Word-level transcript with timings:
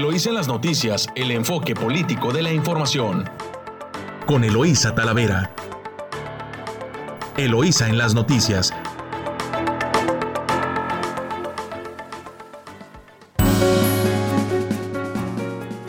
Eloísa 0.00 0.30
en 0.30 0.34
las 0.36 0.48
noticias, 0.48 1.08
el 1.14 1.30
enfoque 1.30 1.74
político 1.74 2.32
de 2.32 2.40
la 2.40 2.50
información. 2.50 3.28
Con 4.26 4.44
Eloísa 4.44 4.94
Talavera. 4.94 5.54
Eloísa 7.36 7.86
en 7.86 7.98
las 7.98 8.14
noticias. 8.14 8.72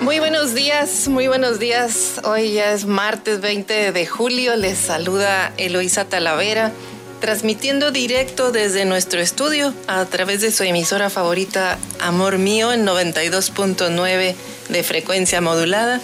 Muy 0.02 0.20
buenos 0.20 0.54
días, 0.56 1.08
muy 1.08 1.28
buenos 1.28 1.58
días. 1.60 2.20
Hoy 2.26 2.52
ya 2.52 2.74
es 2.74 2.86
martes 2.86 3.40
20 3.40 3.94
de 3.94 4.06
julio. 4.06 4.58
Les 4.58 4.78
saluda 4.78 5.54
Eloísa 5.56 6.04
Talavera, 6.04 6.74
transmitiendo 7.22 7.92
directo 7.92 8.52
desde 8.52 8.84
nuestro 8.84 9.22
estudio 9.22 9.74
a 9.88 10.04
través 10.06 10.42
de 10.42 10.52
su 10.52 10.64
emisora 10.64 11.10
favorita 11.10 11.78
Amor 12.02 12.40
Mío 12.40 12.74
en 12.74 12.86
92.9 12.86 14.36
de 14.70 14.84
frecuencia 14.84 15.40
modulada 15.40 16.02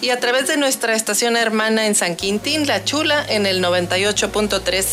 y 0.00 0.10
a 0.10 0.20
través 0.20 0.48
de 0.48 0.56
nuestra 0.56 0.94
estación 0.94 1.36
hermana 1.36 1.86
en 1.86 1.94
San 1.94 2.16
Quintín, 2.16 2.66
La 2.66 2.84
Chula, 2.84 3.24
en 3.28 3.46
el 3.46 3.62
98.3 3.62 4.84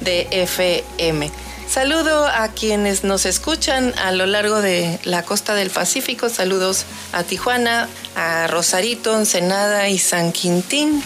de 0.00 0.28
FM. 0.30 1.30
Saludo 1.68 2.26
a 2.26 2.48
quienes 2.48 3.04
nos 3.04 3.26
escuchan 3.26 3.94
a 3.98 4.12
lo 4.12 4.26
largo 4.26 4.62
de 4.62 4.98
la 5.04 5.22
costa 5.22 5.54
del 5.54 5.70
Pacífico. 5.70 6.28
Saludos 6.30 6.84
a 7.12 7.24
Tijuana, 7.24 7.88
a 8.14 8.46
Rosarito, 8.46 9.16
Ensenada 9.18 9.88
y 9.88 9.98
San 9.98 10.32
Quintín. 10.32 11.02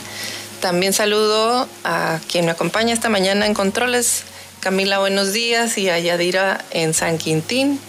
También 0.63 0.93
saludo 0.93 1.69
a 1.83 2.21
quien 2.31 2.45
me 2.45 2.53
acompaña 2.53 2.95
esta 2.95 3.09
mañana 3.09 3.47
en 3.47 3.53
controles, 3.53 4.23
Camila, 4.61 5.01
buenos 5.01 5.33
días, 5.33 5.77
y 5.77 5.91
a 5.91 5.99
Yadira 5.99 6.65
en 6.71 6.95
San 6.95 7.19
Quintín. 7.19 7.81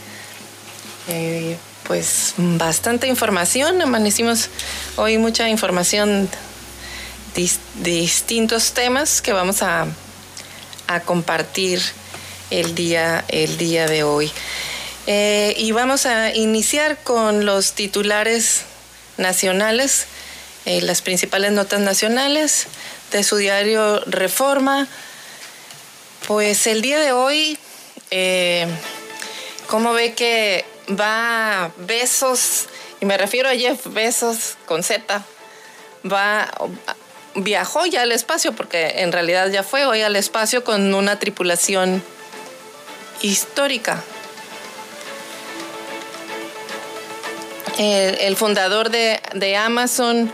Eh, 1.07 1.55
pues 1.83 2.33
bastante 2.35 3.05
información, 3.05 3.79
amanecimos 3.79 4.49
hoy 4.95 5.19
mucha 5.19 5.47
información, 5.49 6.27
distintos 7.83 8.71
temas 8.71 9.21
que 9.21 9.33
vamos 9.33 9.61
a, 9.61 9.85
a 10.87 10.99
compartir 11.01 11.79
el 12.49 12.73
día, 12.73 13.23
el 13.27 13.55
día 13.59 13.85
de 13.85 14.01
hoy. 14.01 14.31
Eh, 15.05 15.53
y 15.59 15.73
vamos 15.73 16.07
a 16.07 16.33
iniciar 16.33 16.97
con 17.03 17.45
los 17.45 17.73
titulares 17.73 18.63
nacionales, 19.17 20.07
eh, 20.65 20.81
las 20.81 21.01
principales 21.01 21.51
notas 21.51 21.79
nacionales 21.79 22.67
de 23.11 23.23
su 23.23 23.37
diario 23.37 23.99
Reforma. 24.05 24.87
Pues 26.27 26.67
el 26.67 26.81
día 26.81 26.99
de 26.99 27.11
hoy, 27.11 27.57
eh, 28.11 28.67
como 29.67 29.93
ve 29.93 30.13
que 30.13 30.65
va 30.89 31.71
Besos, 31.77 32.67
y 33.01 33.05
me 33.05 33.17
refiero 33.17 33.49
a 33.49 33.53
Jeff 33.53 33.87
Besos 33.87 34.55
con 34.65 34.83
Z, 34.83 35.23
va 36.09 36.49
viajó 37.35 37.85
ya 37.85 38.03
al 38.03 38.11
espacio, 38.11 38.53
porque 38.53 39.01
en 39.01 39.11
realidad 39.11 39.49
ya 39.49 39.63
fue 39.63 39.85
hoy 39.85 40.01
al 40.01 40.15
espacio 40.15 40.63
con 40.63 40.93
una 40.93 41.19
tripulación 41.19 42.03
histórica. 43.21 44.03
El, 47.77 48.35
fundador 48.35 48.91
de, 48.91 49.57
Amazon, 49.57 50.31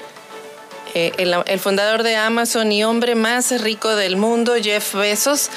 eh, 0.94 1.12
el, 1.18 1.59
fundador 1.59 2.04
de 2.04 2.16
Amazon 2.16 2.72
y 2.72 2.84
hombre 2.84 3.16
más 3.16 3.62
rico 3.62 3.95
del 3.95 4.18
mundo, 4.18 4.56
Jeff 4.62 4.95
Bezos, 4.95 5.50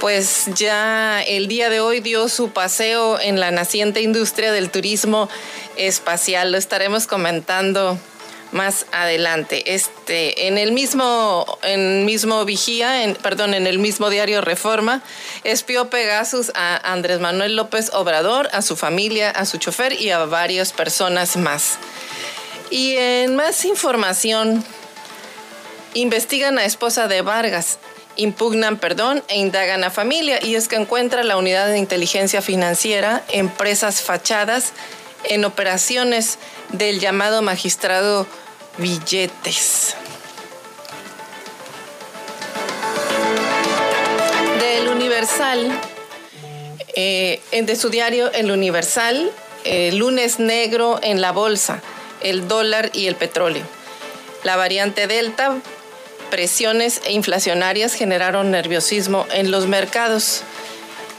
pues 0.00 0.46
ya 0.54 1.22
el 1.22 1.48
día 1.48 1.68
de 1.68 1.80
hoy 1.80 2.00
dio 2.00 2.28
su 2.28 2.50
paseo 2.50 3.20
en 3.20 3.40
la 3.40 3.50
naciente 3.50 4.00
industria 4.00 4.52
del 4.52 4.70
turismo 4.70 5.28
espacial. 5.76 6.52
Lo 6.52 6.58
estaremos 6.58 7.06
comentando 7.06 7.98
más 8.52 8.86
adelante. 8.92 9.74
Este, 9.74 10.46
en 10.46 10.58
el 10.58 10.72
mismo, 10.72 11.58
en 11.62 12.04
mismo 12.04 12.44
vigía, 12.44 13.04
en, 13.04 13.14
perdón, 13.14 13.54
en 13.54 13.66
el 13.66 13.78
mismo 13.78 14.10
diario 14.10 14.40
Reforma, 14.40 15.02
espió 15.44 15.90
Pegasus 15.90 16.50
a 16.54 16.92
Andrés 16.92 17.20
Manuel 17.20 17.56
López 17.56 17.90
Obrador, 17.92 18.48
a 18.52 18.62
su 18.62 18.76
familia, 18.76 19.30
a 19.30 19.44
su 19.46 19.58
chofer 19.58 20.00
y 20.00 20.10
a 20.10 20.24
varias 20.24 20.72
personas 20.72 21.36
más. 21.36 21.78
Y 22.70 22.96
en 22.96 23.34
más 23.34 23.64
información, 23.64 24.64
investigan 25.94 26.56
a 26.58 26.64
esposa 26.64 27.08
de 27.08 27.20
Vargas, 27.20 27.78
impugnan 28.14 28.78
perdón 28.78 29.24
e 29.26 29.38
indagan 29.38 29.82
a 29.82 29.90
familia. 29.90 30.38
Y 30.40 30.54
es 30.54 30.68
que 30.68 30.76
encuentra 30.76 31.24
la 31.24 31.36
unidad 31.36 31.66
de 31.66 31.78
inteligencia 31.78 32.42
financiera, 32.42 33.24
empresas 33.28 34.00
fachadas 34.02 34.72
en 35.24 35.44
operaciones 35.44 36.38
del 36.70 37.00
llamado 37.00 37.42
magistrado 37.42 38.26
Billetes. 38.78 39.96
Del 44.60 44.88
Universal, 44.88 45.80
eh, 46.94 47.42
de 47.50 47.76
su 47.76 47.90
diario 47.90 48.30
El 48.32 48.52
Universal, 48.52 49.32
lunes 49.92 50.38
negro 50.38 51.00
en 51.02 51.20
la 51.20 51.32
bolsa, 51.32 51.82
el 52.20 52.48
dólar 52.48 52.90
y 52.92 53.06
el 53.06 53.16
petróleo. 53.16 53.64
La 54.42 54.56
variante 54.56 55.06
Delta, 55.06 55.58
presiones 56.30 57.02
e 57.04 57.12
inflacionarias 57.12 57.94
generaron 57.94 58.50
nerviosismo 58.50 59.26
en 59.32 59.50
los 59.50 59.66
mercados. 59.66 60.42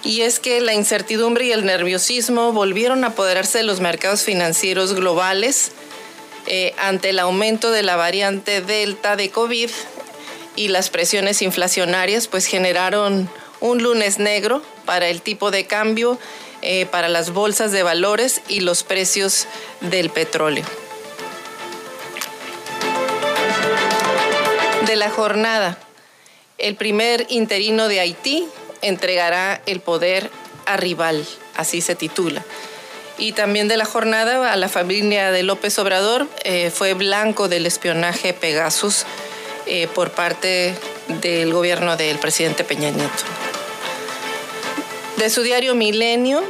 Y 0.04 0.22
es 0.22 0.40
que 0.40 0.62
la 0.62 0.74
incertidumbre 0.74 1.46
y 1.46 1.52
el 1.52 1.66
nerviosismo 1.66 2.54
volvieron 2.54 3.04
a 3.04 3.08
apoderarse 3.08 3.60
de 3.60 3.64
los 3.64 3.82
mercados 3.82 4.24
financieros 4.24 4.96
globales 4.96 5.74
eh, 6.48 6.74
ante 6.80 7.10
el 7.10 7.20
aumento 7.20 7.70
de 7.72 7.84
la 7.84 7.96
variante 7.96 8.62
Delta 8.62 9.16
de 9.16 9.30
COVID 9.30 9.70
y 10.56 10.70
las 10.70 10.90
presiones 10.90 11.44
inflacionarias, 11.44 12.28
pues 12.28 12.48
generaron 12.48 13.30
un 13.60 13.84
lunes 13.84 14.18
negro 14.18 14.64
para 14.86 15.08
el 15.08 15.22
tipo 15.22 15.52
de 15.52 15.68
cambio, 15.68 16.18
eh, 16.64 16.88
para 16.88 17.10
las 17.10 17.32
bolsas 17.32 17.72
de 17.72 17.84
valores 17.84 18.42
y 18.48 18.62
los 18.62 18.84
precios 18.84 19.48
del 19.82 20.10
petróleo. 20.10 20.66
De 24.86 24.96
la 24.96 25.10
jornada, 25.10 25.78
el 26.58 26.76
primer 26.76 27.26
interino 27.30 27.88
de 27.88 28.00
Haití 28.00 28.48
entregará 28.82 29.62
el 29.66 29.80
poder 29.80 30.30
a 30.66 30.78
rival, 30.78 31.26
así 31.56 31.82
se 31.82 31.96
titula. 31.96 32.44
Y 33.18 33.34
también 33.34 33.68
de 33.68 33.78
la 33.78 33.86
jornada 33.86 34.52
a 34.52 34.56
la 34.56 34.70
familia 34.70 35.32
de 35.32 35.44
López 35.44 35.78
Obrador 35.80 36.28
eh, 36.44 36.72
fue 36.72 36.94
blanco 36.94 37.48
del 37.48 37.66
espionaje 37.66 38.34
Pegasus 38.34 39.06
eh, 39.68 39.88
por 39.94 40.12
parte 40.12 40.76
del 41.22 41.54
gobierno 41.54 41.98
del 41.98 42.18
presidente 42.18 42.64
Peña 42.64 42.90
Nieto. 42.90 43.24
De 45.18 45.30
su 45.30 45.44
diario 45.44 45.76
Milenio, 45.76 46.44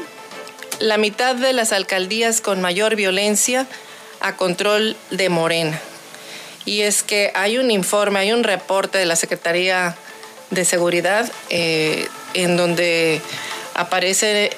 la 0.79 0.97
mitad 0.97 1.35
de 1.35 1.51
las 1.51 1.73
alcaldías 1.73 2.41
con 2.41 2.61
mayor 2.61 2.95
violencia 2.95 3.67
a 4.21 4.37
control 4.37 4.95
de 5.09 5.29
Morena. 5.29 5.81
Y 6.65 6.81
es 6.81 7.03
que 7.03 7.31
hay 7.35 7.57
un 7.57 7.71
informe, 7.71 8.19
hay 8.19 8.31
un 8.31 8.43
reporte 8.43 8.97
de 8.97 9.05
la 9.05 9.15
Secretaría 9.15 9.95
de 10.51 10.65
Seguridad 10.65 11.31
eh, 11.49 12.07
en 12.33 12.57
donde 12.57 13.21
aparece 13.73 14.51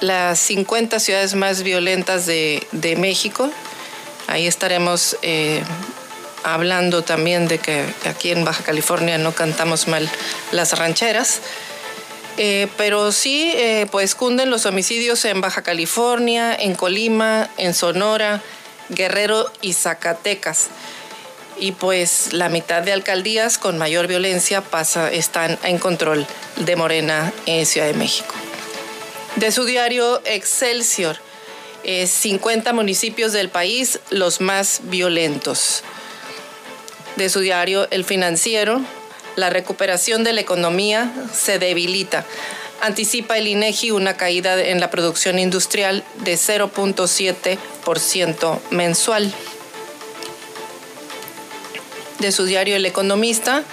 las 0.00 0.38
50 0.40 0.98
ciudades 0.98 1.34
más 1.34 1.62
violentas 1.62 2.26
de, 2.26 2.96
México. 2.98 3.50
Ahí 4.26 4.46
estaremos 4.46 5.16
eh, 5.22 5.62
hablando 6.42 7.02
también 7.02 7.48
de 7.48 7.58
que 7.58 7.84
aquí 8.06 8.30
en 8.30 8.44
Baja 8.44 8.64
California 8.64 9.18
no 9.18 9.32
cantamos 9.32 9.88
mal 9.88 10.08
las 10.52 10.76
rancheras. 10.76 11.40
Eh, 12.38 12.68
pero 12.78 13.12
sí, 13.12 13.52
pues 13.90 14.14
cunden 14.14 14.50
los 14.50 14.64
homicidios 14.64 15.24
en 15.26 15.42
Baja 15.42 15.62
California, 15.62 16.54
en 16.54 16.74
Colima, 16.74 17.50
en 17.58 17.74
Sonora, 17.74 18.40
Guerrero 18.88 19.52
y 19.60 19.74
Zacatecas 19.74 20.70
y 21.60 21.72
pues 21.72 22.32
la 22.32 22.48
mitad 22.48 22.82
de 22.82 22.92
alcaldías 22.92 23.58
con 23.58 23.78
mayor 23.78 24.06
violencia 24.06 24.62
pasa, 24.62 25.12
están 25.12 25.58
en 25.62 25.78
control 25.78 26.26
de 26.56 26.74
Morena 26.74 27.32
en 27.46 27.66
Ciudad 27.66 27.86
de 27.86 27.94
México. 27.94 28.34
De 29.36 29.52
su 29.52 29.64
diario 29.64 30.20
Excelsior, 30.24 31.18
50 31.84 32.72
municipios 32.72 33.32
del 33.32 33.50
país 33.50 34.00
los 34.10 34.40
más 34.40 34.80
violentos. 34.84 35.82
De 37.16 37.28
su 37.28 37.40
diario 37.40 37.86
El 37.90 38.04
Financiero, 38.04 38.80
la 39.36 39.50
recuperación 39.50 40.24
de 40.24 40.32
la 40.32 40.40
economía 40.40 41.12
se 41.32 41.58
debilita. 41.58 42.24
Anticipa 42.80 43.36
el 43.36 43.46
INEGI 43.46 43.90
una 43.90 44.16
caída 44.16 44.58
en 44.60 44.80
la 44.80 44.90
producción 44.90 45.38
industrial 45.38 46.02
de 46.24 46.34
0.7% 46.34 48.58
mensual 48.70 49.34
de 52.20 52.32
su 52.32 52.44
diario 52.44 52.76
El 52.76 52.86
Economista, 52.86 53.64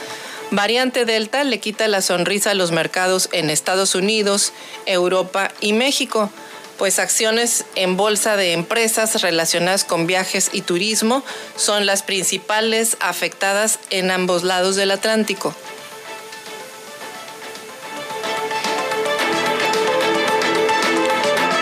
variante 0.52 1.06
Delta 1.06 1.44
le 1.44 1.60
quita 1.60 1.88
la 1.88 2.02
sonrisa 2.02 2.52
a 2.52 2.54
los 2.54 2.72
mercados 2.72 3.30
en 3.32 3.50
Estados 3.50 3.96
Unidos, 3.96 4.54
Europa 4.86 5.52
y 5.62 5.74
México. 5.74 6.32
pues 6.78 7.00
acciones 7.00 7.66
en 7.74 7.98
bolsa 7.98 8.38
de 8.38 8.54
empresas 8.54 9.24
relacionadas 9.24 9.84
con 9.84 10.06
viajes 10.06 10.52
y 10.54 10.62
turismo 10.62 11.24
son 11.56 11.88
las 11.88 12.04
principales 12.04 12.98
afectadas 13.00 13.80
en 13.90 14.12
ambos 14.12 14.44
lados 14.44 14.76
del 14.76 14.92
Atlántico. 14.92 15.56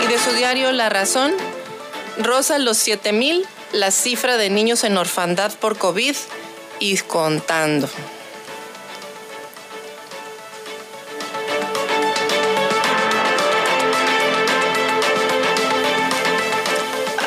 Y 0.04 0.08
de 0.08 0.20
su 0.20 0.32
diario 0.34 0.74
La 0.74 0.90
Razón, 0.90 1.34
rosa 2.18 2.58
los 2.58 2.76
7000 2.76 3.48
la 3.72 3.92
cifra 3.92 4.38
de 4.38 4.50
niños 4.50 4.84
en 4.84 4.98
orfandad 4.98 5.54
por 5.54 5.78
COVID 5.78 6.16
y 6.80 6.98
contando. 6.98 7.90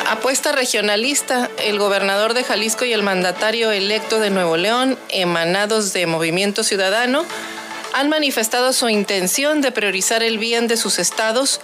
Apuesta 0.07 0.51
regionalista, 0.51 1.49
el 1.63 1.79
gobernador 1.79 2.33
de 2.33 2.43
Jalisco 2.43 2.83
y 2.83 2.93
el 2.93 3.03
mandatario 3.03 3.71
electo 3.71 4.19
de 4.19 4.29
Nuevo 4.29 4.57
León, 4.57 4.97
emanados 5.09 5.93
de 5.93 6.07
Movimiento 6.07 6.63
Ciudadano, 6.63 7.25
han 7.93 8.09
manifestado 8.09 8.73
su 8.73 8.89
intención 8.89 9.61
de 9.61 9.71
priorizar 9.71 10.21
el 10.21 10.37
bien 10.37 10.67
de 10.67 10.77
sus 10.77 10.99
estados 10.99 11.61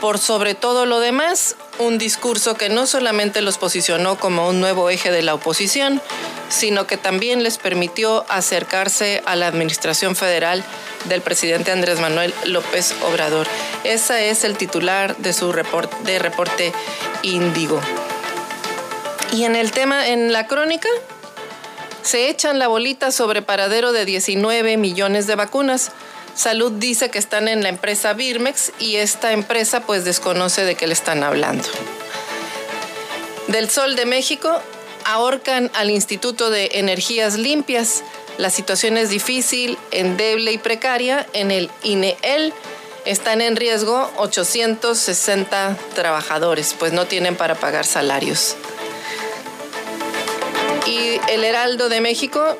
por 0.00 0.18
sobre 0.18 0.54
todo 0.54 0.86
lo 0.86 1.00
demás, 1.00 1.56
un 1.78 1.98
discurso 1.98 2.54
que 2.54 2.68
no 2.68 2.86
solamente 2.86 3.40
los 3.42 3.58
posicionó 3.58 4.18
como 4.18 4.48
un 4.48 4.60
nuevo 4.60 4.90
eje 4.90 5.10
de 5.10 5.22
la 5.22 5.34
oposición, 5.34 6.00
sino 6.48 6.86
que 6.86 6.96
también 6.96 7.42
les 7.42 7.58
permitió 7.58 8.24
acercarse 8.28 9.22
a 9.26 9.36
la 9.36 9.46
administración 9.46 10.16
federal 10.16 10.64
del 11.08 11.20
presidente 11.20 11.72
Andrés 11.72 12.00
Manuel 12.00 12.32
López 12.44 12.94
Obrador. 13.08 13.46
Ese 13.84 14.30
es 14.30 14.44
el 14.44 14.56
titular 14.56 15.16
de 15.16 15.32
su 15.32 15.52
reporte, 15.52 15.96
de 16.04 16.18
reporte 16.18 16.72
Índigo. 17.22 17.80
Y 19.32 19.44
en 19.44 19.56
el 19.56 19.72
tema, 19.72 20.08
en 20.08 20.32
la 20.32 20.46
crónica, 20.46 20.88
se 22.02 22.30
echan 22.30 22.58
la 22.58 22.68
bolita 22.68 23.12
sobre 23.12 23.42
paradero 23.42 23.92
de 23.92 24.04
19 24.04 24.76
millones 24.78 25.26
de 25.26 25.34
vacunas. 25.34 25.92
Salud 26.38 26.70
dice 26.70 27.10
que 27.10 27.18
están 27.18 27.48
en 27.48 27.64
la 27.64 27.68
empresa 27.68 28.12
Birmex 28.12 28.70
y 28.78 28.94
esta 28.94 29.32
empresa 29.32 29.80
pues 29.80 30.04
desconoce 30.04 30.64
de 30.64 30.76
qué 30.76 30.86
le 30.86 30.92
están 30.92 31.24
hablando. 31.24 31.66
Del 33.48 33.68
Sol 33.68 33.96
de 33.96 34.06
México 34.06 34.62
ahorcan 35.04 35.68
al 35.74 35.90
Instituto 35.90 36.50
de 36.50 36.70
Energías 36.74 37.36
Limpias. 37.36 38.04
La 38.36 38.50
situación 38.50 38.96
es 38.98 39.10
difícil, 39.10 39.76
endeble 39.90 40.52
y 40.52 40.58
precaria 40.58 41.26
en 41.32 41.50
el 41.50 41.72
INEEL. 41.82 42.52
Están 43.04 43.40
en 43.40 43.56
riesgo 43.56 44.08
860 44.18 45.76
trabajadores, 45.96 46.72
pues 46.78 46.92
no 46.92 47.06
tienen 47.06 47.34
para 47.34 47.56
pagar 47.56 47.84
salarios. 47.84 48.54
Y 50.86 51.20
el 51.32 51.42
Heraldo 51.42 51.88
de 51.88 52.00
México 52.00 52.56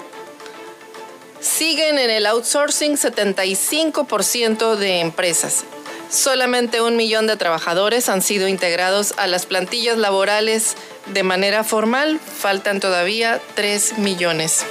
Siguen 1.40 1.98
en 1.98 2.10
el 2.10 2.26
outsourcing 2.26 2.96
75% 2.96 4.76
de 4.76 5.00
empresas. 5.00 5.64
Solamente 6.10 6.80
un 6.80 6.96
millón 6.96 7.26
de 7.26 7.36
trabajadores 7.36 8.08
han 8.08 8.22
sido 8.22 8.48
integrados 8.48 9.14
a 9.18 9.26
las 9.26 9.46
plantillas 9.46 9.98
laborales 9.98 10.74
de 11.06 11.22
manera 11.22 11.64
formal. 11.64 12.18
Faltan 12.18 12.80
todavía 12.80 13.40
3 13.54 13.98
millones. 13.98 14.64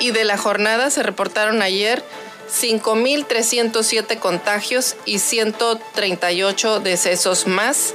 Y 0.00 0.12
de 0.12 0.24
la 0.24 0.38
jornada 0.38 0.90
se 0.90 1.02
reportaron 1.02 1.60
ayer 1.62 2.02
5.307 2.48 4.18
contagios 4.18 4.96
y 5.04 5.18
138 5.18 6.80
decesos 6.80 7.46
más. 7.46 7.94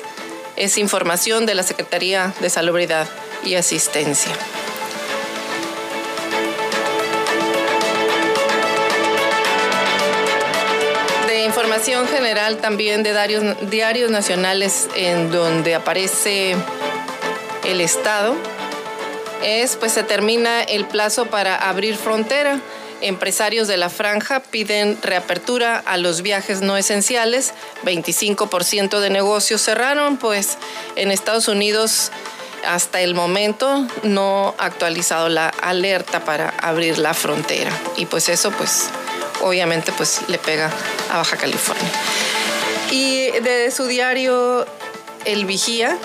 Es 0.58 0.78
información 0.78 1.46
de 1.46 1.56
la 1.56 1.64
Secretaría 1.64 2.34
de 2.42 2.50
Salubridad 2.50 3.08
y 3.46 3.56
Asistencia. 3.56 4.36
Información 11.72 12.06
general 12.10 12.58
también 12.58 13.02
de 13.02 13.12
diarios, 13.14 13.70
diarios 13.70 14.12
nacionales 14.12 14.90
en 14.94 15.32
donde 15.32 15.74
aparece 15.74 16.58
el 17.64 17.80
Estado 17.80 18.36
es 19.42 19.78
pues 19.78 19.94
se 19.94 20.04
termina 20.04 20.64
el 20.64 20.84
plazo 20.84 21.28
para 21.28 21.56
abrir 21.56 21.96
frontera. 21.96 22.60
Empresarios 23.00 23.70
de 23.70 23.78
la 23.78 23.90
franja 23.90 24.42
piden 24.42 25.02
reapertura 25.02 25.78
a 25.78 25.96
los 25.96 26.22
viajes 26.22 26.62
no 26.62 26.76
esenciales. 26.76 27.54
25% 27.86 29.00
de 29.00 29.10
negocios 29.10 29.62
cerraron, 29.62 30.18
pues 30.18 30.58
en 30.98 31.10
Estados 31.10 31.48
Unidos 31.48 32.12
hasta 32.66 33.02
el 33.02 33.16
momento 33.16 33.86
no 34.04 34.56
ha 34.58 34.66
actualizado 34.66 35.30
la 35.30 35.50
alerta 35.50 36.24
para 36.24 36.50
abrir 36.50 36.98
la 36.98 37.14
frontera. 37.14 37.72
Y 37.98 38.06
pues 38.06 38.30
eso 38.30 38.52
pues 38.52 38.90
obviamente 39.42 39.92
pues 39.92 40.22
le 40.28 40.38
pega 40.38 40.72
a 41.12 41.18
Baja 41.18 41.38
California. 41.38 41.90
Y 42.92 43.32
de 43.32 43.72
su 43.72 43.86
diario 43.86 44.66
El 45.26 45.46
Vigía, 45.46 45.98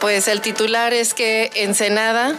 pues 0.00 0.28
el 0.28 0.40
titular 0.40 0.92
es 0.92 1.14
que 1.14 1.50
Ensenada 1.54 2.36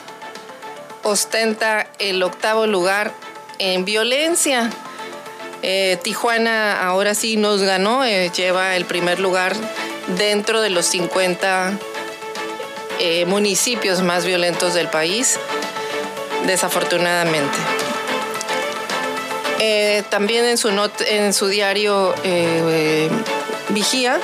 ostenta 1.03 1.87
el 1.99 2.21
octavo 2.23 2.67
lugar 2.67 3.13
en 3.59 3.85
violencia. 3.85 4.69
Eh, 5.63 5.97
Tijuana 6.03 6.85
ahora 6.87 7.15
sí 7.15 7.35
nos 7.35 7.61
ganó, 7.61 8.05
eh, 8.05 8.31
lleva 8.35 8.75
el 8.75 8.85
primer 8.85 9.19
lugar 9.19 9.55
dentro 10.15 10.61
de 10.61 10.69
los 10.69 10.85
50 10.85 11.73
eh, 12.99 13.25
municipios 13.25 14.01
más 14.01 14.25
violentos 14.25 14.73
del 14.73 14.87
país, 14.87 15.39
desafortunadamente. 16.45 17.57
Eh, 19.59 20.03
también 20.09 20.45
en 20.45 20.57
su, 20.57 20.69
en 21.07 21.33
su 21.33 21.47
diario 21.47 22.13
eh, 22.23 23.09
Vigía 23.69 24.19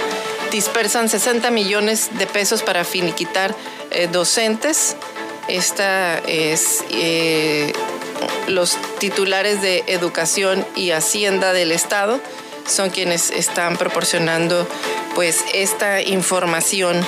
dispersan 0.52 1.10
60 1.10 1.50
millones 1.52 2.10
de 2.18 2.28
pesos 2.28 2.64
para 2.64 2.84
finiquitar 2.84 3.56
docentes. 4.12 4.96
Esta 5.48 6.20
es 6.20 6.84
los 8.48 8.78
titulares 9.00 9.62
de 9.62 9.84
Educación 9.88 10.66
y 10.76 10.92
Hacienda 10.92 11.54
del 11.54 11.72
Estado 11.72 12.20
son 12.68 12.90
quienes 12.90 13.32
están 13.32 13.78
proporcionando 13.78 14.68
pues 15.16 15.44
esta 15.54 16.02
información, 16.02 17.00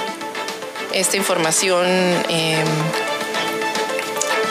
esta 0.93 1.17
información 1.17 1.85
em, 2.29 2.65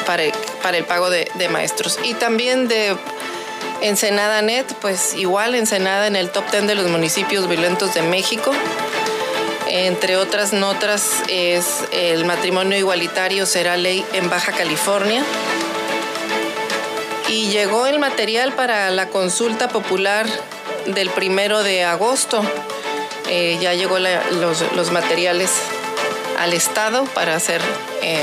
para, 0.06 0.24
para, 0.62 0.76
el 0.76 0.84
pago 0.84 1.10
de, 1.10 1.30
de 1.34 1.48
maestros 1.48 1.98
y 2.04 2.14
también 2.14 2.68
de 2.68 2.96
Ensenada 3.80 4.40
Net, 4.42 4.66
pues 4.80 5.14
igual 5.14 5.54
Ensenada 5.54 6.06
en 6.06 6.16
el 6.16 6.30
top 6.30 6.50
10 6.50 6.66
de 6.66 6.74
los 6.74 6.88
municipios 6.88 7.48
violentos 7.48 7.94
de 7.94 8.02
México. 8.02 8.52
Entre 9.68 10.16
otras 10.16 10.52
notas 10.52 11.22
es 11.28 11.84
el 11.90 12.24
matrimonio 12.24 12.78
igualitario 12.78 13.44
será 13.44 13.76
ley 13.76 14.04
en 14.12 14.30
Baja 14.30 14.52
California. 14.52 15.24
Y 17.28 17.48
llegó 17.48 17.86
el 17.86 17.98
material 17.98 18.52
para 18.52 18.90
la 18.90 19.08
consulta 19.08 19.68
popular 19.68 20.26
del 20.86 21.10
primero 21.10 21.62
de 21.62 21.84
agosto. 21.84 22.42
Eh, 23.28 23.58
ya 23.60 23.74
llegó 23.74 23.98
los, 23.98 24.90
materiales 24.90 25.50
al 26.38 26.52
Estado 26.52 27.04
para 27.06 27.38
ser 27.40 27.60
eh, 28.02 28.22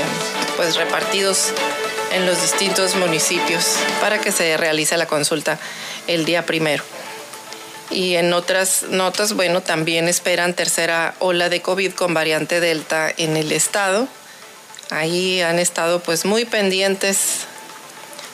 pues 0.56 0.76
repartidos 0.76 1.52
en 2.12 2.26
los 2.26 2.40
distintos 2.40 2.94
municipios 2.94 3.76
para 4.00 4.20
que 4.20 4.32
se 4.32 4.56
realice 4.56 4.96
la 4.96 5.06
consulta 5.06 5.58
el 6.06 6.24
día 6.24 6.46
primero. 6.46 6.84
Y 7.90 8.16
en 8.16 8.32
otras 8.32 8.84
notas, 8.88 9.34
bueno, 9.34 9.60
también 9.60 10.08
esperan 10.08 10.54
tercera 10.54 11.14
ola 11.18 11.48
de 11.48 11.60
COVID 11.60 11.92
con 11.92 12.14
variante 12.14 12.60
Delta 12.60 13.12
en 13.16 13.36
el 13.36 13.52
estado. 13.52 14.08
Ahí 14.90 15.40
han 15.42 15.58
estado 15.58 16.00
pues 16.00 16.24
muy 16.24 16.44
pendientes, 16.44 17.40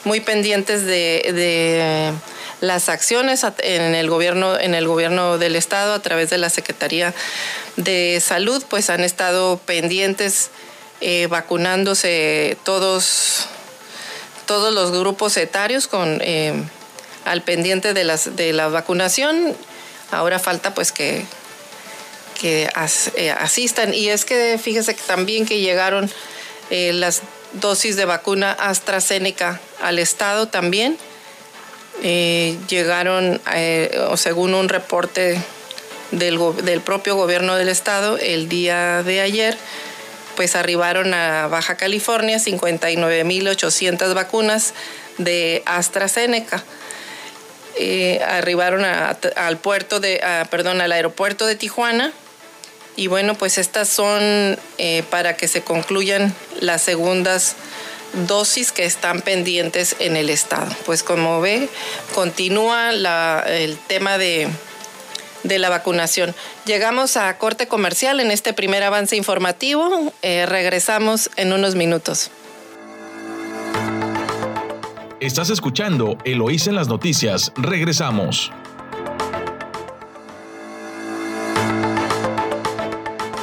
muy 0.05 0.21
pendientes 0.21 0.87
de, 0.87 2.13
las 2.61 2.89
acciones 2.89 3.45
en 3.59 3.95
el 3.95 4.11
gobierno, 4.11 4.59
en 4.59 4.75
el 4.75 4.87
gobierno 4.87 5.39
del 5.39 5.57
estado 5.57 5.95
a 5.95 6.03
través 6.03 6.31
de 6.31 6.39
la 6.39 6.51
Secretaría 6.51 7.15
de 7.77 8.21
Salud, 8.25 8.65
pues 8.69 8.91
han 8.91 9.05
estado 9.05 9.59
pendientes 9.59 10.51
eh, 11.01 11.29
vacunándose 11.29 12.57
todos 12.65 13.47
todos 14.47 14.73
los 14.73 14.91
grupos 14.91 15.37
etarios 15.37 15.87
con, 15.87 16.21
eh, 16.23 16.55
al 17.27 17.43
pendiente 17.43 17.93
de, 17.93 18.05
las, 18.05 18.35
de 18.35 18.55
la 18.55 18.69
vacunación. 18.69 19.55
Ahora 20.11 20.39
falta 20.39 20.73
pues 20.73 20.91
que, 20.91 21.27
que 22.41 22.67
eh, 23.17 23.31
asistan. 23.31 23.93
Y 23.93 24.09
es 24.09 24.25
que 24.25 24.59
fíjese 24.61 24.97
que 24.97 25.03
también 25.03 25.45
que 25.45 25.61
llegaron 25.61 26.11
las 26.71 27.21
dosis 27.53 27.97
de 27.97 28.07
vacuna 28.07 28.53
AstraZeneca 28.53 29.61
al 29.83 29.99
estado 29.99 30.49
también. 30.49 30.99
Eh, 32.03 32.57
llegaron, 32.69 33.41
eh, 33.55 33.91
según 34.17 34.55
un 34.55 34.69
reporte 34.69 35.41
del, 36.11 36.39
del 36.63 36.81
propio 36.81 37.17
gobierno 37.17 37.57
del 37.57 37.69
estado, 37.69 38.19
el 38.19 38.49
día 38.49 39.03
de 39.03 39.21
ayer, 39.21 39.57
pues 40.37 40.55
arribaron 40.55 41.15
a 41.15 41.49
Baja 41.49 41.77
California 41.77 42.39
59.800 42.39 44.15
vacunas 44.15 44.75
de 45.19 45.63
AstraZeneca. 45.67 46.63
Eh, 47.77 48.21
arribaron 48.25 48.85
al 48.85 49.59
puerto 49.59 50.01
de, 50.01 50.21
perdón, 50.51 50.81
al 50.81 50.93
aeropuerto 50.93 51.47
de 51.47 51.57
Tijuana. 51.57 52.13
Y 52.99 53.07
bueno, 53.07 53.37
pues 53.37 53.59
estas 53.59 53.89
son 53.89 54.59
eh, 54.79 55.05
para 55.11 55.37
que 55.37 55.47
se 55.47 55.63
concluyan 55.63 56.35
las 56.61 56.83
segundas 56.83 57.55
dosis 58.27 58.73
que 58.73 58.85
están 58.85 59.21
pendientes 59.21 59.97
en 59.99 60.17
el 60.17 60.31
estado. 60.31 60.75
Pues 60.87 61.03
como 61.03 61.41
ve, 61.41 61.69
continúa 62.15 62.91
el 62.91 63.79
tema 63.87 64.19
de, 64.19 64.49
de, 65.43 65.59
la 65.59 65.69
vacunación. 65.69 66.35
Llegamos 66.65 67.17
a 67.17 67.37
corte 67.39 67.69
comercial 67.69 68.21
en 68.21 68.31
este 68.31 68.53
primer 68.53 68.83
avance 68.83 69.17
informativo. 69.17 70.13
Eh, 70.23 70.47
regresamos 70.47 71.31
en 71.37 71.53
unos 71.53 71.75
minutos. 71.75 72.31
Estás 75.21 75.51
escuchando 75.51 76.17
Eloís 76.25 76.69
en 76.69 76.77
las 76.77 76.89
noticias. 76.89 77.53
Regresamos. 77.57 78.53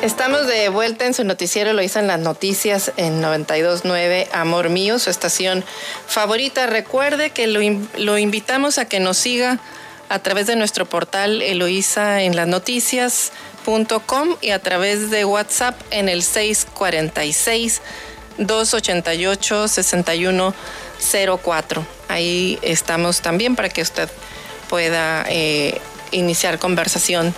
Estamos 0.05 0.45
de 0.45 0.69
vuelta 0.69 1.07
en 1.07 1.15
su 1.15 1.24
noticiero 1.24 1.71
Eloísa 1.71 2.00
en 2.00 2.05
las 2.05 2.19
noticias 2.19 2.91
en 2.95 3.21
929 3.21 4.27
Amor 4.33 4.69
Mío, 4.69 5.00
su 5.00 5.09
estación 5.09 5.65
favorita. 6.05 6.67
Recuerde 6.67 7.31
que 7.31 7.47
lo, 7.47 7.59
lo 7.97 8.19
invitamos 8.19 8.77
a 8.77 8.85
que 8.85 9.00
nos 9.00 9.17
siga 9.17 9.57
a 10.09 10.19
través 10.19 10.45
de 10.45 10.55
nuestro 10.55 10.85
portal 10.85 11.41
Eloísa 11.41 12.21
en 12.21 12.35
las 12.35 12.47
noticias.com 12.47 14.35
y 14.41 14.51
a 14.51 14.59
través 14.59 15.09
de 15.09 15.25
WhatsApp 15.25 15.75
en 15.89 16.07
el 16.07 16.21
646 16.21 17.81
288 18.38 19.67
61 19.67 20.53
04. 21.43 21.88
Ahí 22.09 22.59
estamos 22.62 23.21
también 23.21 23.55
para 23.55 23.69
que 23.69 23.81
usted 23.81 24.07
pueda 24.69 25.25
eh, 25.29 25.81
iniciar 26.12 26.59
conversación 26.59 27.33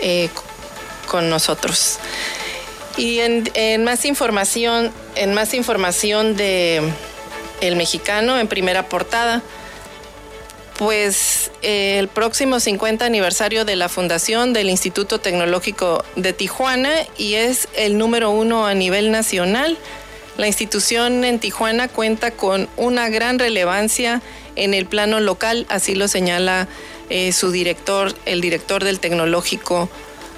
eh, 0.00 0.28
con 1.06 1.30
nosotros. 1.30 1.98
Y 2.96 3.20
en, 3.20 3.84
más 3.84 4.04
información, 4.04 4.92
en 5.14 5.34
más 5.34 5.54
información 5.54 6.36
de 6.36 6.82
El 7.60 7.76
Mexicano, 7.76 8.38
en 8.38 8.48
primera 8.48 8.88
portada, 8.88 9.42
pues 10.78 11.50
eh, 11.62 11.98
el 11.98 12.08
próximo 12.08 12.60
50 12.60 13.04
aniversario 13.04 13.64
de 13.64 13.76
la 13.76 13.88
fundación 13.88 14.52
del 14.52 14.68
Instituto 14.68 15.18
Tecnológico 15.20 16.04
de 16.16 16.32
Tijuana 16.32 16.92
y 17.16 17.34
es 17.34 17.68
el 17.76 17.96
número 17.96 18.30
uno 18.30 18.66
a 18.66 18.74
nivel 18.74 19.10
nacional 19.10 19.78
la 20.36 20.46
institución 20.46 21.24
en 21.24 21.38
Tijuana 21.38 21.88
cuenta 21.88 22.30
con 22.30 22.68
una 22.76 23.08
gran 23.08 23.38
relevancia 23.38 24.20
en 24.54 24.74
el 24.74 24.84
plano 24.84 25.18
local, 25.20 25.66
así 25.70 25.94
lo 25.94 26.08
señala 26.08 26.68
eh, 27.08 27.32
su 27.32 27.50
director, 27.50 28.14
el 28.26 28.42
director 28.42 28.84
del 28.84 29.00
Tecnológico 29.00 29.88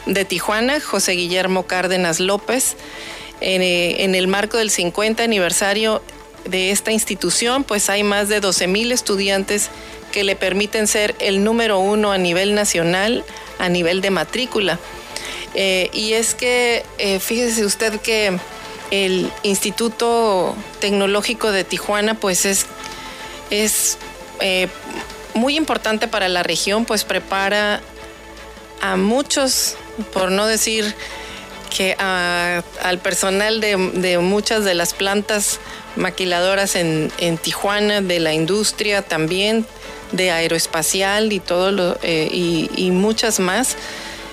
de 0.07 0.25
Tijuana, 0.25 0.81
José 0.81 1.13
Guillermo 1.13 1.67
Cárdenas 1.67 2.21
López. 2.21 2.77
Eh, 3.41 3.97
en, 4.01 4.15
el 4.15 4.27
marco 4.27 4.57
del 4.57 4.71
50 4.71 5.23
aniversario 5.23 6.03
de 6.45 6.71
esta 6.71 6.91
institución, 6.91 7.65
pues 7.65 7.89
hay 7.89 8.03
más 8.03 8.29
de 8.29 8.41
12 8.41 8.67
mil 8.67 8.91
estudiantes 8.91 9.71
que 10.13 10.25
le 10.25 10.35
permiten 10.35 10.87
ser 10.87 11.15
el 11.21 11.45
número 11.45 11.79
uno 11.79 12.11
a 12.11 12.19
nivel 12.19 12.55
nacional, 12.55 13.25
a 13.59 13.69
nivel 13.69 14.01
de 14.01 14.11
matrícula. 14.11 14.79
Eh, 15.55 15.91
y 15.93 16.15
es 16.15 16.35
que, 16.35 16.85
fíjese 17.21 17.65
usted 17.65 18.01
que 18.01 18.39
el 18.91 19.31
Instituto 19.43 20.57
Tecnológico 20.81 21.53
de 21.53 21.65
Tijuana 21.65 22.15
pues 22.15 22.47
es, 22.47 22.67
es 23.51 23.99
eh, 24.41 24.69
muy 25.35 25.57
importante 25.57 26.09
para 26.09 26.29
la 26.29 26.43
región, 26.43 26.85
pues 26.85 27.05
prepara 27.05 27.81
a 28.81 28.97
muchos, 28.97 29.77
por 30.13 30.31
no 30.31 30.47
decir 30.47 30.95
que 31.69 31.95
al 31.95 32.99
personal 32.99 33.61
de, 33.61 34.19
muchas 34.19 34.65
de 34.65 34.75
las 34.75 34.95
plantas 34.95 35.61
maquiladoras 35.97 36.77
en, 36.77 37.11
Tijuana, 37.43 38.01
de 38.01 38.21
la 38.21 38.33
industria 38.33 39.03
también, 39.03 39.67
de 40.13 40.31
aeroespacial 40.31 41.33
y 41.33 41.41
todo 41.41 41.71
lo, 41.71 41.99
eh, 42.03 42.29
y, 42.33 42.91
muchas 42.91 43.41
más. 43.41 43.77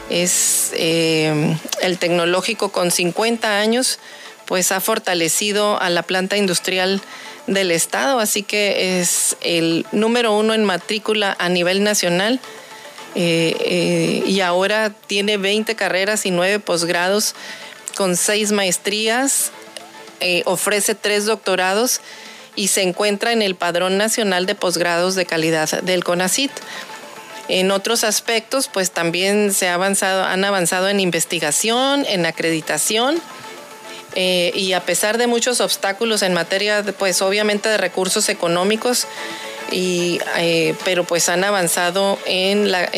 Es 0.10 0.72
eh, 0.74 1.58
el 1.82 1.98
tecnológico 1.98 2.70
con 2.70 2.92
50 2.92 3.60
años 3.60 4.00
pues 4.46 4.72
ha 4.72 4.80
fortalecido 4.80 5.82
a 5.82 5.90
la 5.90 6.04
planta 6.04 6.38
industrial 6.38 7.02
del 7.48 7.72
estado, 7.72 8.20
así 8.20 8.44
que 8.44 9.00
es 9.00 9.38
el 9.42 9.86
número 9.92 10.38
uno 10.38 10.54
en 10.54 10.64
matrícula 10.64 11.36
a 11.40 11.50
nivel 11.50 11.84
nacional 11.84 12.40
eh, 13.16 13.56
eh, 13.62 14.24
y 14.28 14.42
ahora 14.42 14.90
tiene 15.08 15.38
20 15.38 15.76
carreras 15.76 16.26
y 16.26 16.32
9 16.32 16.60
posgrados 16.60 17.34
con 17.96 18.18
6 18.18 18.52
maestrías, 18.52 19.52
eh, 20.20 20.44
ofrece 20.46 20.96
3 20.96 21.26
doctorados 21.26 22.02
y 22.58 22.68
se 22.68 22.82
encuentra 22.82 23.32
en 23.32 23.42
el 23.42 23.56
Padrón 23.56 23.98
Nacional 23.98 24.46
de 24.46 24.56
Posgrados 24.56 25.16
de 25.16 25.26
Calidad 25.26 25.82
del 25.84 26.04
CONACIT. 26.04 26.52
En 27.48 27.72
otros 27.72 28.04
aspectos, 28.04 28.68
pues 28.68 28.92
también 28.92 29.54
se 29.54 29.70
ha 29.70 29.76
avanzado, 29.76 30.26
han 30.26 30.44
avanzado 30.44 30.90
en 30.90 31.00
investigación, 31.00 32.06
en 32.08 32.26
acreditación, 32.26 33.22
y 34.16 34.72
a 34.72 34.80
pesar 34.80 35.18
de 35.18 35.28
muchos 35.28 35.60
obstáculos 35.60 36.22
en 36.22 36.34
materia, 36.34 36.84
pues 36.98 37.22
obviamente 37.22 37.68
de 37.68 37.78
recursos 37.78 38.30
económicos, 38.30 39.08
y, 39.72 40.20
eh, 40.38 40.76
pero 40.84 41.04
pues 41.04 41.30
han 41.30 41.44
avanzado 41.44 42.20
en 42.26 42.72
la, 42.72 42.90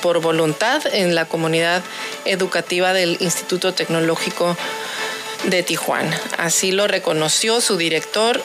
por 0.00 0.20
voluntad 0.20 0.82
en 0.92 1.14
la 1.14 1.26
comunidad 1.26 1.82
educativa 2.24 2.92
del 2.92 3.16
Instituto 3.20 3.74
Tecnológico 3.74 4.56
de 5.44 5.62
Tijuana. 5.62 6.20
Así 6.38 6.72
lo 6.72 6.86
reconoció 6.88 7.60
su 7.60 7.76
director, 7.76 8.42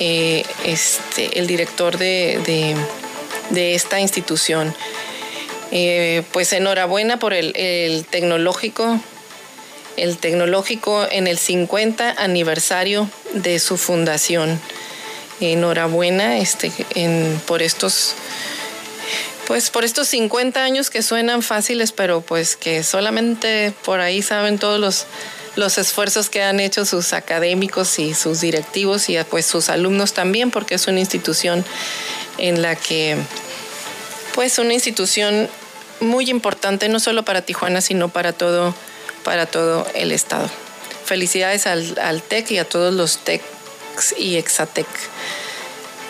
eh, 0.00 0.44
este, 0.64 1.38
el 1.38 1.46
director 1.46 1.98
de, 1.98 2.76
esta 3.54 4.00
institución. 4.00 4.74
pues 6.32 6.52
enhorabuena 6.52 7.18
por 7.18 7.34
el 7.34 8.06
tecnológico 8.10 9.00
el 9.96 10.18
tecnológico 10.18 11.06
en 11.10 11.26
el 11.26 11.38
50 11.38 12.14
aniversario 12.18 13.08
de 13.32 13.58
su 13.58 13.76
fundación. 13.76 14.60
Enhorabuena 15.40 16.38
este, 16.38 16.72
por 17.46 17.62
estos 17.62 18.14
pues 19.46 19.68
por 19.68 19.84
estos 19.84 20.08
50 20.08 20.62
años 20.62 20.88
que 20.88 21.02
suenan 21.02 21.42
fáciles, 21.42 21.92
pero 21.92 22.22
pues 22.22 22.56
que 22.56 22.82
solamente 22.82 23.74
por 23.84 24.00
ahí 24.00 24.22
saben 24.22 24.58
todos 24.58 24.80
los, 24.80 25.04
los 25.54 25.76
esfuerzos 25.76 26.30
que 26.30 26.42
han 26.42 26.60
hecho 26.60 26.86
sus 26.86 27.12
académicos 27.12 27.98
y 27.98 28.14
sus 28.14 28.40
directivos 28.40 29.10
y 29.10 29.18
pues 29.24 29.44
sus 29.44 29.68
alumnos 29.68 30.14
también, 30.14 30.50
porque 30.50 30.76
es 30.76 30.86
una 30.86 31.00
institución 31.00 31.62
en 32.38 32.62
la 32.62 32.74
que, 32.74 33.18
pues 34.34 34.58
una 34.58 34.72
institución 34.72 35.50
muy 36.00 36.30
importante, 36.30 36.88
no 36.88 36.98
solo 36.98 37.22
para 37.22 37.42
Tijuana, 37.42 37.82
sino 37.82 38.08
para 38.08 38.32
todo 38.32 38.74
para 39.24 39.46
todo 39.46 39.86
el 39.94 40.12
estado. 40.12 40.48
Felicidades 41.04 41.66
al, 41.66 42.22
TEC 42.22 42.52
y 42.52 42.58
a 42.58 42.68
todos 42.68 42.94
los 42.94 43.18
Y 44.18 44.36
Exatec. 44.36 44.86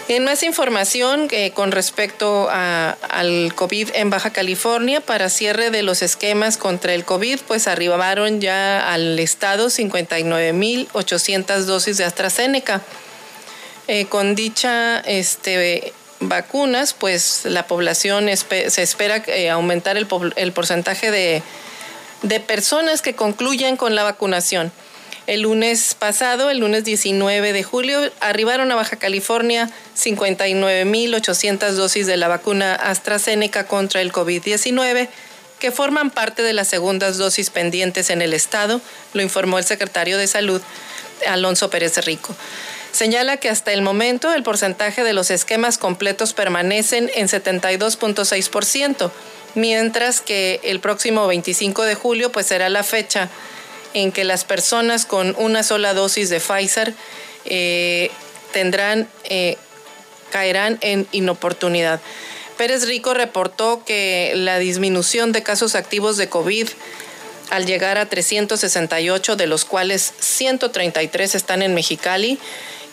En 0.07 0.25
más 0.25 0.43
información 0.43 1.29
eh, 1.31 1.53
con 1.53 1.73
respecto 1.73 2.51
al 2.51 3.55
COVID 3.55 3.89
en 3.95 4.11
Baja 4.11 4.35
California, 4.35 5.01
para 5.01 5.31
cierre 5.31 5.71
de 5.71 5.83
los 5.83 6.03
esquemas 6.03 6.59
contra 6.59 6.93
el 6.93 7.07
COVID, 7.07 7.41
pues 7.47 7.67
arribaron 7.69 8.43
ya 8.43 8.93
al 8.93 9.19
estado 9.19 9.69
59.800 9.69 11.61
dosis 11.61 11.97
de 11.97 12.05
AstraZeneca. 12.05 12.83
Eh, 13.89 14.05
con 14.07 14.35
dicha 14.35 15.01
este, 15.01 15.95
vacunas, 16.21 16.93
pues 16.93 17.45
la 17.45 17.67
población 17.67 18.29
se 18.37 18.83
espera 18.83 19.23
eh, 19.27 19.49
aumentar 19.49 19.97
el, 19.97 20.07
el 20.37 20.53
porcentaje 20.53 21.11
de 21.11 21.43
de 22.25 22.41
personas 22.41 23.03
que 23.03 23.15
concluyan 23.15 23.77
con 23.77 23.95
la 23.95 24.03
vacunación. 24.03 24.73
El 25.27 25.41
lunes 25.43 25.95
pasado, 25.99 26.51
el 26.51 26.59
lunes 26.59 26.85
19 26.85 27.55
de 27.55 27.63
julio, 27.63 28.13
arribaron 28.21 28.71
a 28.71 28.75
Baja 28.75 28.97
California 28.97 29.71
59.800 29.99 31.71
dosis 31.71 32.07
de 32.07 32.19
la 32.19 32.29
vacuna 32.29 32.75
AstraZeneca 32.75 33.67
contra 33.67 34.03
el 34.03 34.13
COVID-19 34.13 35.09
que 35.59 35.73
forman 35.73 36.11
parte 36.11 36.43
de 36.43 36.53
las 36.53 36.69
segundas 36.69 37.17
dosis 37.17 37.49
pendientes 37.49 38.11
en 38.11 38.21
el 38.21 38.35
estado, 38.35 38.83
lo 39.15 39.23
informó 39.23 39.59
el 39.59 39.65
secretario 39.65 40.19
de 40.19 40.27
Salud, 40.27 40.61
Alonso 41.27 41.71
Pérez 41.71 41.97
Rico. 42.05 42.37
Señala 42.93 43.39
que 43.39 43.49
hasta 43.49 43.73
el 43.73 43.81
momento 43.81 44.35
el 44.35 44.43
porcentaje 44.43 45.05
de 45.05 45.15
los 45.15 45.31
esquemas 45.31 45.79
completos 45.79 46.35
permanecen 46.35 47.11
en 47.15 47.29
72.6%, 47.29 49.11
mientras 49.55 50.21
que 50.21 50.61
el 50.65 50.81
próximo 50.81 51.27
25 51.27 51.83
de 51.85 51.95
julio 51.95 52.31
pues 52.31 52.45
será 52.45 52.69
la 52.69 52.83
fecha 52.83 53.31
en 53.95 54.13
que 54.13 54.25
las 54.25 54.45
personas 54.45 55.07
con 55.07 55.35
una 55.39 55.63
sola 55.63 55.95
dosis 55.95 56.29
de 56.29 56.41
Pfizer 56.41 56.93
eh, 57.47 58.11
tendrán, 58.53 59.09
eh, 59.25 59.57
caerán 60.31 60.79
en 60.83 61.07
inoportunidad. 61.13 62.01
Pérez 62.57 62.87
Rico 62.87 63.15
reportó 63.15 63.85
que 63.85 64.33
la 64.37 64.59
disminución 64.59 65.33
de 65.33 65.43
casos 65.43 65.75
activos 65.75 66.17
de 66.17 66.29
COVID 66.29 66.69
al 67.51 67.67
llegar 67.67 67.99
a 67.99 68.07
368, 68.07 69.37
de 69.37 69.47
los 69.47 69.65
cuales 69.65 70.13
133 70.19 71.35
están 71.35 71.63
en 71.63 71.75
Mexicali, 71.75 72.39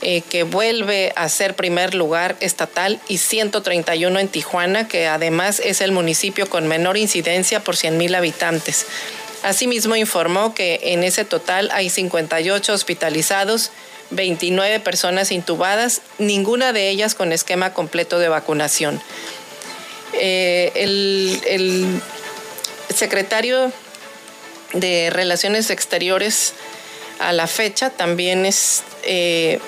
eh, 0.01 0.21
que 0.21 0.43
vuelve 0.43 1.13
a 1.15 1.29
ser 1.29 1.55
primer 1.55 1.93
lugar 1.93 2.35
estatal, 2.39 2.99
y 3.07 3.19
131 3.19 4.19
en 4.19 4.27
Tijuana, 4.27 4.87
que 4.87 5.07
además 5.07 5.61
es 5.63 5.79
el 5.81 5.91
municipio 5.91 6.49
con 6.49 6.67
menor 6.67 6.97
incidencia 6.97 7.63
por 7.63 7.75
100 7.75 7.97
mil 7.97 8.15
habitantes. 8.15 8.87
Asimismo, 9.43 9.95
informó 9.95 10.53
que 10.53 10.79
en 10.83 11.03
ese 11.03 11.25
total 11.25 11.69
hay 11.73 11.89
58 11.89 12.73
hospitalizados, 12.73 13.71
29 14.11 14.79
personas 14.81 15.31
intubadas, 15.31 16.01
ninguna 16.19 16.73
de 16.73 16.89
ellas 16.89 17.15
con 17.15 17.31
esquema 17.31 17.73
completo 17.73 18.19
de 18.19 18.29
vacunación. 18.29 19.01
Eh, 20.13 20.71
el, 20.75 22.01
secretario 22.93 23.71
de 24.73 25.09
Relaciones 25.11 25.69
Exteriores 25.69 26.53
a 27.19 27.31
la 27.31 27.47
fecha 27.47 27.89
también 27.89 28.45
es 28.45 28.83
eh, 29.03 29.59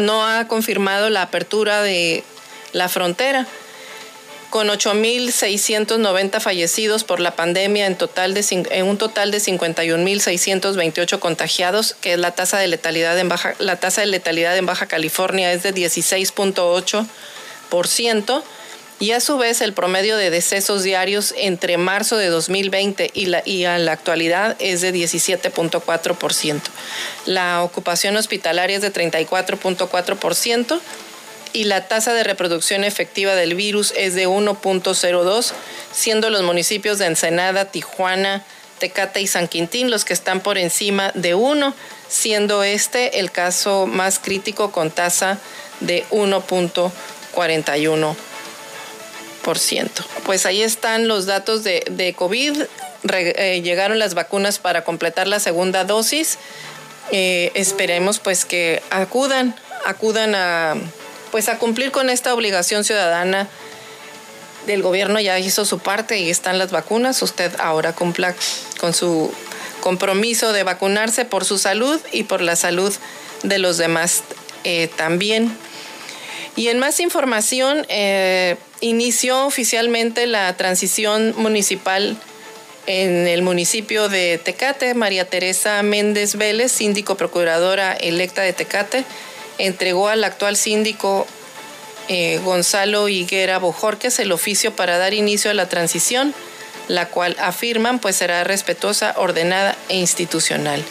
no 0.00 0.26
ha 0.26 0.48
confirmado 0.48 1.08
la 1.08 1.22
apertura 1.22 1.82
de 1.82 2.24
la 2.72 2.88
frontera, 2.88 3.46
con 4.56 4.68
8.690 4.68 6.40
fallecidos 6.40 7.04
por 7.04 7.20
la 7.20 7.36
pandemia 7.36 7.86
en, 7.86 7.94
total 7.94 8.32
de, 8.32 8.42
en 8.70 8.86
un 8.86 8.96
total 8.96 9.30
de 9.30 9.36
51.628 9.36 11.18
contagiados, 11.18 11.94
que 12.00 12.14
es 12.14 12.18
la 12.18 12.30
tasa 12.30 12.56
de 12.56 12.66
letalidad 12.66 13.18
en 13.18 13.28
Baja, 13.28 13.54
la 13.58 13.76
tasa 13.76 14.00
de 14.00 14.06
letalidad 14.06 14.56
en 14.56 14.64
Baja 14.64 14.86
California 14.86 15.52
es 15.52 15.62
de 15.62 15.74
16.8%, 15.74 18.42
y 18.98 19.10
a 19.10 19.20
su 19.20 19.36
vez 19.36 19.60
el 19.60 19.74
promedio 19.74 20.16
de 20.16 20.30
decesos 20.30 20.82
diarios 20.82 21.34
entre 21.36 21.76
marzo 21.76 22.16
de 22.16 22.28
2020 22.28 23.10
y, 23.12 23.26
la, 23.26 23.42
y 23.44 23.66
a 23.66 23.76
la 23.76 23.92
actualidad 23.92 24.56
es 24.58 24.80
de 24.80 24.94
17.4%. 24.94 26.62
La 27.26 27.62
ocupación 27.62 28.16
hospitalaria 28.16 28.76
es 28.76 28.82
de 28.82 28.90
34.4% 28.90 30.80
y 31.56 31.64
la 31.64 31.88
tasa 31.88 32.12
de 32.12 32.22
reproducción 32.22 32.84
efectiva 32.84 33.34
del 33.34 33.54
virus 33.54 33.94
es 33.96 34.14
de 34.14 34.28
1.02, 34.28 35.52
siendo 35.90 36.28
los 36.28 36.42
municipios 36.42 36.98
de 36.98 37.06
Ensenada, 37.06 37.70
Tijuana, 37.70 38.44
Tecate 38.78 39.22
y 39.22 39.26
San 39.26 39.48
Quintín 39.48 39.90
los 39.90 40.04
que 40.04 40.12
están 40.12 40.40
por 40.40 40.58
encima 40.58 41.12
de 41.14 41.34
1, 41.34 41.74
siendo 42.08 42.62
este 42.62 43.20
el 43.20 43.30
caso 43.30 43.86
más 43.86 44.18
crítico 44.18 44.70
con 44.70 44.90
tasa 44.90 45.38
de 45.80 46.04
1.41. 46.10 48.14
Pues 50.26 50.44
ahí 50.44 50.60
están 50.60 51.08
los 51.08 51.24
datos 51.24 51.64
de, 51.64 52.14
COVID. 52.18 52.64
Eh, 53.14 53.62
llegaron 53.64 53.98
las 53.98 54.12
vacunas 54.12 54.58
para 54.58 54.84
completar 54.84 55.26
la 55.26 55.40
segunda 55.40 55.84
dosis. 55.84 56.36
Eh, 57.12 57.50
esperemos 57.54 58.18
pues 58.18 58.44
que 58.44 58.82
acudan, 58.90 59.56
acudan 59.86 60.34
a 60.34 60.74
pues 61.36 61.50
a 61.50 61.58
cumplir 61.58 61.90
con 61.90 62.08
esta 62.08 62.32
obligación 62.32 62.82
ciudadana 62.82 63.46
del 64.66 64.80
gobierno 64.80 65.20
ya 65.20 65.38
hizo 65.38 65.66
su 65.66 65.78
parte 65.80 66.18
y 66.18 66.30
están 66.30 66.56
las 66.56 66.70
vacunas. 66.70 67.20
Usted 67.20 67.52
ahora 67.58 67.92
cumpla 67.92 68.34
con 68.80 68.94
su 68.94 69.30
compromiso 69.80 70.54
de 70.54 70.62
vacunarse 70.62 71.26
por 71.26 71.44
su 71.44 71.58
salud 71.58 72.00
y 72.10 72.22
por 72.22 72.40
la 72.40 72.56
salud 72.56 72.90
de 73.42 73.58
los 73.58 73.76
demás 73.76 74.22
eh, 74.64 74.88
también. 74.96 75.54
Y 76.56 76.68
en 76.68 76.78
más 76.78 77.00
información, 77.00 77.84
eh, 77.90 78.56
inició 78.80 79.44
oficialmente 79.44 80.26
la 80.26 80.56
transición 80.56 81.34
municipal 81.36 82.16
en 82.86 83.28
el 83.28 83.42
municipio 83.42 84.08
de 84.08 84.40
Tecate. 84.42 84.94
María 84.94 85.28
Teresa 85.28 85.82
Méndez 85.82 86.36
Vélez, 86.36 86.72
síndico 86.72 87.18
procuradora 87.18 87.92
electa 87.92 88.40
de 88.40 88.54
Tecate, 88.54 89.04
entregó 89.58 90.08
al 90.08 90.24
actual 90.24 90.56
síndico 90.56 91.26
eh, 92.08 92.40
Gonzalo 92.44 93.08
Higuera 93.08 93.58
Bojorques 93.58 94.18
el 94.18 94.32
oficio 94.32 94.74
para 94.74 94.98
dar 94.98 95.14
inicio 95.14 95.50
a 95.50 95.54
la 95.54 95.68
transición, 95.68 96.34
la 96.88 97.08
cual 97.08 97.36
afirman 97.40 97.98
pues 97.98 98.16
será 98.16 98.44
respetuosa, 98.44 99.14
ordenada 99.16 99.76
e 99.88 99.96
institucional. 99.96 100.84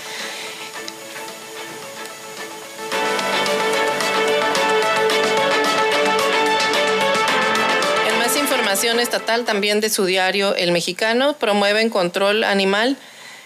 estatal 9.00 9.46
también 9.46 9.80
de 9.80 9.90
su 9.90 10.06
diario 10.06 10.56
El 10.56 10.72
Mexicano 10.72 11.38
promueven 11.38 11.90
control 11.90 12.44
animal, 12.44 12.98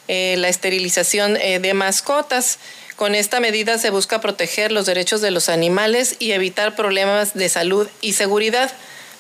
eh, 0.08 0.36
la 0.38 0.50
esterilización 0.50 1.38
eh, 1.38 1.60
de 1.60 1.74
mascotas. 1.74 2.58
Con 3.00 3.16
esta 3.16 3.40
medida 3.40 3.78
se 3.78 3.92
busca 3.92 4.20
proteger 4.20 4.74
los 4.74 4.86
derechos 4.86 5.22
de 5.22 5.32
los 5.32 5.48
animales 5.48 6.18
y 6.20 6.34
evitar 6.34 6.76
problemas 6.76 7.34
de 7.34 7.48
salud 7.48 7.88
y 8.02 8.12
seguridad, 8.12 8.74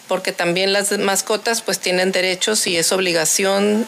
porque 0.09 0.33
también 0.33 0.73
las 0.73 0.91
mascotas 0.99 1.61
pues 1.61 1.79
tienen 1.79 2.11
derechos 2.11 2.67
y 2.67 2.75
es 2.75 2.91
obligación 2.91 3.87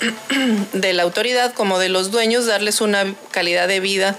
de 0.72 0.94
la 0.94 1.02
autoridad 1.02 1.52
como 1.52 1.78
de 1.78 1.90
los 1.90 2.10
dueños 2.10 2.46
darles 2.46 2.80
una 2.80 3.14
calidad 3.32 3.68
de 3.68 3.80
vida. 3.80 4.16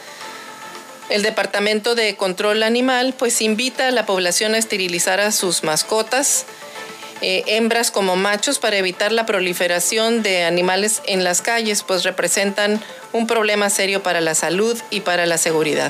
El 1.10 1.24
Departamento 1.24 1.96
de 1.96 2.16
Control 2.16 2.62
Animal 2.62 3.16
pues 3.18 3.42
invita 3.42 3.88
a 3.88 3.92
la 3.92 4.06
población 4.06 4.54
a 4.54 4.60
esterilizar 4.60 5.20
a 5.20 5.32
sus 5.32 5.64
mascotas 5.64 6.46
eh, 7.26 7.46
hembras 7.48 7.90
como 7.90 8.18
machos 8.18 8.60
para 8.60 8.76
evitar 8.76 9.14
la 9.14 9.26
proliferación 9.26 10.24
de 10.24 10.44
animales 10.44 11.02
en 11.06 11.24
las 11.24 11.42
calles, 11.42 11.82
pues 11.82 12.04
representan 12.04 12.84
un 13.14 13.28
problema 13.28 13.70
serio 13.70 14.04
para 14.04 14.20
la 14.20 14.36
salud 14.36 14.78
y 14.90 15.00
para 15.00 15.26
la 15.26 15.38
seguridad. 15.38 15.90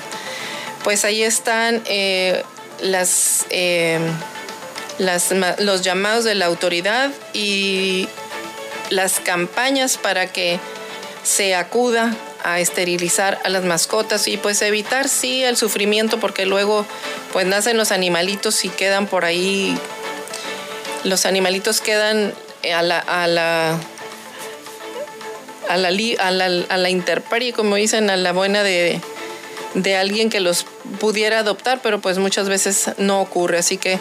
Pues 0.84 1.06
ahí 1.06 1.24
están 1.24 1.82
eh, 1.88 2.44
las, 2.82 3.48
eh, 3.50 4.00
los 5.58 5.82
llamados 5.82 6.24
de 6.24 6.36
la 6.36 6.46
autoridad 6.46 7.10
y 7.34 8.08
las 8.92 9.20
campañas 9.20 9.98
para 9.98 10.28
que 10.28 10.60
se 11.24 11.56
acuda 11.56 12.16
a 12.44 12.60
esterilizar 12.60 13.40
a 13.44 13.50
las 13.50 13.64
mascotas 13.64 14.28
y 14.28 14.38
pues 14.38 14.62
evitar 14.62 15.10
sí 15.10 15.44
el 15.44 15.58
sufrimiento 15.58 16.20
porque 16.20 16.46
luego 16.46 16.86
pues 17.32 17.48
nacen 17.48 17.76
los 17.76 17.92
animalitos 17.92 18.66
y 18.66 18.70
quedan 18.70 19.08
por 19.08 19.26
ahí 19.26 19.76
los 21.04 21.26
animalitos 21.26 21.82
quedan 21.82 22.34
a 22.74 22.82
la, 22.82 23.00
a 23.00 23.28
la, 23.28 23.80
a 25.70 25.78
la, 25.78 26.46
a 26.70 26.78
la, 26.78 26.90
interperie, 26.90 27.54
como 27.54 27.76
dicen, 27.76 28.10
a 28.10 28.18
la 28.18 28.32
buena 28.32 28.64
de, 28.64 29.00
de 29.74 29.96
alguien 29.96 30.30
que 30.30 30.40
los 30.40 30.66
pudiera 31.00 31.40
adoptar, 31.40 31.82
pero 31.82 32.00
pues 32.00 32.18
muchas 32.18 32.50
veces 32.50 32.92
no 32.98 33.22
ocurre. 33.22 33.58
Así 33.58 33.78
que 33.78 34.00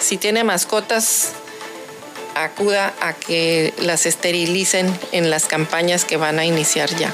si 0.00 0.16
tiene 0.16 0.44
mascotas, 0.44 1.32
acuda 2.34 2.92
a 3.00 3.14
que 3.14 3.74
las 3.78 4.06
esterilicen 4.06 4.92
en 5.12 5.30
las 5.30 5.46
campañas 5.46 6.04
que 6.04 6.16
van 6.16 6.38
a 6.38 6.44
iniciar 6.44 6.90
ya. 6.96 7.12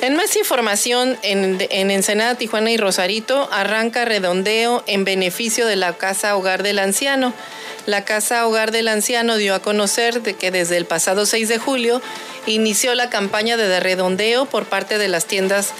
En 0.00 0.16
más 0.16 0.34
información, 0.36 1.16
en, 1.22 1.64
en, 1.70 1.90
Ensenada, 1.92 2.34
Tijuana 2.34 2.72
y 2.72 2.76
Rosarito 2.76 3.48
arranca 3.52 4.04
redondeo 4.04 4.82
en 4.88 5.04
beneficio 5.04 5.64
de 5.64 5.76
la 5.76 5.92
Casa 5.92 6.34
Hogar 6.34 6.64
del 6.64 6.80
Anciano. 6.80 7.32
La 7.86 8.04
Casa 8.04 8.46
Hogar 8.46 8.70
del 8.70 8.86
Anciano 8.88 9.36
dio 9.36 9.54
a 9.54 9.60
conocer 9.60 10.22
de 10.22 10.34
que 10.34 10.50
desde 10.50 10.76
el 10.76 10.86
pasado 10.86 11.26
6 11.26 11.48
de 11.48 11.58
julio 11.58 12.00
inició 12.46 12.94
la 12.94 13.10
campaña 13.10 13.56
de 13.56 13.80
redondeo 13.80 14.46
por 14.46 14.66
parte 14.66 14.98
de 14.98 15.08
las 15.08 15.26
tiendas 15.26 15.70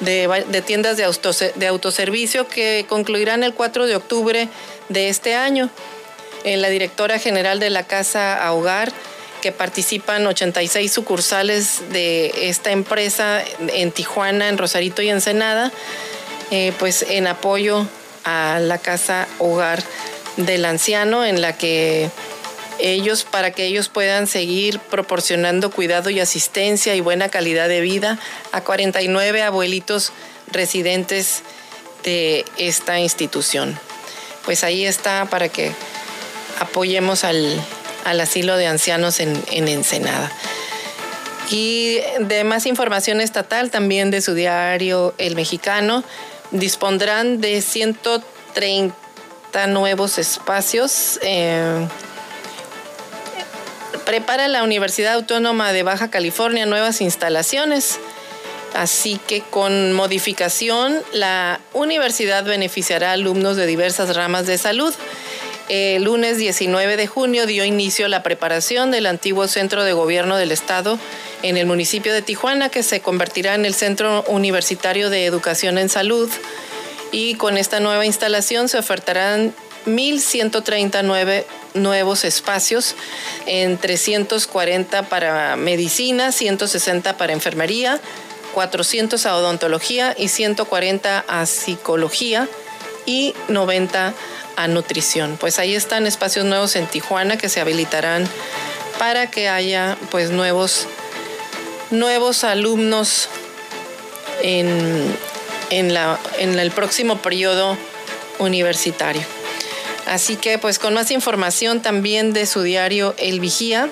de, 0.00 0.62
tiendas 0.66 0.96
de, 0.96 1.66
autoservicio 1.66 2.48
que 2.48 2.84
concluirán 2.88 3.44
el 3.44 3.54
4 3.54 3.86
de 3.86 3.94
octubre 3.94 4.48
de 4.88 5.08
este 5.08 5.34
año. 5.34 5.70
En 6.44 6.60
la 6.60 6.68
directora 6.68 7.20
general 7.20 7.60
de 7.60 7.70
la 7.70 7.84
Casa 7.84 8.52
Hogar, 8.52 8.92
que 9.40 9.52
participan 9.52 10.26
86 10.26 10.92
sucursales 10.92 11.90
de 11.90 12.48
esta 12.48 12.72
empresa 12.72 13.42
en 13.68 13.92
Tijuana, 13.92 14.48
en 14.48 14.58
Rosarito 14.58 15.02
y 15.02 15.10
Ensenada, 15.10 15.70
eh, 16.50 16.72
pues 16.80 17.06
en 17.08 17.28
apoyo 17.28 17.86
a 18.24 18.58
la 18.60 18.78
Casa 18.78 19.28
Hogar 19.38 19.84
del 20.36 20.64
anciano 20.64 21.24
en 21.24 21.40
la 21.40 21.56
que 21.56 22.10
ellos, 22.78 23.24
para 23.24 23.52
que 23.52 23.64
ellos 23.64 23.88
puedan 23.88 24.26
seguir 24.26 24.78
proporcionando 24.78 25.70
cuidado 25.70 26.10
y 26.10 26.20
asistencia 26.20 26.94
y 26.94 27.00
buena 27.00 27.28
calidad 27.28 27.68
de 27.68 27.80
vida 27.80 28.18
a 28.50 28.62
49 28.62 29.42
abuelitos 29.42 30.12
residentes 30.50 31.42
de 32.02 32.44
esta 32.56 32.98
institución. 32.98 33.78
Pues 34.44 34.64
ahí 34.64 34.84
está 34.84 35.26
para 35.26 35.48
que 35.48 35.72
apoyemos 36.58 37.24
al, 37.24 37.60
asilo 38.04 38.56
de 38.56 38.66
ancianos 38.66 39.20
en, 39.20 39.40
en 39.50 39.68
Ensenada. 39.68 40.32
Y 41.50 42.00
de 42.18 42.44
más 42.44 42.66
información 42.66 43.20
estatal, 43.20 43.70
también 43.70 44.10
de 44.10 44.22
su 44.22 44.34
diario 44.34 45.14
El 45.18 45.36
Mexicano, 45.36 46.02
dispondrán 46.50 47.40
de 47.40 47.60
130 47.60 49.01
nuevos 49.68 50.18
espacios. 50.18 51.18
Eh, 51.22 51.86
prepara 54.04 54.48
la 54.48 54.62
Universidad 54.62 55.14
Autónoma 55.14 55.72
de 55.72 55.82
Baja 55.82 56.10
California 56.10 56.66
nuevas 56.66 57.00
instalaciones. 57.00 57.98
Así 58.74 59.20
que 59.26 59.42
con 59.42 59.92
modificación, 59.92 61.02
la 61.12 61.60
universidad 61.74 62.44
beneficiará 62.44 63.10
a 63.10 63.12
alumnos 63.12 63.56
de 63.56 63.66
diversas 63.66 64.16
ramas 64.16 64.46
de 64.46 64.56
salud. 64.56 64.94
El 65.68 66.04
lunes 66.04 66.38
19 66.38 66.96
de 66.96 67.06
junio 67.06 67.46
dio 67.46 67.64
inicio 67.64 68.08
la 68.08 68.22
preparación 68.22 68.90
del 68.90 69.06
antiguo 69.06 69.46
Centro 69.46 69.84
de 69.84 69.92
Gobierno 69.92 70.36
del 70.36 70.52
Estado 70.52 70.98
en 71.42 71.56
el 71.56 71.66
municipio 71.66 72.14
de 72.14 72.22
Tijuana, 72.22 72.70
que 72.70 72.82
se 72.82 73.00
convertirá 73.00 73.54
en 73.54 73.66
el 73.66 73.74
Centro 73.74 74.24
Universitario 74.28 75.10
de 75.10 75.26
Educación 75.26 75.76
en 75.76 75.88
Salud. 75.88 76.30
Y 77.12 77.34
con 77.34 77.56
esta 77.58 77.78
nueva 77.78 78.06
instalación 78.06 78.68
se 78.68 78.78
ofertarán 78.78 79.54
1.139 79.86 81.44
nuevos 81.74 82.24
espacios, 82.24 82.94
en 83.46 83.78
340 83.78 85.02
para 85.04 85.56
medicina, 85.56 86.32
160 86.32 87.16
para 87.16 87.32
enfermería, 87.32 88.00
400 88.54 89.24
a 89.26 89.36
odontología 89.36 90.14
y 90.16 90.28
140 90.28 91.24
a 91.26 91.46
psicología 91.46 92.48
y 93.06 93.34
90 93.48 94.14
a 94.56 94.68
nutrición. 94.68 95.36
Pues 95.38 95.58
ahí 95.58 95.74
están 95.74 96.06
espacios 96.06 96.44
nuevos 96.44 96.76
en 96.76 96.86
Tijuana 96.86 97.36
que 97.36 97.48
se 97.48 97.60
habilitarán 97.60 98.28
para 98.98 99.30
que 99.30 99.48
haya 99.48 99.96
pues 100.10 100.30
nuevos, 100.30 100.86
nuevos 101.90 102.44
alumnos 102.44 103.28
en, 104.42 105.16
en, 105.72 106.58
el 106.58 106.70
próximo 106.70 107.18
periodo 107.18 107.76
universitario. 108.38 109.22
Así 110.06 110.36
que 110.36 110.58
pues 110.58 110.78
con 110.78 110.94
más 110.94 111.10
información 111.10 111.80
también 111.80 112.32
de 112.32 112.46
su 112.46 112.62
diario 112.62 113.14
El 113.16 113.40
Vigía, 113.40 113.88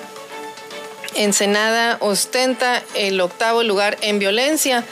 Ensenada 1.15 1.97
ostenta 1.99 2.83
el 2.93 3.19
octavo 3.19 3.63
lugar 3.63 3.97
en 4.01 4.19
violencia, 4.19 4.85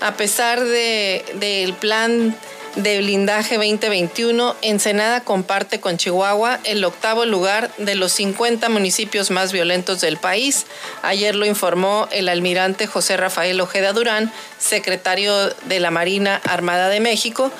a 0.00 0.14
pesar 0.14 0.62
del 0.62 1.74
plan 1.74 2.36
de 2.76 2.98
blindaje 2.98 3.56
2021, 3.56 4.56
Ensenada 4.62 5.20
comparte 5.22 5.80
con 5.80 5.96
Chihuahua 5.96 6.60
el 6.64 6.84
octavo 6.84 7.24
lugar 7.24 7.70
de 7.78 7.94
los 7.94 8.12
50 8.12 8.68
municipios 8.68 9.30
más 9.30 9.52
violentos 9.52 10.00
del 10.00 10.16
país. 10.16 10.66
Ayer 11.02 11.34
lo 11.34 11.46
informó 11.46 12.08
el 12.12 12.28
almirante 12.28 12.86
José 12.86 13.16
Rafael 13.16 13.60
Ojeda 13.60 13.92
Durán, 13.92 14.32
secretario 14.58 15.50
de 15.66 15.80
la 15.80 15.90
Marina 15.90 16.40
Armada 16.44 16.88
de 16.88 17.00
México, 17.00 17.50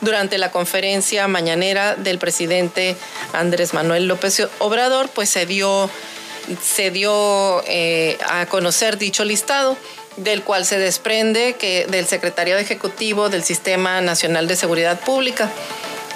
durante 0.00 0.36
la 0.38 0.50
conferencia 0.50 1.26
mañanera 1.28 1.94
del 1.94 2.18
presidente 2.18 2.96
Andrés 3.32 3.72
Manuel 3.72 4.06
López 4.08 4.48
Obrador, 4.58 5.08
pues 5.08 5.30
se 5.30 5.46
dio, 5.46 5.88
se 6.62 6.90
dio 6.90 7.62
eh, 7.66 8.18
a 8.28 8.46
conocer 8.46 8.98
dicho 8.98 9.24
listado 9.24 9.76
del 10.16 10.42
cual 10.42 10.64
se 10.64 10.78
desprende 10.78 11.54
que 11.58 11.86
del 11.86 12.06
Secretariado 12.06 12.60
Ejecutivo 12.60 13.28
del 13.28 13.44
Sistema 13.44 14.00
Nacional 14.00 14.48
de 14.48 14.56
Seguridad 14.56 15.00
Pública. 15.00 15.50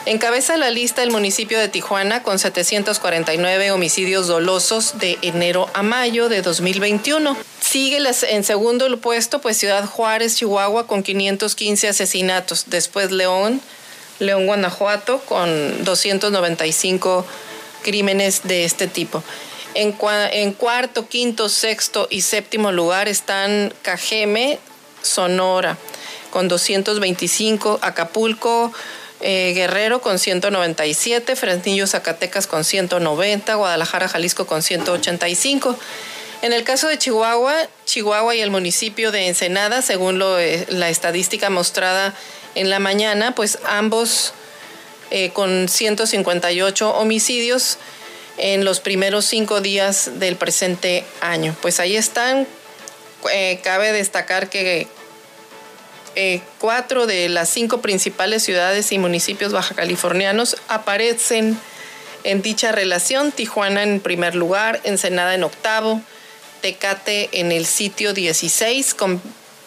Encabeza 0.06 0.56
la 0.56 0.70
lista 0.70 1.02
el 1.02 1.10
municipio 1.10 1.58
de 1.58 1.68
Tijuana 1.68 2.22
con 2.22 2.38
749 2.38 3.70
homicidios 3.70 4.26
dolosos 4.26 4.98
de 4.98 5.18
enero 5.20 5.68
a 5.74 5.82
mayo 5.82 6.30
de 6.30 6.40
2021. 6.40 7.36
Sigue 7.60 7.98
en 8.28 8.44
segundo 8.44 9.00
puesto 9.00 9.40
pues 9.42 9.58
Ciudad 9.58 9.84
Juárez, 9.84 10.36
Chihuahua 10.36 10.86
con 10.86 11.02
515 11.02 11.88
asesinatos. 11.88 12.64
Después 12.68 13.12
León, 13.12 13.60
León, 14.20 14.46
Guanajuato 14.46 15.20
con 15.20 15.84
295 15.84 17.26
crímenes 17.82 18.40
de 18.44 18.64
este 18.64 18.86
tipo. 18.86 19.22
En, 19.74 20.52
cuarto, 20.52 21.09
quinto, 21.09 21.48
sexto 21.48 22.09
y 22.11 22.22
séptimo 22.22 22.72
lugar 22.72 23.09
están 23.09 23.72
Cajeme, 23.83 24.59
Sonora, 25.02 25.78
con 26.30 26.48
225, 26.48 27.78
Acapulco, 27.80 28.72
eh, 29.20 29.52
Guerrero 29.54 30.00
con 30.00 30.18
197, 30.18 31.37
Fresnillo, 31.37 31.87
Zacatecas 31.87 32.46
con 32.46 32.64
190, 32.64 33.54
Guadalajara, 33.54 34.09
Jalisco 34.09 34.46
con 34.46 34.62
185. 34.62 35.78
En 36.42 36.52
el 36.52 36.64
caso 36.64 36.88
de 36.88 36.98
Chihuahua, 36.98 37.54
Chihuahua 37.85 38.35
y 38.35 38.40
el 38.40 38.50
municipio 38.50 39.12
de 39.12 39.28
Ensenada, 39.28 39.83
según 39.83 40.20
eh, 40.22 40.66
la 40.68 40.88
estadística 40.88 41.48
mostrada 41.48 42.14
en 42.54 42.70
la 42.70 42.80
mañana, 42.80 43.35
pues 43.35 43.59
ambos 43.68 44.33
eh, 45.11 45.30
con 45.30 45.68
158 45.68 46.90
homicidios 46.90 47.78
en 48.40 48.64
los 48.64 48.81
primeros 48.81 49.26
cinco 49.26 49.61
días 49.61 50.18
del 50.18 50.37
presente 50.37 51.05
año. 51.20 51.55
Pues 51.61 51.79
ahí 51.79 51.96
están. 51.96 52.46
Eh, 53.33 53.61
cabe 53.62 53.92
destacar 53.92 54.48
que 54.48 54.88
eh, 56.16 56.40
cuatro 56.59 57.07
de 57.07 57.29
las 57.29 57.50
cinco 57.50 57.83
principales 57.83 58.42
ciudades 58.42 58.92
y 58.92 58.98
municipios 58.98 59.53
baja 59.53 59.74
californianos 59.74 60.57
aparecen 60.68 61.59
en 62.24 62.40
dicha 62.40 62.72
relación. 62.72 63.31
Tijuana 63.31 63.83
en 63.83 64.00
primer 64.00 64.35
lugar, 64.35 64.81
Ensenada 64.85 65.35
en 65.35 65.44
octavo, 65.44 66.00
Tecate 66.62 67.29
en 67.33 67.53
el 67.53 67.66
sitio 67.66 68.14
16 68.14 68.94
con 68.94 69.20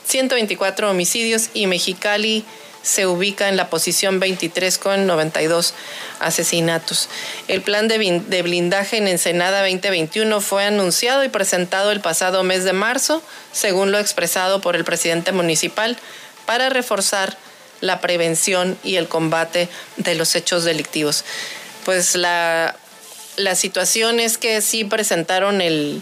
124 0.07 0.89
homicidios 0.89 1.49
y 1.53 1.67
Mexicali 1.67 2.43
se 2.83 3.07
ubica 3.07 3.49
en 3.49 3.57
la 3.57 3.69
posición 3.69 4.19
23 4.19 4.77
con 4.77 5.07
92 5.07 5.73
asesinatos. 6.19 7.09
El 7.47 7.61
plan 7.61 7.87
de 7.87 8.41
blindaje 8.43 8.97
en 8.97 9.07
Ensenada 9.07 9.61
2021 9.61 10.41
fue 10.41 10.65
anunciado 10.65 11.23
y 11.23 11.29
presentado 11.29 11.91
el 11.91 12.01
pasado 12.01 12.43
mes 12.43 12.65
de 12.65 12.73
marzo, 12.73 13.23
según 13.51 13.91
lo 13.91 13.99
expresado 13.99 14.61
por 14.61 14.75
el 14.75 14.83
presidente 14.83 15.31
municipal, 15.31 15.97
para 16.45 16.69
reforzar 16.69 17.37
la 17.79 18.01
prevención 18.01 18.77
y 18.83 18.97
el 18.97 19.07
combate 19.07 19.69
de 19.97 20.15
los 20.15 20.35
hechos 20.35 20.63
delictivos. 20.65 21.23
Pues 21.85 22.15
la, 22.15 22.75
la 23.37 23.55
situación 23.55 24.19
es 24.19 24.37
que 24.37 24.61
sí 24.61 24.83
presentaron 24.83 25.61
el, 25.61 26.01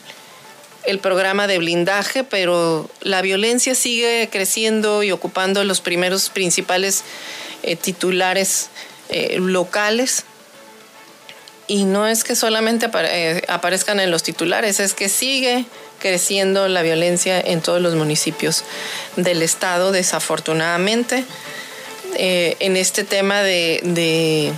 el 0.85 0.99
programa 0.99 1.47
de 1.47 1.57
blindaje, 1.57 2.23
pero 2.23 2.89
la 3.01 3.21
violencia 3.21 3.75
sigue 3.75 4.29
creciendo 4.31 5.03
y 5.03 5.11
ocupando 5.11 5.63
los 5.63 5.81
primeros 5.81 6.29
principales 6.29 7.03
eh, 7.63 7.75
titulares 7.75 8.69
eh, 9.09 9.37
locales. 9.39 10.23
Y 11.67 11.85
no 11.85 12.07
es 12.07 12.23
que 12.23 12.35
solamente 12.35 12.89
eh, 12.93 13.43
aparezcan 13.47 13.99
en 13.99 14.11
los 14.11 14.23
titulares, 14.23 14.79
es 14.79 14.93
que 14.93 15.07
sigue 15.07 15.65
creciendo 15.99 16.67
la 16.67 16.81
violencia 16.81 17.39
en 17.39 17.61
todos 17.61 17.81
los 17.81 17.95
municipios 17.95 18.63
del 19.15 19.41
estado, 19.41 19.91
desafortunadamente. 19.91 21.23
en 22.17 22.75
este 22.75 23.03
tema 23.03 23.41
de, 23.41 23.79
de 23.83 24.51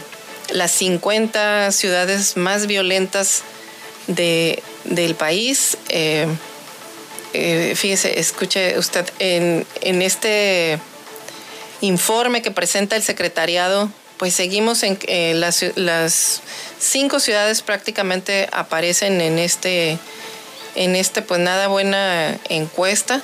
las 0.52 0.72
50 0.72 1.72
ciudades 1.72 2.36
más 2.36 2.66
violentas 2.66 3.44
de, 4.08 4.64
del 4.84 5.16
país. 5.16 5.78
Eh, 5.90 6.28
eh, 7.34 7.74
fíjese, 7.76 8.20
escuche 8.20 8.78
usted, 8.78 9.06
en, 9.20 9.66
este 10.02 10.80
informe 11.82 12.42
que 12.42 12.52
presenta 12.52 12.96
el 12.96 13.04
secretariado, 13.04 13.90
pues 14.18 14.36
seguimos 14.36 14.84
en 14.84 15.00
eh, 15.08 15.34
las, 15.36 15.66
las, 15.76 16.42
cinco 16.80 17.20
ciudades 17.20 17.62
prácticamente 17.62 18.50
aparecen 18.52 19.20
en 19.20 19.40
este, 19.40 19.98
en 20.76 20.96
este, 20.96 21.22
pues 21.22 21.40
nada 21.40 21.68
buena 21.68 22.38
encuesta. 22.50 23.22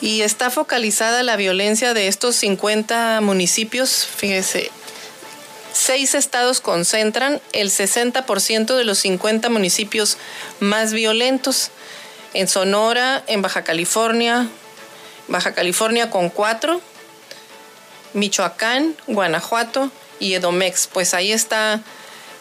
Y 0.00 0.22
está 0.22 0.50
focalizada 0.50 1.22
la 1.22 1.36
violencia 1.36 1.94
de 1.94 2.08
estos 2.08 2.34
50 2.34 3.20
municipios, 3.20 4.04
fíjese, 4.04 4.72
Seis 5.72 6.14
estados 6.14 6.60
concentran 6.60 7.40
el 7.52 7.70
60% 7.70 8.76
de 8.76 8.84
los 8.84 8.98
50 8.98 9.48
municipios 9.48 10.18
más 10.60 10.92
violentos. 10.92 11.70
En 12.34 12.48
Sonora, 12.48 13.22
en 13.26 13.42
Baja 13.42 13.62
California, 13.62 14.48
Baja 15.28 15.52
California 15.52 16.10
con 16.10 16.30
cuatro, 16.30 16.80
Michoacán, 18.14 18.94
Guanajuato 19.06 19.90
y 20.18 20.34
Edomex. 20.34 20.86
Pues 20.86 21.14
ahí 21.14 21.32
está 21.32 21.80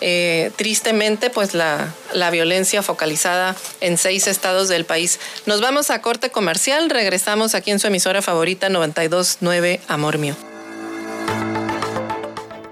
eh, 0.01 0.51
tristemente, 0.55 1.29
pues 1.29 1.53
la, 1.53 1.93
la, 2.13 2.31
violencia 2.31 2.81
focalizada 2.81 3.55
en 3.81 3.97
seis 3.97 4.27
estados 4.27 4.67
del 4.67 4.85
país. 4.85 5.19
Nos 5.45 5.61
vamos 5.61 5.89
a 5.89 6.01
corte 6.01 6.31
comercial, 6.31 6.89
regresamos 6.89 7.53
aquí 7.53 7.71
en 7.71 7.79
su 7.79 7.87
emisora 7.87 8.21
favorita 8.21 8.69
929 8.69 9.81
Amor 9.87 10.17
Mío. 10.17 10.50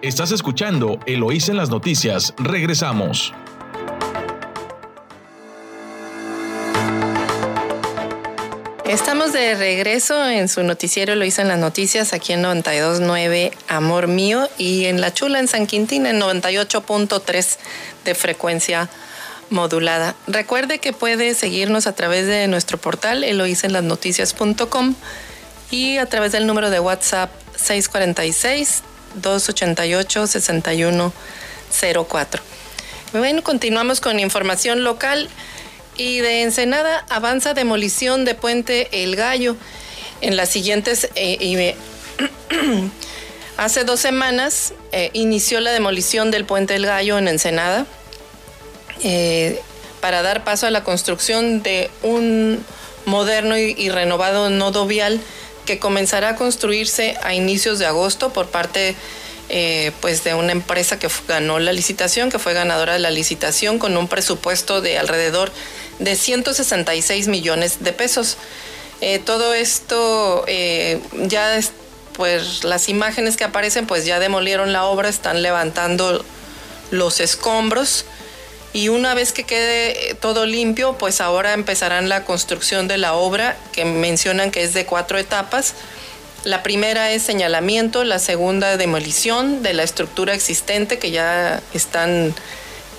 Estás 0.01 0.31
escuchando 0.31 0.97
Eloís 1.05 1.49
en 1.49 1.57
las 1.57 1.69
noticias, 1.69 2.33
regresamos. 2.38 3.33
Estamos 8.85 9.33
de 9.33 9.55
regreso 9.55 10.25
en 10.25 10.47
su 10.47 10.63
noticiero 10.63 11.15
Lo 11.15 11.25
hice 11.25 11.41
en 11.41 11.49
las 11.49 11.59
noticias 11.59 12.13
aquí 12.13 12.31
en 12.31 12.43
92.9 12.43 13.51
Amor 13.67 14.07
Mío 14.07 14.47
y 14.57 14.85
en 14.85 15.01
La 15.01 15.13
Chula 15.13 15.39
en 15.39 15.49
San 15.49 15.67
Quintín 15.67 16.05
en 16.05 16.21
98.3 16.21 17.57
de 18.05 18.15
frecuencia 18.15 18.89
modulada. 19.49 20.15
Recuerde 20.27 20.79
que 20.79 20.93
puede 20.93 21.33
seguirnos 21.33 21.88
a 21.88 21.93
través 21.93 22.25
de 22.25 22.47
nuestro 22.47 22.77
portal 22.77 23.25
eloisenlasnoticias.com 23.25 24.95
y 25.71 25.97
a 25.97 26.05
través 26.05 26.31
del 26.31 26.47
número 26.47 26.69
de 26.69 26.79
WhatsApp 26.79 27.29
646 27.57 28.83
288 29.15 30.28
6104. 30.28 32.41
Bueno, 33.13 33.43
continuamos 33.43 34.02
con 34.02 34.19
información 34.19 34.84
local 34.84 35.30
y 35.98 36.19
de 36.19 36.43
Ensenada 36.43 37.06
avanza 37.10 37.54
demolición 37.54 38.26
de 38.26 38.36
Puente 38.36 39.04
El 39.04 39.15
Gallo. 39.15 39.56
En 40.22 40.38
las 40.38 40.50
siguientes, 40.50 41.10
eh, 41.15 41.76
hace 43.58 43.84
dos 43.84 44.00
semanas 44.00 44.74
eh, 44.91 45.10
inició 45.13 45.60
la 45.60 45.72
demolición 45.72 46.32
del 46.32 46.45
Puente 46.45 46.76
El 46.76 46.86
Gallo 46.86 47.17
en 47.17 47.28
Ensenada 47.28 47.86
eh, 49.04 49.60
para 50.02 50.22
dar 50.22 50.43
paso 50.43 50.67
a 50.67 50.72
la 50.72 50.84
construcción 50.84 51.63
de 51.63 51.89
un 52.04 52.63
moderno 53.06 53.58
y, 53.58 53.89
renovado 53.89 54.50
nodo 54.50 54.86
vial 54.86 55.19
que 55.69 55.77
comenzará 55.77 56.29
a 56.29 56.36
construirse 56.36 57.15
a 57.21 57.36
inicios 57.36 57.77
de 57.77 57.86
agosto 57.86 58.34
por 58.34 58.47
parte 58.47 58.95
pues 60.01 60.23
de 60.23 60.34
una 60.34 60.51
empresa 60.51 60.97
que 60.97 61.08
ganó 61.27 61.60
la 61.60 61.73
licitación, 61.73 62.32
que 62.32 62.39
fue 62.39 62.53
ganadora 62.53 62.93
de 62.93 62.99
la 62.99 63.12
licitación 63.12 63.77
con 63.77 63.95
un 63.97 64.08
presupuesto 64.08 64.82
de 64.82 64.97
alrededor 64.97 65.51
de 65.99 66.15
166 66.15 67.27
millones 67.27 67.84
de 67.84 67.93
pesos. 67.93 68.38
Eh, 68.99 69.19
todo 69.19 69.53
esto 69.53 70.43
eh, 70.47 70.99
ya 71.13 71.60
pues 72.13 72.63
las 72.63 72.89
imágenes 72.89 73.38
que 73.38 73.43
aparecen 73.43 73.86
pues 73.86 74.05
ya 74.05 74.19
demolieron 74.19 74.73
la 74.73 74.86
obra, 74.86 75.08
están 75.08 75.43
levantando 75.43 76.25
los 76.89 77.19
escombros 77.19 78.05
y 78.73 78.89
una 78.89 79.13
vez 79.13 79.32
que 79.32 79.43
quede 79.43 80.15
todo 80.21 80.45
limpio 80.45 80.97
pues 80.97 81.21
ahora 81.21 81.53
empezarán 81.53 82.10
la 82.10 82.25
construcción 82.25 82.88
de 82.88 82.97
la 82.97 83.13
obra 83.13 83.58
que 83.71 83.86
mencionan 83.86 84.51
que 84.51 84.63
es 84.63 84.73
de 84.73 84.86
cuatro 84.86 85.17
etapas. 85.17 85.73
La 86.43 86.63
primera 86.63 87.12
es 87.12 87.23
señalamiento, 87.23 88.03
la 88.03 88.19
segunda 88.19 88.77
demolición 88.77 89.62
de 89.62 89.73
la 89.73 89.84
estructura 89.84 90.34
existente 90.34 90.99
que 90.99 91.12
ya 91.12 91.62
están 91.73 92.34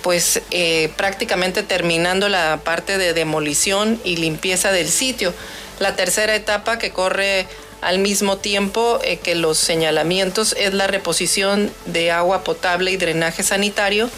pues 0.03 0.41
eh, 0.51 0.91
prácticamente 0.97 1.63
terminando 1.63 2.27
la 2.29 2.59
parte 2.63 2.97
de 2.97 3.13
demolición 3.13 3.99
y 4.03 4.17
limpieza 4.17 4.71
del 4.71 4.89
sitio. 4.89 5.33
La 5.79 5.95
tercera 5.95 6.35
etapa 6.35 6.77
que 6.77 6.91
corre 6.91 7.47
al 7.81 7.97
mismo 7.97 8.37
tiempo 8.37 8.99
eh, 9.03 9.17
que 9.17 9.35
los 9.35 9.57
señalamientos 9.57 10.55
es 10.57 10.73
la 10.73 10.87
reposición 10.87 11.71
de 11.85 12.11
agua 12.11 12.43
potable 12.43 12.91
y 12.91 12.97
drenaje 12.97 13.43
sanitario, 13.43 14.09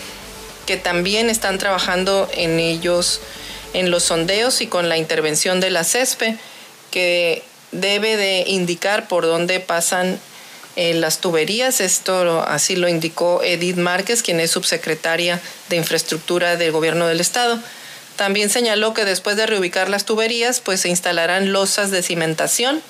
que 0.66 0.78
también 0.78 1.30
están 1.30 1.58
trabajando 1.58 2.30
en 2.34 2.60
ellos 2.60 3.20
en 3.74 3.92
los 3.92 4.04
sondeos 4.04 4.62
y 4.62 4.68
con 4.68 4.88
la 4.90 4.98
intervención 4.98 5.60
de 5.60 5.72
la 5.72 5.84
CESPE, 5.84 6.38
que 6.92 7.44
debe 7.72 8.18
de 8.18 8.44
indicar 8.48 9.08
por 9.08 9.26
dónde 9.26 9.60
pasan 9.60 10.20
las 10.76 11.20
tuberías. 11.20 11.82
Esto 11.82 12.44
así 12.48 12.76
lo 12.76 12.88
indicó 12.88 13.42
Edith 13.44 13.78
Márquez, 13.78 14.24
quien 14.24 14.40
es 14.40 14.52
subsecretaria 14.52 15.42
de 15.70 15.78
Infraestructura 15.78 16.56
del 16.56 16.72
Gobierno 16.72 17.08
del 17.08 17.20
Estado. 17.20 17.60
También 18.16 18.50
señaló 18.50 18.94
que 18.94 19.06
después 19.06 19.38
de 19.38 19.48
reubicar 19.48 19.90
las 19.90 20.06
tuberías, 20.06 20.60
pues 20.62 20.82
se 20.82 20.90
instalarán 20.90 21.52
losas 21.52 21.90
de 21.90 22.04
cimentación 22.04 22.82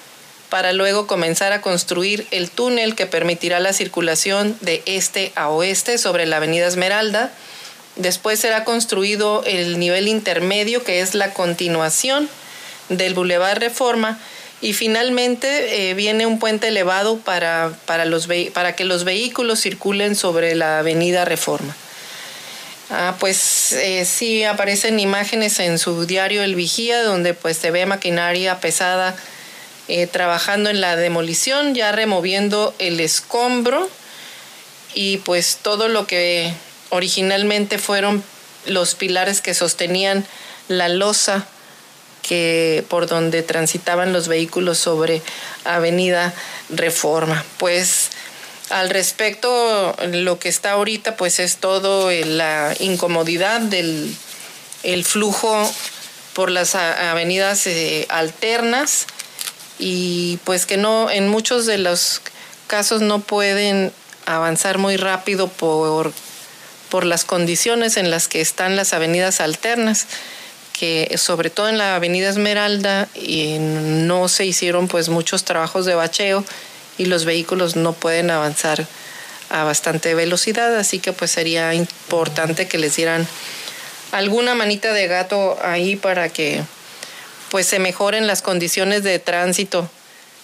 para 0.50 0.74
luego 0.74 1.08
comenzar 1.08 1.52
a 1.52 1.62
construir 1.62 2.28
el 2.32 2.52
túnel 2.52 2.96
que 2.96 3.08
permitirá 3.08 3.60
la 3.60 3.74
circulación 3.74 4.56
de 4.62 4.84
este 4.86 5.32
a 5.36 5.50
oeste 5.50 5.98
sobre 5.98 6.26
la 6.26 6.38
Avenida 6.38 6.68
Esmeralda. 6.68 7.32
Después 7.95 8.39
será 8.39 8.63
construido 8.63 9.43
el 9.45 9.79
nivel 9.79 10.08
intermedio, 10.08 10.84
que 10.84 11.01
es 11.01 11.13
la 11.13 11.34
continuación 11.34 12.29
del 12.89 13.13
Boulevard 13.13 13.60
Reforma, 13.60 14.19
y 14.62 14.73
finalmente 14.73 15.89
eh, 15.89 15.93
viene 15.93 16.25
un 16.25 16.39
puente 16.39 16.69
elevado 16.69 17.17
para, 17.17 17.73
para, 17.86 18.06
los 18.06 18.27
para 18.53 18.75
que 18.75 18.86
los 18.86 19.03
vehículos 19.03 19.62
circulen 19.62 20.15
sobre 20.15 20.56
la 20.56 20.79
avenida 20.79 21.25
Reforma. 21.25 21.75
Ah, 22.89 23.15
pues 23.19 23.73
eh, 23.73 24.06
sí 24.06 24.43
aparecen 24.43 24.99
imágenes 24.99 25.60
en 25.60 25.79
su 25.79 26.06
diario 26.06 26.43
El 26.43 26.56
Vigía, 26.56 27.03
donde 27.03 27.34
pues 27.34 27.58
se 27.58 27.71
ve 27.71 27.86
maquinaria 27.86 28.60
pesada 28.60 29.15
eh, 29.88 30.08
trabajando 30.08 30.69
en 30.69 30.79
la 30.79 30.95
demolición, 30.95 31.75
ya 31.75 31.91
removiendo 31.91 32.73
el 32.79 32.99
escombro 32.99 33.89
y 34.93 35.17
pues 35.17 35.58
todo 35.62 35.88
lo 35.88 36.08
que 36.08 36.53
originalmente 36.93 37.79
fueron 37.79 38.23
los 38.67 38.93
pilares 38.93 39.41
que 39.41 39.56
sostenían 39.56 40.25
la 40.67 40.89
losa 40.89 41.47
que 42.21 42.86
por 42.88 43.08
donde 43.08 43.41
transitaban 43.41 44.13
los 44.13 44.27
vehículos 44.27 44.77
sobre 44.77 45.21
Avenida 45.65 46.34
Reforma. 46.69 47.43
Pues 47.58 48.12
al 48.69 48.91
respecto, 48.91 49.95
lo 50.12 50.38
que 50.38 50.49
está 50.49 50.71
ahorita 50.71 51.17
pues 51.17 51.39
es 51.39 51.58
todo 51.58 52.12
la 52.12 52.75
incomodidad 52.79 53.60
del 53.60 54.15
el 54.84 55.03
flujo 55.03 55.69
por 56.34 56.51
las 56.51 56.75
avenidas 56.75 57.65
eh, 57.67 58.06
alternas 58.10 59.08
y 59.79 60.38
pues 60.43 60.65
que 60.65 60.77
no 60.77 61.10
en 61.10 61.27
muchos 61.27 61.65
de 61.65 61.77
los 61.77 62.21
casos 62.67 63.01
no 63.01 63.19
pueden 63.19 63.91
avanzar 64.25 64.77
muy 64.77 64.97
rápido 64.97 65.47
por, 65.47 66.13
por 66.93 67.06
las 67.06 67.25
condiciones 67.25 67.97
en 67.97 68.12
las 68.12 68.27
que 68.27 68.39
están 68.39 68.75
las 68.75 68.93
avenidas 68.93 69.41
alternas 69.41 70.06
que 70.73 71.15
sobre 71.17 71.49
todo 71.49 71.67
en 71.67 71.79
la 71.79 71.95
Avenida 71.95 72.29
Esmeralda 72.29 73.08
y 73.15 73.58
no 73.58 74.27
se 74.27 74.45
hicieron 74.45 74.88
pues 74.88 75.10
muchos 75.10 75.43
trabajos 75.43 75.88
de 75.88 75.95
bacheo 75.95 76.45
y 76.99 77.06
los 77.06 77.25
vehículos 77.25 77.75
no 77.75 77.93
pueden 77.93 78.29
avanzar 78.29 78.86
a 79.49 79.63
bastante 79.63 80.13
velocidad, 80.13 80.77
así 80.77 80.99
que 80.99 81.13
pues 81.13 81.32
sería 81.32 81.73
importante 81.73 82.67
que 82.67 82.77
les 82.77 82.95
dieran 82.95 83.27
alguna 84.12 84.53
manita 84.53 84.93
de 84.93 85.08
gato 85.08 85.58
ahí 85.63 85.95
para 85.95 86.29
que 86.29 86.62
pues 87.49 87.65
se 87.65 87.79
mejoren 87.79 88.27
las 88.27 88.43
condiciones 88.43 89.01
de 89.01 89.17
tránsito 89.17 89.89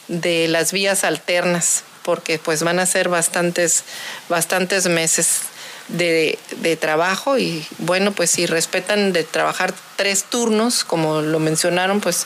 de 0.08 0.48
las 0.48 0.72
vías 0.72 1.04
alternas, 1.04 1.84
porque 2.02 2.40
pues 2.40 2.64
van 2.64 2.80
a 2.80 2.88
ser 2.88 3.08
bastantes 3.08 3.84
bastantes 4.30 4.88
meses 4.88 5.42
de, 5.90 6.38
trabajo 6.80 7.38
y 7.38 7.66
bueno, 7.80 8.12
pues 8.12 8.32
si 8.32 8.46
respetan 8.46 9.12
de 9.12 9.24
trabajar 9.24 9.74
tres 9.96 10.24
turnos, 10.24 10.84
como 10.84 11.22
lo 11.22 11.40
mencionaron, 11.40 12.00
pues 12.00 12.26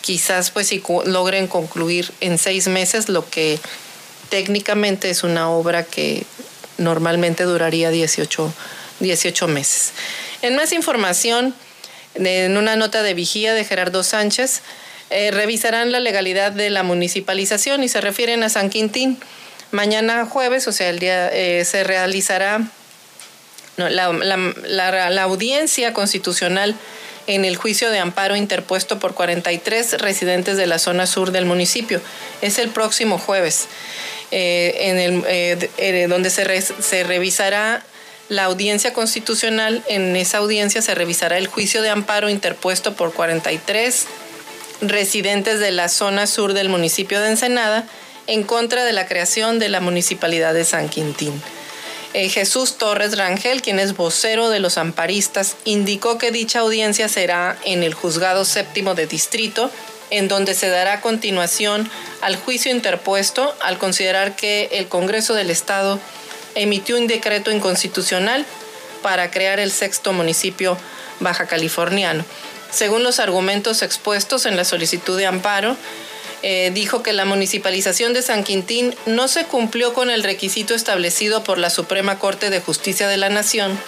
quizás 0.00 0.50
pues 0.50 0.68
si 0.68 0.82
logren 1.06 1.46
concluir 1.46 2.12
en 2.20 2.38
seis 2.38 2.68
meses 2.68 3.08
lo 3.08 3.28
que 3.28 3.58
técnicamente 4.28 5.10
es 5.10 5.22
una 5.22 5.50
obra 5.50 5.84
que 5.84 6.24
normalmente 6.76 7.44
duraría 7.44 7.90
18, 7.90 8.52
18 9.00 9.48
meses. 9.48 9.92
En 10.42 10.54
más 10.56 10.72
información, 10.72 11.54
en 12.14 12.56
una 12.56 12.76
nota 12.76 13.02
de 13.02 13.14
vigía 13.14 13.54
de 13.54 13.64
Gerardo 13.64 14.02
Sánchez, 14.02 14.62
eh, 15.10 15.30
revisarán 15.30 15.90
la 15.90 16.00
legalidad 16.00 16.52
de 16.52 16.68
la 16.68 16.82
municipalización 16.82 17.82
y 17.82 17.88
se 17.88 18.00
refieren 18.00 18.42
a 18.42 18.50
San 18.50 18.68
Quintín. 18.68 19.18
Mañana 19.70 20.26
jueves, 20.26 20.68
o 20.68 20.72
sea, 20.72 20.90
el 20.90 20.98
día 20.98 21.28
eh, 21.28 21.64
se 21.64 21.84
realizará 21.84 22.60
la, 23.78 25.22
audiencia 25.22 25.92
constitucional 25.92 26.74
en 27.26 27.44
el 27.44 27.56
juicio 27.56 27.90
de 27.90 27.98
amparo 27.98 28.36
interpuesto 28.36 28.98
por 28.98 29.14
43 29.14 29.98
residentes 30.00 30.56
de 30.56 30.66
la 30.66 30.78
zona 30.78 31.06
sur 31.06 31.30
del 31.30 31.44
municipio. 31.44 32.00
Es 32.42 32.58
el 32.58 32.70
próximo 32.70 33.18
jueves, 33.18 33.68
eh, 34.30 34.74
en 34.80 34.98
el, 34.98 35.24
eh, 35.26 35.70
eh, 35.78 36.06
donde 36.08 36.30
se, 36.30 36.62
se 36.62 37.04
revisará 37.04 37.84
la 38.28 38.44
audiencia 38.44 38.92
constitucional. 38.92 39.82
En 39.88 40.16
esa 40.16 40.38
audiencia 40.38 40.82
se 40.82 40.94
revisará 40.94 41.38
el 41.38 41.46
juicio 41.46 41.82
de 41.82 41.90
amparo 41.90 42.28
interpuesto 42.28 42.94
por 42.94 43.12
43 43.12 44.06
residentes 44.80 45.60
de 45.60 45.70
la 45.70 45.88
zona 45.88 46.26
sur 46.26 46.52
del 46.52 46.68
municipio 46.68 47.20
de 47.20 47.30
Ensenada 47.30 47.84
en 48.26 48.42
contra 48.42 48.84
de 48.84 48.92
la 48.92 49.06
creación 49.06 49.58
de 49.58 49.68
la 49.68 49.80
municipalidad 49.80 50.54
de 50.54 50.64
San 50.64 50.88
Quintín. 50.88 51.42
Eh, 52.14 52.30
Jesús 52.30 52.78
Torres 52.78 53.18
Rangel, 53.18 53.60
quien 53.60 53.78
es 53.78 53.94
vocero 53.94 54.48
de 54.48 54.60
los 54.60 54.78
amparistas, 54.78 55.56
indicó 55.64 56.16
que 56.16 56.30
dicha 56.30 56.60
audiencia 56.60 57.08
será 57.08 57.58
en 57.64 57.82
el 57.82 57.92
juzgado 57.92 58.46
séptimo 58.46 58.94
de 58.94 59.06
distrito, 59.06 59.70
en 60.10 60.26
donde 60.26 60.54
se 60.54 60.70
dará 60.70 61.02
continuación 61.02 61.90
al 62.22 62.36
juicio 62.36 62.72
interpuesto 62.72 63.54
al 63.60 63.76
considerar 63.76 64.36
que 64.36 64.70
el 64.72 64.88
Congreso 64.88 65.34
del 65.34 65.50
Estado 65.50 66.00
emitió 66.54 66.96
un 66.96 67.06
decreto 67.06 67.50
inconstitucional 67.50 68.46
para 69.02 69.30
crear 69.30 69.60
el 69.60 69.70
sexto 69.70 70.14
municipio 70.14 70.78
baja 71.20 71.46
californiano. 71.46 72.24
Según 72.70 73.02
los 73.02 73.20
argumentos 73.20 73.82
expuestos 73.82 74.46
en 74.46 74.56
la 74.56 74.64
solicitud 74.64 75.16
de 75.18 75.26
amparo, 75.26 75.76
eh, 76.42 76.70
dijo 76.72 77.02
que 77.02 77.12
la 77.12 77.24
municipalización 77.24 78.12
de 78.12 78.22
San 78.22 78.44
Quintín 78.44 78.94
no 79.06 79.28
se 79.28 79.44
cumplió 79.44 79.92
con 79.92 80.10
el 80.10 80.22
requisito 80.22 80.74
establecido 80.74 81.42
por 81.42 81.58
la 81.58 81.70
Suprema 81.70 82.18
Corte 82.18 82.50
de 82.50 82.60
Justicia 82.60 83.08
de 83.08 83.16
la 83.16 83.28
Nación, 83.28 83.78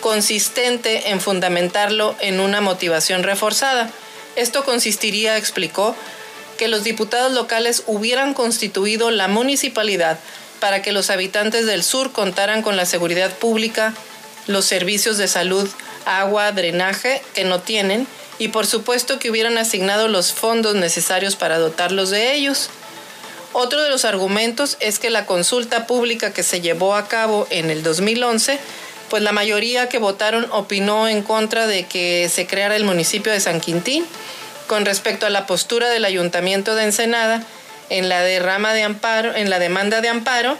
consistente 0.00 1.10
en 1.10 1.20
fundamentarlo 1.20 2.16
en 2.20 2.40
una 2.40 2.60
motivación 2.60 3.22
reforzada. 3.22 3.90
Esto 4.34 4.64
consistiría, 4.64 5.36
explicó, 5.36 5.94
que 6.58 6.68
los 6.68 6.84
diputados 6.84 7.32
locales 7.32 7.82
hubieran 7.86 8.34
constituido 8.34 9.10
la 9.10 9.28
municipalidad 9.28 10.18
para 10.60 10.82
que 10.82 10.92
los 10.92 11.10
habitantes 11.10 11.66
del 11.66 11.82
sur 11.82 12.12
contaran 12.12 12.62
con 12.62 12.76
la 12.76 12.86
seguridad 12.86 13.32
pública, 13.32 13.94
los 14.46 14.64
servicios 14.64 15.18
de 15.18 15.28
salud, 15.28 15.68
agua, 16.04 16.52
drenaje 16.52 17.22
que 17.34 17.44
no 17.44 17.60
tienen 17.60 18.06
y 18.42 18.48
por 18.48 18.66
supuesto 18.66 19.20
que 19.20 19.30
hubieran 19.30 19.56
asignado 19.56 20.08
los 20.08 20.32
fondos 20.32 20.74
necesarios 20.74 21.36
para 21.36 21.58
dotarlos 21.58 22.10
de 22.10 22.34
ellos. 22.34 22.70
Otro 23.52 23.80
de 23.80 23.88
los 23.88 24.04
argumentos 24.04 24.76
es 24.80 24.98
que 24.98 25.10
la 25.10 25.26
consulta 25.26 25.86
pública 25.86 26.32
que 26.32 26.42
se 26.42 26.60
llevó 26.60 26.96
a 26.96 27.06
cabo 27.06 27.46
en 27.50 27.70
el 27.70 27.84
2011, 27.84 28.58
pues 29.10 29.22
la 29.22 29.30
mayoría 29.30 29.88
que 29.88 29.98
votaron 29.98 30.48
opinó 30.50 31.06
en 31.06 31.22
contra 31.22 31.68
de 31.68 31.84
que 31.84 32.28
se 32.28 32.48
creara 32.48 32.74
el 32.74 32.82
municipio 32.82 33.30
de 33.30 33.38
San 33.38 33.60
Quintín. 33.60 34.04
Con 34.66 34.86
respecto 34.86 35.24
a 35.26 35.30
la 35.30 35.46
postura 35.46 35.88
del 35.88 36.04
ayuntamiento 36.04 36.74
de 36.74 36.82
Ensenada 36.82 37.46
en 37.90 38.08
la 38.08 38.22
derrama 38.22 38.74
de 38.74 38.82
amparo, 38.82 39.36
en 39.36 39.50
la 39.50 39.60
demanda 39.60 40.00
de 40.00 40.08
amparo, 40.08 40.58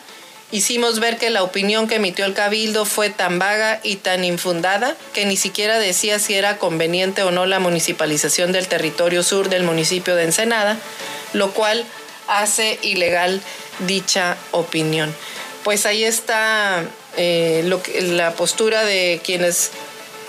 hicimos 0.53 1.01
ver 1.01 1.17
que 1.17 1.31
la 1.31 1.43
opinión 1.43 1.89
que 1.89 1.97
emitió 1.97 2.25
el 2.25 2.35
cabildo 2.35 2.85
fue 2.85 3.11
tan 3.11 3.41
vaga 3.41 3.81
y 3.83 3.97
tan 3.97 4.23
infundada 4.25 4.97
que 5.13 5.27
ni 5.27 5.37
siquiera 5.37 5.79
decía 5.81 6.19
si 6.19 6.35
era 6.35 6.59
conveniente 6.59 7.23
o 7.23 7.33
no 7.33 7.47
la 7.47 7.59
municipalización 7.59 8.53
del 8.53 8.69
territorio 8.69 9.25
sur 9.25 9.49
del 9.49 9.65
municipio 9.65 10.15
de 10.15 10.25
Ensenada, 10.25 10.79
lo 11.33 11.53
cual 11.53 11.85
hace 12.29 12.79
ilegal 12.83 13.41
dicha 13.81 14.37
opinión. 14.53 15.13
Pues 15.65 15.87
ahí 15.87 16.05
está 16.05 16.85
eh, 17.17 17.69
la 18.03 18.35
postura 18.35 18.85
de 18.85 19.21
quienes 19.25 19.71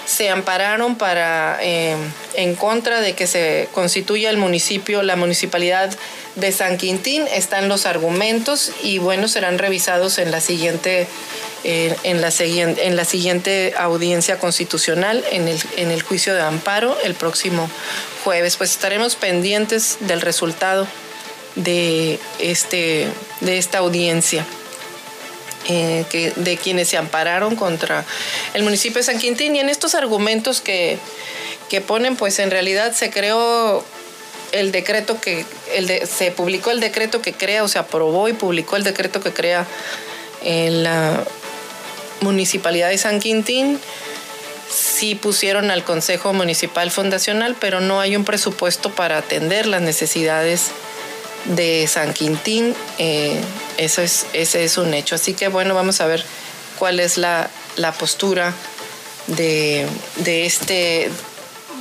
se 0.06 0.30
ampararon 0.30 0.96
para 0.96 1.60
eh, 1.62 1.96
en 2.36 2.56
contra 2.56 3.02
de 3.02 3.14
que 3.14 3.28
se 3.28 3.70
constituya 3.74 4.30
el 4.30 4.38
municipio, 4.38 5.02
la 5.04 5.16
municipalidad 5.16 5.96
de 6.36 6.52
San 6.52 6.78
Quintín. 6.78 7.28
Están 7.28 7.70
los 7.70 7.86
argumentos 7.86 8.72
y 8.82 8.98
bueno, 8.98 9.28
serán 9.28 9.58
revisados 9.58 10.18
en 10.18 10.32
la 10.32 10.42
siguiente, 10.42 11.08
eh, 11.64 11.96
en 12.04 12.22
la, 12.22 12.32
en 12.40 12.96
la 12.96 13.06
siguiente 13.06 13.74
audiencia 13.78 14.40
constitucional, 14.40 15.24
en 15.32 15.48
el, 15.48 15.60
en 15.78 15.92
el 15.92 16.02
juicio 16.02 16.34
de 16.34 16.42
amparo 16.42 16.98
el 17.04 17.14
próximo 17.14 17.70
jueves. 18.24 18.58
Pues 18.58 18.72
estaremos 18.72 19.16
pendientes 19.16 19.98
del 20.02 20.22
resultado 20.22 20.88
de, 21.56 22.20
este, 22.40 23.08
de 23.42 23.58
esta 23.58 23.80
audiencia. 23.80 24.46
Eh, 25.70 26.34
de 26.36 26.58
quienes 26.58 26.90
se 26.90 26.98
ampararon 26.98 27.56
contra 27.56 28.04
el 28.54 28.64
municipio 28.64 28.98
de 28.98 29.04
San 29.04 29.18
Quintín. 29.18 29.56
Y 29.56 29.60
en 29.60 29.70
estos 29.70 29.96
argumentos 29.96 30.60
que, 30.60 30.98
que 31.70 31.80
ponen, 31.80 32.18
pues 32.18 32.40
en 32.40 32.52
realidad 32.52 32.94
se 32.94 33.10
creó 33.10 33.84
el 34.52 34.72
decreto 34.72 35.20
que 35.22 35.46
el 35.74 35.88
de, 35.88 36.06
se 36.06 36.32
publicó 36.32 36.72
el 36.72 36.80
decreto 36.80 37.22
que 37.22 37.34
crea 37.34 37.64
o 37.64 37.68
se 37.68 37.80
aprobó 37.80 38.28
y 38.28 38.34
publicó 38.34 38.76
el 38.76 38.84
decreto 38.84 39.22
que 39.22 39.32
crea 39.32 39.66
en 40.44 40.84
la 40.84 41.24
municipalidad 42.22 42.90
de 42.90 42.98
San 42.98 43.20
Quintín. 43.20 43.80
Sí 44.70 45.16
pusieron 45.16 45.72
al 45.72 45.84
Consejo 45.84 46.34
Municipal 46.34 46.92
Fundacional, 46.92 47.56
pero 47.60 47.80
no 47.80 48.00
hay 48.00 48.16
un 48.16 48.26
presupuesto 48.26 48.90
para 48.90 49.18
atender 49.18 49.66
las 49.66 49.82
necesidades 49.82 50.72
de 51.46 51.88
San 51.88 52.14
Quintín. 52.14 52.76
Eh, 52.98 53.40
eso 53.78 54.02
es, 54.02 54.26
ese 54.34 54.64
es 54.64 54.78
un 54.78 54.94
hecho. 54.94 55.16
Así 55.16 55.34
que 55.34 55.48
bueno, 55.48 55.76
vamos 55.76 56.02
a 56.02 56.08
ver 56.08 56.24
cuál 56.78 57.00
es 57.00 57.18
la, 57.18 57.50
postura 58.00 58.54
de, 59.28 59.88
este, 60.26 61.10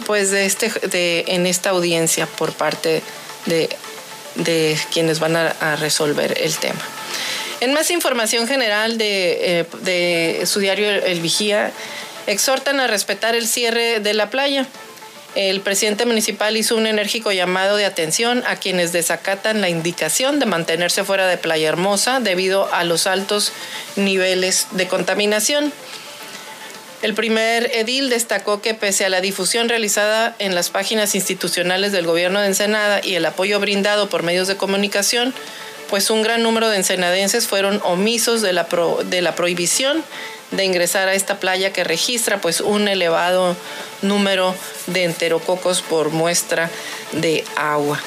pues 0.07 0.31
de 0.31 0.47
este, 0.47 0.71
de, 0.89 1.25
en 1.29 1.47
esta 1.47 1.71
audiencia 1.71 2.27
por 2.27 2.53
parte 2.53 3.03
de, 3.47 3.69
quienes 4.93 5.21
van 5.21 5.37
a, 5.37 5.77
resolver 5.77 6.39
el 6.41 6.57
tema. 6.57 6.81
En 7.61 7.75
más 7.75 7.91
información 7.91 8.49
general 8.49 8.99
de, 8.99 9.61
eh, 9.61 9.67
de 9.83 10.47
su 10.47 10.59
diario 10.59 10.91
El 10.91 11.21
Vigía, 11.21 11.71
exhortan 12.27 12.81
a 12.81 12.87
respetar 12.87 13.35
el 13.35 13.47
cierre 13.47 14.01
de 14.01 14.15
la 14.15 14.31
playa. 14.31 14.67
El 15.35 15.63
presidente 15.63 16.05
municipal 16.05 16.57
hizo 16.59 16.77
un 16.77 16.87
enérgico 16.87 17.33
llamado 17.33 17.77
de 17.77 17.87
atención 17.87 18.43
a 18.47 18.57
quienes 18.57 18.93
desacatan 18.93 19.63
la 19.63 19.71
indicación 19.71 20.39
de 20.39 20.45
mantenerse 20.45 21.05
fuera 21.05 21.27
de 21.27 21.39
Playa 21.39 21.71
Hermosa 21.71 22.21
debido 22.21 22.73
a 22.75 22.85
los 22.85 23.07
altos 23.07 23.53
niveles 23.97 24.67
de 24.73 24.89
contaminación. 24.89 25.73
El 27.01 27.15
primer 27.15 27.71
edil 27.75 28.11
destacó 28.11 28.61
que 28.61 28.75
pese 28.75 29.07
a 29.07 29.09
la 29.09 29.23
difusión 29.23 29.71
realizada 29.71 30.37
en 30.39 30.55
las 30.55 30.69
páginas 30.69 31.15
institucionales 31.15 31.93
del 31.93 32.07
gobierno 32.07 32.41
de 32.41 32.49
Ensenada 32.49 33.01
y 33.03 33.15
el 33.15 33.25
apoyo 33.25 33.59
brindado 33.59 34.11
por 34.11 34.23
medios 34.23 34.49
de 34.49 34.59
comunicación, 34.59 35.35
pues 35.93 36.09
un 36.09 36.23
gran 36.23 36.43
número 36.43 36.71
de 36.71 36.79
ensenadenses 36.79 37.47
fueron 37.47 37.79
omisos 37.85 38.41
de 38.41 38.55
la, 38.55 38.67
de 39.05 39.21
la 39.21 39.35
prohibición 39.35 40.03
de 40.51 40.65
ingresar 40.65 41.07
a 41.07 41.13
esta 41.13 41.39
playa 41.39 41.75
que 41.75 41.85
registra 41.85 42.41
pues 42.41 42.63
un 42.63 42.89
elevado 42.89 43.55
número 44.01 44.55
de 44.87 45.05
enterococos 45.05 45.83
por 45.83 46.09
muestra 46.09 46.71
de 47.13 47.45
agua. 47.57 48.01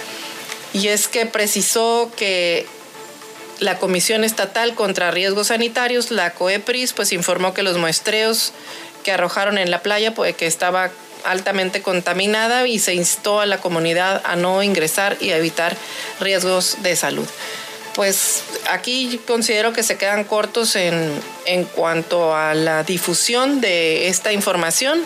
Y 0.74 0.88
es 0.88 1.08
que 1.08 1.28
precisó 1.28 2.10
que 2.18 2.66
la 3.60 3.78
Comisión 3.78 4.24
Estatal 4.24 4.74
contra 4.74 5.12
Riesgos 5.12 5.48
Sanitarios, 5.50 6.10
la 6.10 6.34
COEPRIS, 6.34 6.94
pues 6.94 7.12
informó 7.12 7.54
que 7.54 7.62
los 7.62 7.78
muestreos 7.78 8.52
que 9.04 9.12
arrojaron 9.12 9.60
en 9.60 9.70
la 9.70 9.84
playa 9.84 10.16
pues, 10.16 10.36
que 10.36 10.48
estaba 10.48 10.90
altamente 11.24 11.84
contaminada 11.84 12.68
y 12.68 12.80
se 12.80 12.96
instó 12.96 13.42
a 13.42 13.46
la 13.46 13.60
comunidad 13.60 14.24
a 14.26 14.36
no 14.36 14.64
ingresar 14.64 15.18
y 15.22 15.30
a 15.30 15.38
evitar 15.38 15.78
riesgos 16.20 16.78
de 16.82 16.96
salud 16.96 17.28
pues 17.96 18.44
aquí 18.70 19.20
considero 19.26 19.72
que 19.72 19.82
se 19.82 19.98
quedan 19.98 20.26
cortos 20.26 20.76
en, 20.76 21.22
cuanto 21.74 22.36
a 22.36 22.54
la 22.54 22.84
difusión 22.84 23.62
de 23.62 24.10
esta 24.10 24.34
información. 24.34 25.02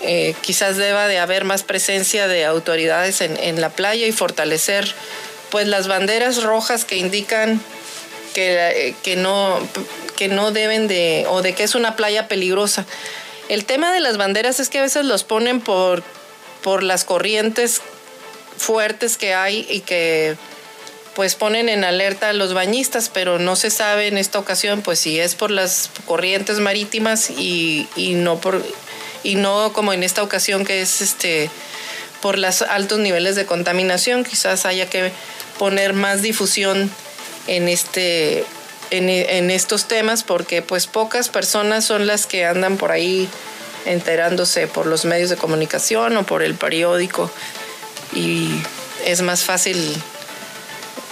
Eh, 0.00 0.34
quizás 0.40 0.76
deba 0.76 1.08
de 1.08 1.18
haber 1.18 1.44
más 1.44 1.62
presencia 1.62 2.26
de 2.26 2.44
autoridades 2.46 3.20
en, 3.20 3.60
la 3.60 3.70
playa 3.70 4.06
y 4.06 4.12
fortalecer 4.12 4.94
pues 5.50 5.66
las 5.66 5.88
banderas 5.88 6.42
rojas 6.42 6.84
que 6.84 6.96
indican 6.96 7.60
que, 8.34 8.94
que, 9.02 9.16
no, 9.16 9.58
que 10.16 10.28
no 10.28 10.52
deben 10.52 10.88
de 10.88 11.26
o 11.28 11.42
de 11.42 11.54
que 11.54 11.64
es 11.64 11.74
una 11.74 11.96
playa 11.96 12.28
peligrosa. 12.28 12.86
El 13.48 13.66
tema 13.66 13.92
de 13.92 14.00
las 14.00 14.16
banderas 14.16 14.58
es 14.58 14.70
que 14.70 14.78
a 14.78 14.82
veces 14.82 15.04
los 15.04 15.22
ponen 15.22 15.60
por, 15.60 16.02
por 16.62 16.82
las 16.82 17.04
corrientes 17.04 17.82
fuertes 18.56 19.18
que 19.18 19.34
hay 19.34 19.66
y 19.68 19.80
que 19.80 20.36
pues 21.16 21.34
ponen 21.34 21.70
en 21.70 21.82
alerta 21.82 22.28
a 22.28 22.32
los 22.34 22.52
bañistas, 22.52 23.10
pero 23.12 23.38
no 23.38 23.56
se 23.56 23.70
sabe 23.70 24.06
en 24.06 24.18
esta 24.18 24.38
ocasión 24.38 24.82
pues 24.82 24.98
si 24.98 25.18
es 25.18 25.34
por 25.34 25.50
las 25.50 25.88
corrientes 26.04 26.58
marítimas 26.58 27.30
y, 27.30 27.88
no 27.96 28.38
por 28.38 28.62
y 29.22 29.36
no 29.36 29.72
como 29.72 29.94
en 29.94 30.02
esta 30.02 30.22
ocasión 30.22 30.66
que 30.66 30.82
es 30.82 31.00
este 31.00 31.50
por 32.20 32.38
los 32.38 32.60
altos 32.60 32.98
niveles 32.98 33.34
de 33.34 33.46
contaminación, 33.46 34.24
quizás 34.24 34.66
haya 34.66 34.90
que 34.90 35.10
poner 35.58 35.94
más 35.94 36.20
difusión 36.20 36.90
en 37.46 37.68
este 37.68 38.44
en, 38.90 39.08
en 39.08 39.50
estos 39.50 39.88
temas 39.88 40.22
porque 40.22 40.60
pues 40.60 40.86
pocas 40.86 41.30
personas 41.30 41.86
son 41.86 42.06
las 42.06 42.26
que 42.26 42.44
andan 42.44 42.76
por 42.76 42.92
ahí 42.92 43.26
enterándose 43.86 44.66
por 44.66 44.84
los 44.84 45.06
medios 45.06 45.30
de 45.30 45.36
comunicación 45.36 46.14
o 46.18 46.26
por 46.26 46.42
el 46.42 46.56
periódico. 46.56 47.30
Y 48.12 48.50
es 49.06 49.22
más 49.22 49.44
fácil 49.44 49.96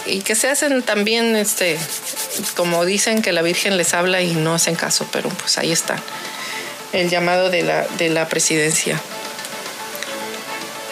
y 0.07 0.21
que 0.21 0.35
se 0.35 0.49
hacen 0.49 0.83
también, 0.83 1.37
este, 1.37 1.79
como 2.57 2.85
dicen 2.85 3.23
que 3.23 3.33
la 3.33 3.43
Virgen 3.43 3.77
les 3.77 3.95
habla 3.95 4.21
y 4.23 4.35
no 4.35 4.55
hacen 4.55 4.75
caso, 4.75 5.07
pero 5.13 5.29
pues 5.29 5.59
ahí 5.59 5.73
está 5.73 5.97
el 6.93 7.11
llamado 7.11 7.51
de 7.51 7.63
la, 7.63 7.87
de 7.99 8.09
la 8.09 8.29
presidencia. 8.29 9.01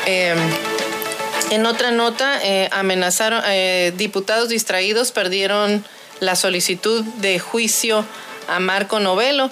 Em, 0.07 0.39
en 1.51 1.67
otra 1.67 1.91
nota, 1.91 2.41
eh, 2.43 2.69
amenazaron, 2.73 3.43
eh, 3.47 3.93
diputados 3.97 4.49
distraídos 4.49 5.13
perdieron 5.13 5.85
la 6.21 6.35
solicitud 6.35 7.05
de 7.21 7.39
juicio 7.39 8.05
a 8.49 8.59
Marco 8.59 9.01
Novelo, 9.01 9.51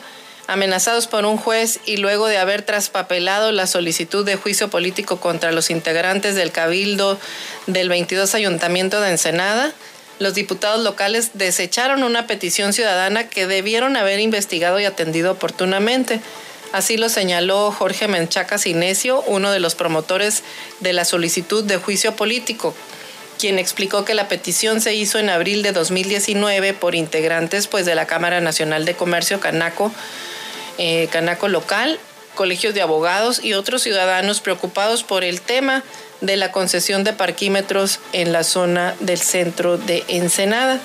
amenazados 0.51 1.07
por 1.07 1.26
un 1.26 1.36
juez 1.36 1.78
y 1.86 1.98
luego 1.98 2.26
de 2.26 2.36
haber 2.36 2.62
traspapelado 2.62 3.53
la 3.53 3.68
solicitud 3.68 4.24
de 4.26 4.34
juicio 4.34 4.68
político 4.68 5.20
contra 5.20 5.53
los 5.53 5.70
integrantes 5.70 6.34
del 6.34 6.51
Cabildo 6.51 7.20
del 7.68 7.88
22 7.88 8.34
Ayuntamiento 8.34 9.01
de 9.01 9.11
Ensenada, 9.11 9.72
los 10.18 10.34
diputados 10.34 10.82
locales 10.82 11.30
desecharon 11.34 12.03
una 12.03 12.26
petición 12.26 12.72
ciudadana 12.72 13.28
que 13.28 13.46
debieron 13.46 13.96
haber 13.96 14.18
investigado 14.18 14.80
y 14.80 14.86
atendido 14.86 15.30
oportunamente. 15.30 16.20
Así 16.72 16.96
lo 16.96 17.09
señaló 17.09 17.70
Jorge 17.70 18.09
Menchaca 18.09 18.59
Cinesio, 18.59 19.22
uno 19.28 19.53
de 19.53 19.61
los 19.61 19.76
promotores 19.76 20.42
de 20.80 20.92
la 20.92 21.05
solicitud 21.05 21.62
de 21.62 21.76
juicio 21.76 22.16
político, 22.16 22.74
quien 23.38 23.61
explicó 23.61 24.05
que 24.05 24.14
la 24.14 24.26
petición 24.26 24.80
se 24.80 24.94
hizo 24.94 25.20
en 25.20 25.30
abril 25.30 25.62
de 25.62 25.70
2019 25.70 26.74
por 26.74 26.96
integrantes 26.96 27.68
pues, 27.68 27.86
de 27.86 27.94
la 27.94 28.07
Cámara 28.09 28.40
Nacional 28.40 28.84
de 28.84 28.96
Comercio 28.96 29.38
Canaco, 29.38 29.92
eh, 30.82 31.08
Canaco 31.12 31.46
local, 31.46 32.00
colegios 32.34 32.72
de 32.72 32.80
abogados 32.80 33.44
y 33.44 33.52
otros 33.52 33.82
ciudadanos 33.82 34.40
preocupados 34.40 35.04
por 35.04 35.24
el 35.24 35.42
tema 35.42 35.84
de 36.22 36.38
la 36.38 36.52
concesión 36.52 37.04
de 37.04 37.12
parquímetros 37.12 38.00
en 38.14 38.32
la 38.32 38.44
zona 38.44 38.94
del 39.00 39.18
centro 39.18 39.76
de 39.76 40.04
Ensenada. 40.08 40.80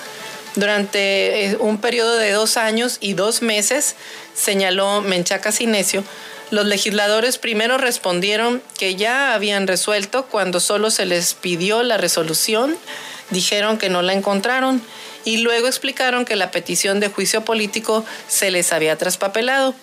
Durante 0.54 1.46
eh, 1.46 1.56
un 1.60 1.78
periodo 1.78 2.18
de 2.18 2.30
dos 2.32 2.58
años 2.58 2.98
y 3.00 3.14
dos 3.14 3.40
meses, 3.40 3.94
señaló 4.34 5.00
Menchaca 5.00 5.50
Cinesio, 5.50 6.04
los 6.50 6.66
legisladores 6.66 7.38
primero 7.38 7.78
respondieron 7.78 8.62
que 8.78 8.96
ya 8.96 9.32
habían 9.32 9.66
resuelto 9.66 10.26
cuando 10.26 10.60
solo 10.60 10.90
se 10.90 11.06
les 11.06 11.32
pidió 11.32 11.82
la 11.82 11.96
resolución, 11.96 12.76
dijeron 13.30 13.78
que 13.78 13.88
no 13.88 14.02
la 14.02 14.12
encontraron 14.12 14.82
y 15.26 15.38
luego 15.38 15.66
explicaron 15.66 16.24
que 16.24 16.36
la 16.36 16.52
petición 16.52 17.00
de 17.00 17.08
juicio 17.08 17.44
político 17.44 18.04
se 18.28 18.52
les 18.52 18.72
había 18.72 18.96
traspapelado, 18.96 19.74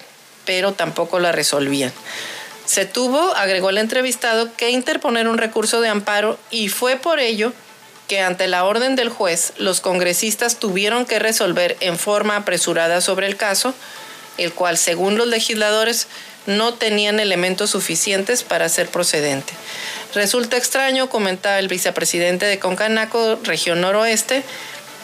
pero 0.45 0.71
tampoco 0.71 1.19
la 1.19 1.33
resolvían. 1.33 1.91
Se 2.65 2.85
tuvo, 2.85 3.19
agregó 3.35 3.69
el 3.69 3.77
entrevistado, 3.77 4.55
que 4.55 4.69
interponer 4.69 5.27
un 5.27 5.37
recurso 5.37 5.81
de 5.81 5.89
amparo 5.89 6.39
y 6.49 6.69
fue 6.69 6.95
por 6.95 7.19
ello 7.19 7.51
que 8.07 8.21
ante 8.21 8.47
la 8.47 8.63
orden 8.63 8.95
del 8.95 9.09
juez 9.09 9.51
los 9.57 9.81
congresistas 9.81 10.59
tuvieron 10.59 11.05
que 11.05 11.19
resolver 11.19 11.75
en 11.81 11.99
forma 11.99 12.37
apresurada 12.37 13.01
sobre 13.01 13.27
el 13.27 13.35
caso, 13.35 13.73
el 14.37 14.53
cual 14.53 14.77
según 14.77 15.17
los 15.17 15.27
legisladores 15.27 16.07
no 16.45 16.73
tenían 16.73 17.19
elementos 17.19 17.71
suficientes 17.71 18.43
para 18.43 18.69
ser 18.69 18.87
procedente. 18.87 19.53
Resulta 20.13 20.55
extraño, 20.55 21.09
comentaba 21.09 21.59
el 21.59 21.67
vicepresidente 21.67 22.45
de 22.45 22.59
Concanaco, 22.59 23.39
región 23.43 23.81
noroeste, 23.81 24.43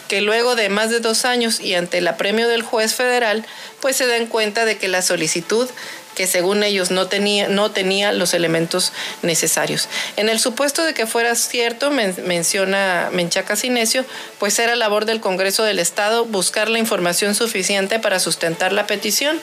que 0.09 0.19
luego 0.19 0.57
de 0.57 0.67
más 0.67 0.89
de 0.89 0.99
dos 0.99 1.23
años 1.23 1.61
y 1.61 1.75
ante 1.75 1.99
el 1.99 2.07
apremio 2.09 2.49
del 2.49 2.63
juez 2.63 2.93
federal, 2.95 3.45
pues 3.79 3.95
se 3.95 4.07
den 4.07 4.27
cuenta 4.27 4.65
de 4.65 4.77
que 4.77 4.89
la 4.89 5.01
solicitud 5.01 5.69
que 6.15 6.27
según 6.27 6.63
ellos 6.63 6.91
no 6.91 7.07
tenía, 7.07 7.47
no 7.47 7.71
tenía 7.71 8.11
los 8.11 8.33
elementos 8.33 8.91
necesarios. 9.21 9.87
En 10.17 10.27
el 10.27 10.37
supuesto 10.37 10.83
de 10.83 10.93
que 10.93 11.07
fuera 11.07 11.33
cierto, 11.35 11.91
menciona 11.91 13.09
Menchaca 13.13 13.55
Cinesio, 13.55 14.03
pues 14.37 14.59
era 14.59 14.75
labor 14.75 15.05
del 15.05 15.21
Congreso 15.21 15.63
del 15.63 15.79
Estado 15.79 16.25
buscar 16.25 16.67
la 16.69 16.79
información 16.79 17.35
suficiente 17.35 17.99
para 17.99 18.19
sustentar 18.19 18.73
la 18.73 18.85
petición 18.85 19.39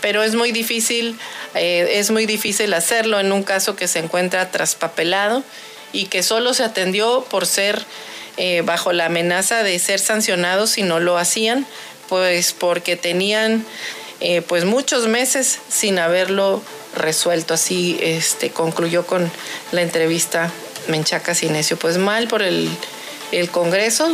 pero 0.00 0.22
es 0.22 0.34
muy 0.34 0.52
difícil, 0.52 1.18
eh, 1.54 1.92
es 1.92 2.10
muy 2.10 2.26
difícil 2.26 2.74
hacerlo 2.74 3.20
en 3.20 3.32
un 3.32 3.42
caso 3.42 3.74
que 3.74 3.88
se 3.88 4.00
encuentra 4.00 4.50
traspapelado 4.50 5.42
y 5.94 6.08
que 6.08 6.22
solo 6.22 6.52
se 6.52 6.62
atendió 6.62 7.24
por 7.30 7.46
ser 7.46 7.86
eh, 8.36 8.62
bajo 8.64 8.92
la 8.92 9.06
amenaza 9.06 9.62
de 9.62 9.78
ser 9.78 10.00
sancionados 10.00 10.70
si 10.70 10.82
no 10.82 10.98
lo 10.98 11.18
hacían, 11.18 11.66
pues 12.08 12.52
porque 12.52 12.96
tenían 12.96 13.64
eh, 14.20 14.42
pues 14.42 14.64
muchos 14.64 15.06
meses 15.06 15.60
sin 15.68 16.00
haberlo 16.00 16.60
resuelto. 16.96 17.54
Así 17.54 17.96
este, 18.00 18.50
concluyó 18.50 19.06
con 19.06 19.30
la 19.70 19.82
entrevista 19.82 20.50
Menchaca 20.88 21.34
Cinesio. 21.34 21.76
Pues 21.76 21.96
mal 21.96 22.26
por 22.26 22.42
el, 22.42 22.68
el 23.30 23.50
Congreso. 23.50 24.10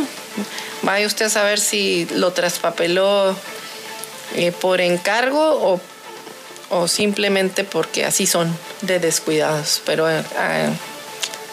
Vaya 0.83 1.07
usted 1.07 1.25
a 1.25 1.29
saber 1.29 1.59
si 1.59 2.07
lo 2.11 2.31
traspapeló 2.31 3.35
eh, 4.35 4.51
por 4.51 4.81
encargo 4.81 5.79
o, 6.69 6.87
simplemente 6.87 7.63
porque 7.63 8.05
así 8.05 8.25
son 8.25 8.55
de 8.81 8.99
descuidados, 8.99 9.81
pero 9.85 10.07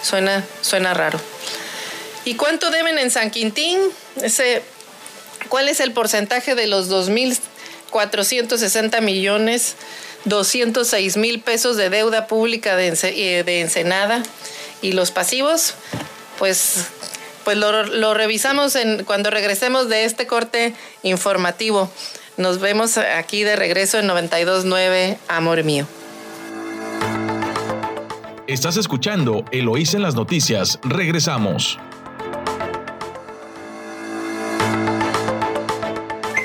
suena, 0.00 0.44
suena 0.60 0.94
raro. 0.94 1.18
¿Y 2.28 2.34
cuánto 2.34 2.70
deben 2.70 2.98
en 2.98 3.10
San 3.10 3.30
Quintín? 3.30 3.78
Ese, 4.20 4.62
¿Cuál 5.48 5.70
es 5.70 5.80
el 5.80 5.92
porcentaje 5.92 6.54
de 6.54 6.66
los 6.66 6.90
2.460 6.90 9.00
millones, 9.00 9.76
206 10.26 11.16
mil 11.16 11.40
pesos 11.40 11.78
de 11.78 11.88
deuda 11.88 12.26
pública 12.26 12.76
de, 12.76 12.88
eh, 12.88 13.44
de 13.44 13.60
Ensenada? 13.62 14.22
¿Y 14.82 14.92
los 14.92 15.10
pasivos? 15.10 15.72
Pues 16.38 16.88
pues 17.44 17.56
lo, 17.56 18.12
revisamos 18.12 18.76
cuando 19.06 19.30
regresemos 19.30 19.88
de 19.88 20.04
este 20.04 20.26
corte 20.26 20.74
informativo. 21.02 21.90
Nos 22.36 22.60
vemos 22.60 22.98
aquí 22.98 23.42
de 23.42 23.56
regreso 23.56 24.00
en 24.00 24.06
929, 24.06 25.16
Amor 25.28 25.64
Mío. 25.64 25.86
Estás 28.46 28.76
escuchando 28.76 29.46
Eloís 29.50 29.94
en 29.94 30.02
las 30.02 30.14
noticias. 30.14 30.78
Regresamos. 30.82 31.78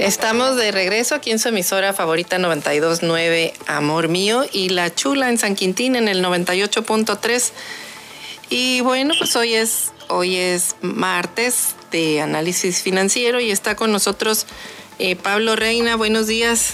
Estamos 0.04 0.58
de 0.58 0.74
regreso 0.74 1.16
aquí 1.16 1.32
en 1.32 1.40
su 1.40 1.48
emisora 1.48 1.94
favorita 1.94 2.38
929 2.38 3.54
Amor 3.68 4.10
Mío 4.10 4.44
y 4.52 4.68
La 4.68 4.94
Chula 4.94 5.30
en 5.30 5.38
San 5.38 5.56
Quintín 5.56 5.96
en 5.96 6.10
el 6.10 6.22
98.3. 6.22 7.52
Y 8.50 8.82
bueno, 8.82 9.14
pues 9.18 9.34
hoy 9.38 9.54
es 9.54 9.94
hoy 10.10 10.36
es 10.36 10.76
martes 10.82 11.76
de 11.92 12.20
análisis 12.20 12.82
financiero 12.82 13.40
y 13.40 13.50
está 13.50 13.78
con 13.78 13.94
nosotros 13.94 14.46
eh, 15.00 15.16
Pablo 15.16 15.56
Reina, 15.56 15.96
buenos 15.96 16.28
días. 16.28 16.74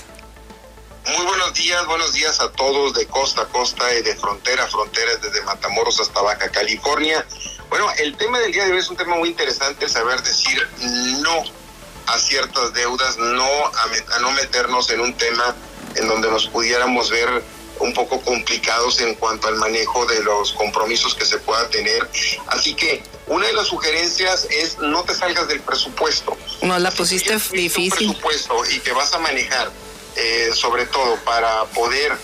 Muy 1.06 1.26
buenos 1.28 1.54
días, 1.54 1.86
buenos 1.86 2.12
días 2.14 2.40
a 2.40 2.52
todos 2.54 2.96
de 2.96 3.06
costa 3.06 3.44
a 3.44 3.46
costa 3.46 3.94
y 3.94 4.02
de 4.02 4.16
frontera 4.16 4.64
a 4.64 4.68
frontera, 4.68 5.12
desde 5.22 5.44
Matamoros 5.44 6.00
hasta 6.00 6.20
Baja 6.20 6.50
California. 6.50 7.24
Bueno, 7.70 7.86
el 8.00 8.18
tema 8.18 8.40
del 8.40 8.52
día 8.52 8.66
de 8.66 8.72
hoy 8.72 8.80
es 8.80 8.90
un 8.90 8.98
tema 8.98 9.16
muy 9.18 9.30
interesante, 9.30 9.88
saber 9.88 10.20
decir 10.24 10.68
no 11.22 11.60
a 12.14 12.18
ciertas 12.18 12.74
deudas, 12.74 13.18
no 13.18 13.44
a 13.44 14.20
no 14.20 14.32
meternos 14.32 14.90
en 14.90 15.02
un 15.02 15.14
tema 15.14 15.56
en 15.96 16.08
donde 16.08 16.30
nos 16.30 16.48
pudiéramos 16.48 17.10
ver 17.10 17.44
un 17.80 17.94
poco 17.94 18.20
complicados 18.22 19.00
en 19.00 19.16
cuanto 19.16 19.48
al 19.48 19.56
manejo 19.56 20.06
de 20.06 20.22
los 20.24 20.52
compromisos 20.54 21.16
que 21.16 21.26
se 21.26 21.38
pueda 21.38 21.68
tener. 21.70 22.08
Así 22.48 22.74
que 22.74 23.02
una 23.28 23.48
de 23.48 23.54
las 23.54 23.68
sugerencias 23.68 24.48
es 24.50 24.78
no 24.80 25.04
te 25.04 25.14
salgas 25.14 25.48
del 25.48 25.62
presupuesto. 25.62 26.38
No 26.62 26.78
la 26.78 26.92
pusiste 26.92 27.38
difícil. 27.52 28.10
Un 28.10 28.16
presupuesto 28.16 28.66
y 28.70 28.80
que 28.80 28.92
vas 28.92 29.14
a 29.14 29.20
manejar, 29.20 29.72
eh, 30.16 30.52
sobre 30.54 30.88
todo 30.88 31.16
para 31.24 31.66
poder 31.66 32.18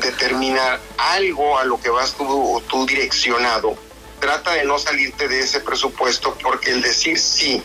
determinar 0.00 0.80
algo 0.98 1.58
a 1.58 1.64
lo 1.64 1.80
que 1.80 1.90
vas 1.90 2.14
tú, 2.14 2.62
tú 2.68 2.86
direccionado. 2.86 3.76
Trata 4.18 4.54
de 4.54 4.64
no 4.64 4.78
salirte 4.78 5.28
de 5.28 5.40
ese 5.40 5.60
presupuesto 5.60 6.36
porque 6.42 6.70
el 6.70 6.82
decir 6.82 7.18
sí 7.18 7.62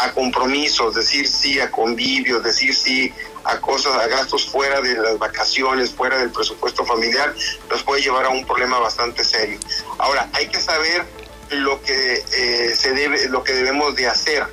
a 0.00 0.12
compromisos, 0.12 0.94
decir 0.94 1.28
sí 1.28 1.60
a 1.60 1.70
convivios, 1.70 2.42
decir 2.42 2.74
sí 2.74 3.12
a 3.44 3.60
cosas, 3.60 3.94
a 3.94 4.06
gastos 4.06 4.46
fuera 4.46 4.80
de 4.80 4.94
las 4.94 5.18
vacaciones, 5.18 5.90
fuera 5.90 6.18
del 6.18 6.30
presupuesto 6.30 6.84
familiar, 6.84 7.34
nos 7.70 7.82
puede 7.82 8.02
llevar 8.02 8.26
a 8.26 8.30
un 8.30 8.44
problema 8.46 8.78
bastante 8.78 9.24
serio. 9.24 9.58
Ahora, 9.98 10.28
hay 10.32 10.48
que 10.48 10.60
saber 10.60 11.04
lo 11.50 11.82
que 11.82 12.24
eh, 12.32 12.74
se 12.76 12.92
debe, 12.92 13.28
lo 13.28 13.42
que 13.44 13.52
debemos 13.52 13.94
de 13.96 14.08
hacer. 14.08 14.46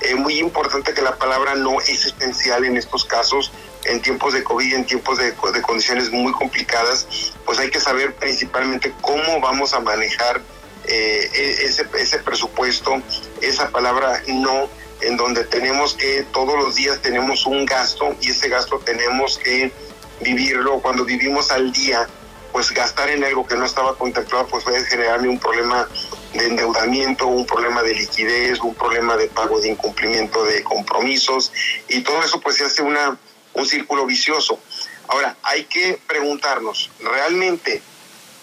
Es 0.00 0.16
muy 0.16 0.38
importante 0.38 0.94
que 0.94 1.02
la 1.02 1.16
palabra 1.16 1.54
no 1.54 1.80
es 1.80 2.04
esencial 2.04 2.64
en 2.64 2.76
estos 2.76 3.04
casos, 3.04 3.52
en 3.84 4.00
tiempos 4.00 4.34
de 4.34 4.42
COVID, 4.42 4.74
en 4.74 4.84
tiempos 4.84 5.18
de, 5.18 5.32
de 5.32 5.62
condiciones 5.62 6.10
muy 6.10 6.32
complicadas, 6.32 7.06
pues 7.44 7.58
hay 7.58 7.70
que 7.70 7.80
saber 7.80 8.14
principalmente 8.14 8.92
cómo 9.00 9.40
vamos 9.40 9.74
a 9.74 9.80
manejar 9.80 10.40
eh, 10.84 11.30
e, 11.32 11.64
ese 11.64 12.18
presupuesto, 12.18 13.00
esa 13.40 13.70
palabra 13.70 14.20
no 14.26 14.68
en 15.02 15.16
donde 15.16 15.44
tenemos 15.44 15.94
que 15.94 16.24
todos 16.32 16.56
los 16.58 16.74
días 16.74 17.00
tenemos 17.02 17.46
un 17.46 17.66
gasto 17.66 18.14
y 18.20 18.30
ese 18.30 18.48
gasto 18.48 18.78
tenemos 18.78 19.38
que 19.38 19.72
vivirlo 20.20 20.80
cuando 20.80 21.04
vivimos 21.04 21.50
al 21.50 21.72
día 21.72 22.08
pues 22.52 22.70
gastar 22.70 23.08
en 23.08 23.24
algo 23.24 23.46
que 23.46 23.56
no 23.56 23.64
estaba 23.64 23.96
contemplado 23.96 24.46
pues 24.46 24.64
puede 24.64 24.84
generarme 24.84 25.28
un 25.28 25.38
problema 25.38 25.88
de 26.34 26.46
endeudamiento, 26.46 27.26
un 27.26 27.46
problema 27.46 27.82
de 27.82 27.94
liquidez, 27.94 28.60
un 28.60 28.74
problema 28.74 29.16
de 29.16 29.28
pago 29.28 29.60
de 29.60 29.68
incumplimiento 29.68 30.44
de 30.44 30.62
compromisos 30.62 31.52
y 31.88 32.02
todo 32.02 32.22
eso 32.22 32.40
pues 32.40 32.56
se 32.56 32.64
hace 32.64 32.82
una, 32.82 33.18
un 33.54 33.66
círculo 33.66 34.04
vicioso. 34.06 34.60
Ahora, 35.08 35.36
hay 35.42 35.64
que 35.64 35.98
preguntarnos, 36.06 36.90
¿realmente 37.00 37.82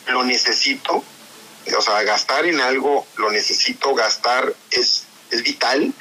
lo 0.07 0.23
necesito? 0.23 1.03
O 1.77 1.81
sea, 1.81 2.01
gastar 2.03 2.45
en 2.45 2.61
algo 2.61 3.05
lo 3.15 3.31
necesito, 3.31 3.93
gastar 3.93 4.53
es, 4.71 5.03
es 5.29 5.43
vital. 5.43 5.93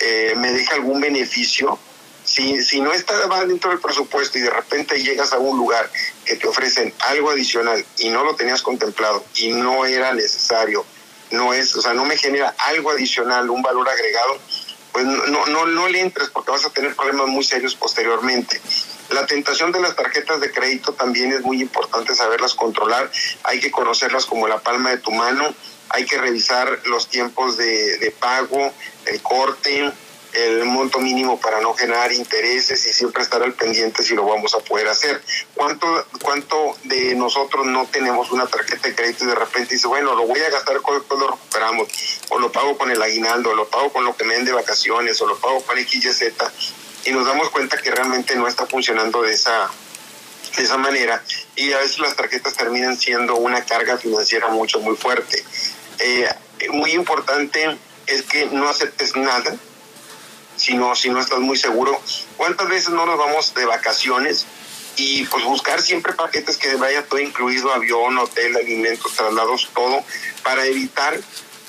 Eh, 0.00 0.34
me 0.36 0.52
deja 0.52 0.74
algún 0.74 1.00
beneficio. 1.00 1.78
Si, 2.24 2.62
si 2.62 2.80
no 2.80 2.92
está 2.92 3.14
dentro 3.46 3.70
del 3.70 3.80
presupuesto 3.80 4.36
y 4.36 4.42
de 4.42 4.50
repente 4.50 5.02
llegas 5.02 5.32
a 5.32 5.38
un 5.38 5.56
lugar 5.56 5.90
que 6.26 6.36
te 6.36 6.46
ofrecen 6.46 6.92
algo 7.00 7.30
adicional 7.30 7.84
y 7.98 8.10
no 8.10 8.22
lo 8.22 8.36
tenías 8.36 8.60
contemplado 8.60 9.24
y 9.36 9.52
no 9.52 9.86
era 9.86 10.12
necesario, 10.12 10.84
no 11.30 11.54
es, 11.54 11.74
o 11.74 11.80
sea, 11.80 11.94
no 11.94 12.04
me 12.04 12.18
genera 12.18 12.54
algo 12.58 12.90
adicional, 12.90 13.48
un 13.48 13.62
valor 13.62 13.88
agregado, 13.88 14.38
pues 14.92 15.06
no, 15.06 15.46
no, 15.46 15.66
no 15.66 15.88
le 15.88 16.00
entres 16.00 16.28
porque 16.28 16.50
vas 16.50 16.66
a 16.66 16.70
tener 16.70 16.94
problemas 16.94 17.28
muy 17.28 17.44
serios 17.44 17.74
posteriormente. 17.74 18.60
La 19.10 19.26
tentación 19.26 19.72
de 19.72 19.80
las 19.80 19.96
tarjetas 19.96 20.40
de 20.40 20.52
crédito 20.52 20.92
también 20.92 21.32
es 21.32 21.40
muy 21.40 21.62
importante 21.62 22.14
saberlas 22.14 22.54
controlar, 22.54 23.10
hay 23.44 23.58
que 23.58 23.70
conocerlas 23.70 24.26
como 24.26 24.48
la 24.48 24.58
palma 24.58 24.90
de 24.90 24.98
tu 24.98 25.10
mano, 25.12 25.54
hay 25.90 26.04
que 26.06 26.18
revisar 26.18 26.80
los 26.86 27.08
tiempos 27.08 27.56
de, 27.56 27.98
de 27.98 28.10
pago, 28.10 28.72
el 29.06 29.22
corte, 29.22 29.92
el 30.32 30.64
monto 30.64 31.00
mínimo 31.00 31.40
para 31.40 31.60
no 31.60 31.74
generar 31.74 32.12
intereses 32.12 32.84
y 32.86 32.92
siempre 32.92 33.22
estar 33.22 33.42
al 33.42 33.54
pendiente 33.54 34.02
si 34.02 34.14
lo 34.14 34.26
vamos 34.26 34.54
a 34.54 34.58
poder 34.60 34.88
hacer. 34.88 35.22
¿Cuánto, 35.54 36.06
cuánto 36.22 36.76
de 36.84 37.14
nosotros 37.14 37.66
no 37.66 37.86
tenemos 37.86 38.30
una 38.30 38.46
tarjeta 38.46 38.88
de 38.88 38.94
crédito 38.94 39.24
y 39.24 39.28
de 39.28 39.34
repente 39.34 39.74
dice, 39.74 39.88
bueno, 39.88 40.14
lo 40.14 40.26
voy 40.26 40.40
a 40.40 40.50
gastar 40.50 40.74
después 40.74 41.20
lo 41.20 41.28
recuperamos, 41.28 41.88
o 42.28 42.38
lo 42.38 42.52
pago 42.52 42.76
con 42.76 42.90
el 42.90 43.00
aguinaldo, 43.00 43.50
o 43.50 43.54
lo 43.54 43.68
pago 43.68 43.92
con 43.92 44.04
lo 44.04 44.16
que 44.16 44.24
me 44.24 44.34
den 44.34 44.44
de 44.44 44.52
vacaciones, 44.52 45.20
o 45.20 45.26
lo 45.26 45.38
pago 45.38 45.62
con 45.62 45.78
XYZ, 45.78 46.32
y 47.04 47.10
nos 47.10 47.26
damos 47.26 47.50
cuenta 47.50 47.78
que 47.78 47.90
realmente 47.90 48.36
no 48.36 48.46
está 48.46 48.66
funcionando 48.66 49.22
de 49.22 49.32
esa, 49.32 49.70
de 50.56 50.62
esa 50.62 50.76
manera 50.76 51.22
y 51.56 51.72
a 51.72 51.78
veces 51.78 51.98
las 51.98 52.16
tarjetas 52.16 52.54
terminan 52.54 52.96
siendo 52.96 53.36
una 53.36 53.64
carga 53.64 53.96
financiera 53.96 54.48
mucho, 54.48 54.80
muy 54.80 54.96
fuerte. 54.96 55.42
Eh, 55.98 56.28
muy 56.70 56.92
importante 56.92 57.76
es 58.06 58.22
que 58.22 58.46
no 58.46 58.68
aceptes 58.68 59.16
nada 59.16 59.56
si 60.56 60.74
no, 60.74 60.94
si 60.94 61.08
no 61.08 61.20
estás 61.20 61.38
muy 61.38 61.56
seguro. 61.56 62.00
¿Cuántas 62.36 62.68
veces 62.68 62.90
no 62.90 63.06
nos 63.06 63.18
vamos 63.18 63.54
de 63.54 63.64
vacaciones? 63.64 64.46
Y 64.96 65.24
pues 65.26 65.44
buscar 65.44 65.80
siempre 65.80 66.12
paquetes 66.12 66.56
que 66.56 66.74
vaya 66.74 67.04
todo 67.04 67.20
incluido, 67.20 67.72
avión, 67.72 68.18
hotel, 68.18 68.56
alimentos, 68.56 69.14
traslados, 69.14 69.70
todo, 69.72 70.02
para 70.42 70.66
evitar 70.66 71.18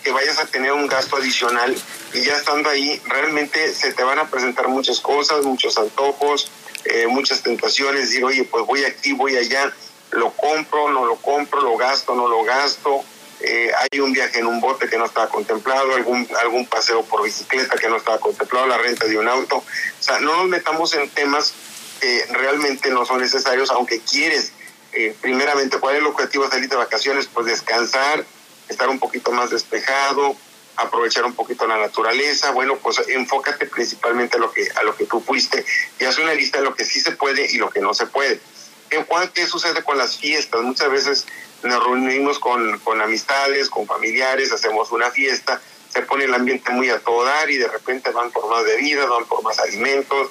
que 0.04 0.12
vayas 0.12 0.40
a 0.40 0.46
tener 0.46 0.72
un 0.72 0.88
gasto 0.88 1.18
adicional 1.18 1.76
y 2.14 2.24
ya 2.24 2.36
estando 2.36 2.70
ahí, 2.70 3.00
realmente 3.06 3.74
se 3.74 3.94
te 3.94 4.04
van 4.04 4.18
a 4.18 4.30
presentar 4.30 4.68
muchas 4.68 5.00
cosas, 5.00 5.44
muchos 5.46 5.78
antojos, 5.78 6.52
eh, 6.86 7.06
muchas 7.08 7.44
tentaciones, 7.44 8.10
decir, 8.10 8.24
oye, 8.24 8.46
pues 8.46 8.66
voy 8.66 8.84
aquí, 8.86 9.14
voy 9.14 9.36
allá, 9.36 9.72
lo 10.12 10.32
compro, 10.32 10.90
no 10.90 11.06
lo 11.06 11.18
compro, 11.18 11.62
lo 11.62 11.78
gasto, 11.78 12.16
no 12.16 12.28
lo 12.28 12.44
gasto, 12.44 13.04
eh, 13.42 13.72
hay 13.78 14.00
un 14.00 14.12
viaje 14.12 14.40
en 14.40 14.48
un 14.48 14.60
bote 14.60 14.90
que 14.90 14.98
no 14.98 15.06
estaba 15.06 15.30
contemplado, 15.30 15.96
algún, 15.96 16.28
algún 16.42 16.66
paseo 16.66 17.04
por 17.04 17.24
bicicleta 17.24 17.78
que 17.78 17.88
no 17.88 17.98
estaba 17.98 18.20
contemplado, 18.20 18.68
la 18.68 18.78
renta 18.78 19.06
de 19.06 19.18
un 19.18 19.28
auto. 19.28 19.58
O 19.58 19.64
sea, 20.04 20.20
no 20.20 20.36
nos 20.38 20.48
metamos 20.48 20.94
en 20.94 21.10
temas 21.10 21.54
que 22.00 22.26
realmente 22.32 22.90
no 22.92 23.06
son 23.06 23.22
necesarios, 23.22 23.70
aunque 23.72 24.02
quieres, 24.02 24.52
eh, 24.92 25.16
primeramente, 25.22 25.78
¿cuál 25.78 25.96
es 25.96 26.02
el 26.02 26.08
objetivo 26.08 26.46
de 26.46 26.52
salir 26.52 26.70
de 26.70 26.76
vacaciones? 26.76 27.28
Pues 27.28 27.46
descansar, 27.46 28.26
estar 28.68 28.90
un 28.90 29.00
poquito 29.00 29.32
más 29.32 29.50
despejado, 29.50 30.36
aprovechar 30.76 31.26
un 31.26 31.34
poquito 31.34 31.68
la 31.68 31.78
naturaleza, 31.78 32.52
bueno, 32.52 32.78
pues 32.78 33.02
enfócate 33.08 33.66
principalmente 33.66 34.38
a 34.38 34.40
lo 34.40 34.52
que, 34.52 34.68
a 34.76 34.84
lo 34.84 34.96
que 34.96 35.06
tú 35.06 35.22
fuiste 35.22 35.66
y 36.00 36.06
haz 36.06 36.18
una 36.18 36.34
lista 36.34 36.60
de 36.60 36.66
lo 36.66 36.76
que 36.76 36.86
sí 36.86 37.00
se 37.02 37.12
puede 37.12 37.46
y 37.52 37.58
lo 37.58 37.70
que 37.70 37.82
no 37.82 37.94
se 37.94 38.08
puede. 38.08 38.40
¿Qué, 38.90 39.06
qué 39.34 39.48
sucede 39.48 39.84
con 39.84 39.98
las 39.98 40.18
fiestas? 40.18 40.62
Muchas 40.62 40.92
veces 40.92 41.26
nos 41.64 41.84
reunimos 41.84 42.40
con, 42.40 42.80
con 42.80 43.02
amistades, 43.02 43.70
con 43.70 43.86
familiares, 43.86 44.52
hacemos 44.52 44.92
una 44.92 45.12
fiesta, 45.12 45.62
se 45.90 46.02
pone 46.04 46.26
el 46.26 46.34
ambiente 46.34 46.72
muy 46.72 46.90
a 46.90 47.00
todo 47.00 47.26
dar 47.26 47.50
y 47.50 47.58
de 47.58 47.68
repente 47.68 48.12
van 48.12 48.32
por 48.32 48.50
más 48.50 48.64
bebidas, 48.64 49.10
van 49.10 49.26
por 49.26 49.44
más 49.44 49.60
alimentos, 49.60 50.30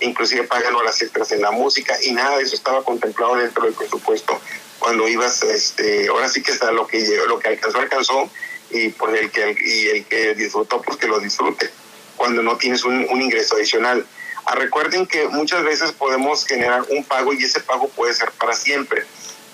inclusive 0.00 0.44
pagan 0.44 0.74
horas 0.74 1.00
extras 1.02 1.32
en 1.32 1.42
la 1.42 1.50
música 1.50 1.96
y 2.02 2.12
nada 2.12 2.38
de 2.38 2.44
eso 2.44 2.54
estaba 2.54 2.82
contemplado 2.84 3.36
dentro 3.36 3.64
del 3.64 3.74
presupuesto 3.74 4.40
cuando 4.80 5.06
ibas, 5.06 5.42
este, 5.42 6.08
ahora 6.08 6.28
sí 6.28 6.42
que 6.42 6.50
está 6.50 6.72
lo 6.72 6.86
que 6.86 7.06
lo 7.28 7.38
que 7.38 7.48
alcanzó, 7.48 7.78
alcanzó 7.78 8.30
y 8.70 8.88
por 8.88 9.14
el 9.14 9.30
que 9.30 9.54
y 9.60 9.88
el 9.88 10.04
que 10.06 10.34
disfrutó, 10.34 10.80
pues 10.82 10.96
que 10.96 11.06
lo 11.06 11.20
disfrute, 11.20 11.70
cuando 12.16 12.42
no 12.42 12.56
tienes 12.56 12.82
un, 12.84 13.06
un 13.08 13.22
ingreso 13.22 13.56
adicional. 13.56 14.04
Ah, 14.50 14.56
recuerden 14.56 15.06
que 15.06 15.28
muchas 15.28 15.62
veces 15.62 15.92
podemos 15.92 16.44
generar 16.44 16.82
un 16.90 17.04
pago 17.04 17.32
y 17.32 17.44
ese 17.44 17.60
pago 17.60 17.88
puede 17.88 18.12
ser 18.14 18.32
para 18.32 18.52
siempre. 18.52 19.04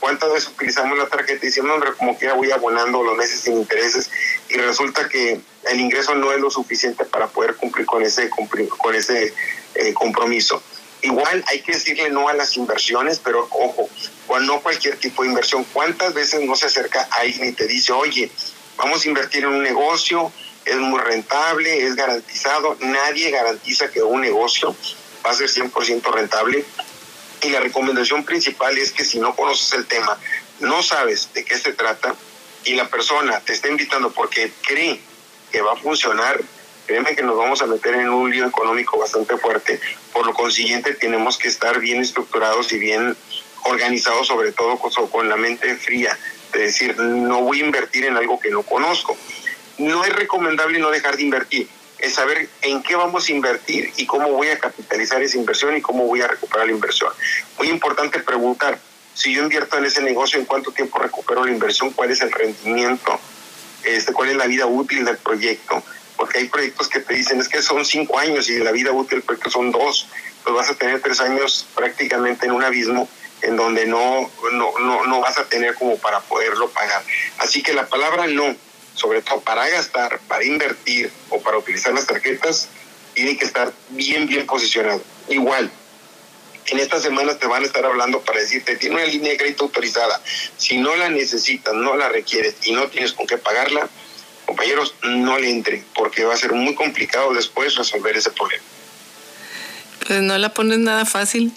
¿Cuántas 0.01 0.32
veces 0.32 0.49
utilizamos 0.49 0.97
la 0.97 1.07
tarjeta 1.07 1.44
y 1.44 1.49
decimos, 1.49 1.72
hombre, 1.72 1.92
como 1.99 2.18
que 2.18 2.24
ya 2.24 2.32
voy 2.32 2.51
abonando 2.51 3.03
los 3.03 3.14
meses 3.14 3.42
sin 3.42 3.59
intereses 3.59 4.11
y 4.49 4.55
resulta 4.55 5.07
que 5.07 5.38
el 5.68 5.80
ingreso 5.80 6.14
no 6.14 6.32
es 6.32 6.40
lo 6.40 6.51
suficiente 6.51 7.05
para 7.05 7.26
poder 7.26 7.57
cumplir 7.57 7.84
con 7.84 8.03
ese, 8.03 8.30
cumplir, 8.30 8.70
con 8.70 8.94
ese 8.94 9.34
eh, 9.74 9.92
compromiso? 9.92 10.62
Igual 11.03 11.44
hay 11.49 11.61
que 11.61 11.72
decirle 11.72 12.09
no 12.09 12.30
a 12.30 12.32
las 12.32 12.57
inversiones, 12.57 13.20
pero 13.22 13.47
ojo, 13.51 13.90
no 14.40 14.61
cualquier 14.62 14.97
tipo 14.97 15.24
de 15.24 15.28
inversión. 15.28 15.66
¿Cuántas 15.74 16.14
veces 16.14 16.40
no 16.40 16.57
se 16.57 16.66
acerca 16.66 17.07
alguien 17.11 17.51
y 17.51 17.53
te 17.53 17.66
dice, 17.66 17.92
oye, 17.92 18.30
vamos 18.78 19.05
a 19.05 19.09
invertir 19.09 19.42
en 19.44 19.51
un 19.51 19.62
negocio, 19.62 20.32
es 20.67 20.77
muy 20.77 21.01
rentable, 21.01 21.87
es 21.87 21.95
garantizado? 21.95 22.77
Nadie 22.81 23.31
garantiza 23.31 23.91
que 23.91 24.03
un 24.03 24.21
negocio 24.21 24.77
va 25.25 25.31
a 25.31 25.35
ser 25.35 25.49
100% 25.49 26.12
rentable 26.12 26.64
y 27.43 27.51
la 27.51 27.61
recomendación 27.61 28.25
principal 28.25 28.77
es 28.77 28.93
que 28.93 29.05
si 29.05 29.19
no 29.19 29.35
conoces 29.35 29.73
el 29.75 29.87
tema, 29.87 30.19
no 30.61 30.83
sabes 30.83 31.33
de 31.33 31.45
qué 31.45 31.59
se 31.59 31.73
trata 31.73 32.14
y 32.64 32.75
la 32.75 32.89
persona 32.89 33.41
te 33.41 33.53
está 33.53 33.69
invitando 33.69 34.11
porque 34.11 34.53
cree 34.67 35.01
que 35.53 35.61
va 35.61 35.75
a 35.75 35.77
funcionar, 35.77 36.41
créeme 36.87 37.14
que 37.14 37.23
nos 37.23 37.37
vamos 37.37 37.62
a 37.62 37.67
meter 37.67 37.95
en 37.95 38.09
un 38.09 38.31
lío 38.31 38.47
económico 38.47 38.99
bastante 38.99 39.37
fuerte. 39.37 39.81
Por 40.12 40.27
lo 40.27 40.35
consiguiente, 40.35 40.95
tenemos 40.95 41.39
que 41.39 41.49
estar 41.49 41.79
bien 41.79 42.01
estructurados 42.01 42.73
y 42.73 42.79
bien 42.79 43.17
organizados, 43.64 44.27
sobre 44.27 44.53
todo 44.53 44.79
con 44.79 45.29
la 45.29 45.37
mente 45.37 45.77
fría, 45.77 46.19
de 46.53 46.61
decir, 46.61 46.99
no 46.99 47.43
voy 47.43 47.61
a 47.61 47.67
invertir 47.67 48.05
en 48.05 48.17
algo 48.17 48.41
que 48.41 48.51
no 48.51 48.62
conozco. 48.62 49.17
No 49.79 50.05
es 50.05 50.14
recomendable 50.14 50.79
no 50.79 50.91
dejar 50.91 51.16
de 51.16 51.22
invertir 51.22 51.68
es 51.99 52.14
saber 52.14 52.49
en 52.62 52.83
qué 52.83 52.95
vamos 52.95 53.29
a 53.29 53.33
invertir 53.33 53.93
y 53.97 54.07
cómo 54.07 54.31
voy 54.31 54.49
a 54.49 54.59
capitalizar 54.59 55.22
esa 55.22 55.39
inversión 55.39 55.77
y 55.77 55.81
cómo 55.81 56.07
voy 56.07 56.20
a 56.20 56.29
recuperar 56.29 56.66
la 56.66 56.72
inversión. 56.72 57.11
Muy 57.59 57.68
importante 57.68 58.20
preguntar, 58.20 58.79
si 59.14 59.35
yo 59.35 59.43
invierto 59.43 59.79
en 59.79 59.87
ese 59.87 60.03
negocio, 60.03 60.39
¿en 60.39 60.45
cuánto 60.45 60.72
tiempo 60.72 60.99
recupero 60.99 61.45
la 61.45 61.51
inversión? 61.51 61.91
¿Cuál 61.91 62.11
es 62.11 62.20
el 62.20 62.31
rendimiento? 62.31 63.18
Este, 63.83 64.12
¿Cuál 64.12 64.31
es 64.31 64.37
la 64.37 64.47
vida 64.47 64.66
útil 64.66 65.05
del 65.05 65.16
proyecto? 65.16 65.83
Porque 66.16 66.39
hay 66.39 66.49
proyectos 66.49 66.89
que 66.89 67.01
te 67.01 67.14
dicen 67.14 67.41
es 67.41 67.49
que 67.49 67.62
son 67.62 67.85
cinco 67.85 68.18
años 68.18 68.49
y 68.49 68.59
la 68.59 68.72
vida 68.72 68.93
útil 68.93 69.18
del 69.18 69.22
proyecto 69.22 69.51
son 69.51 69.72
dos. 69.72 70.07
Pues 70.45 70.55
vas 70.55 70.70
a 70.70 70.74
tener 70.74 71.01
tres 71.01 71.20
años 71.20 71.66
prácticamente 71.74 72.47
en 72.47 72.53
un 72.53 72.62
abismo 72.62 73.09
en 73.43 73.57
donde 73.57 73.87
no, 73.87 74.31
no, 74.53 74.79
no, 74.79 75.07
no 75.07 75.20
vas 75.20 75.39
a 75.39 75.45
tener 75.45 75.74
como 75.74 75.97
para 75.99 76.20
poderlo 76.20 76.68
pagar. 76.70 77.03
Así 77.39 77.62
que 77.62 77.72
la 77.72 77.87
palabra 77.87 78.27
no 78.27 78.55
sobre 78.97 79.22
todo 79.22 79.40
para 79.40 79.68
gastar, 79.68 80.18
para 80.26 80.44
invertir 80.44 81.11
o 81.30 81.40
para 81.40 81.59
utilizar 81.59 81.92
las 81.94 82.07
tarjetas, 82.07 82.68
tiene 83.14 83.36
que 83.36 83.44
estar 83.44 83.72
bien, 83.90 84.26
bien 84.26 84.47
posicionado. 84.47 85.03
Igual, 85.28 85.70
en 86.66 86.78
estas 86.80 87.03
semanas 87.03 87.38
te 87.38 87.47
van 87.47 87.62
a 87.62 87.66
estar 87.66 87.84
hablando 87.84 88.20
para 88.22 88.40
decirte, 88.40 88.76
tiene 88.76 88.97
una 88.97 89.05
línea 89.05 89.32
de 89.32 89.36
crédito 89.36 89.64
autorizada, 89.64 90.20
si 90.57 90.78
no 90.78 90.97
la 90.97 91.09
necesitas, 91.09 91.74
no 91.74 91.97
la 91.97 92.09
requieres 92.09 92.57
y 92.64 92.72
no 92.72 92.88
tienes 92.88 93.12
con 93.12 93.26
qué 93.26 93.38
pagarla, 93.38 93.88
compañeros, 94.47 94.94
no 95.03 95.38
le 95.38 95.51
entre, 95.51 95.84
porque 95.94 96.24
va 96.24 96.34
a 96.34 96.36
ser 96.36 96.53
muy 96.53 96.74
complicado 96.74 97.32
después 97.34 97.76
resolver 97.76 98.16
ese 98.16 98.30
problema. 98.30 98.64
Pues 100.07 100.22
no 100.22 100.38
la 100.38 100.55
pones 100.55 100.78
nada 100.78 101.05
fácil. 101.05 101.53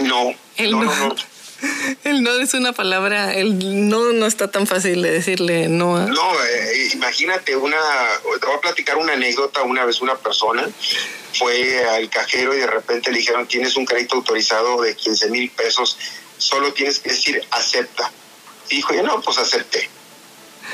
No, 0.00 0.34
no, 0.58 0.84
no, 0.84 1.08
no. 1.08 1.14
El 2.04 2.22
no 2.22 2.32
es 2.32 2.54
una 2.54 2.72
palabra, 2.72 3.34
el 3.34 3.88
no 3.88 4.12
no 4.12 4.26
está 4.26 4.50
tan 4.50 4.66
fácil 4.66 5.02
de 5.02 5.10
decirle 5.10 5.68
no. 5.68 5.98
No, 6.06 6.44
eh, 6.44 6.88
imagínate 6.92 7.56
una, 7.56 7.76
te 8.40 8.46
voy 8.46 8.56
a 8.56 8.60
platicar 8.60 8.96
una 8.96 9.12
anécdota, 9.12 9.62
una 9.62 9.84
vez 9.84 10.00
una 10.00 10.16
persona 10.16 10.68
fue 11.34 11.84
al 11.86 12.08
cajero 12.08 12.54
y 12.54 12.58
de 12.58 12.66
repente 12.66 13.10
le 13.10 13.18
dijeron 13.18 13.46
tienes 13.46 13.76
un 13.76 13.84
crédito 13.84 14.16
autorizado 14.16 14.80
de 14.82 14.94
15 14.96 15.30
mil 15.30 15.50
pesos, 15.50 15.98
solo 16.38 16.72
tienes 16.72 17.00
que 17.00 17.10
decir 17.10 17.42
acepta. 17.50 18.10
Y 18.70 18.76
dijo, 18.76 18.94
yo 18.94 19.02
no, 19.02 19.20
pues 19.20 19.38
acepté. 19.38 19.88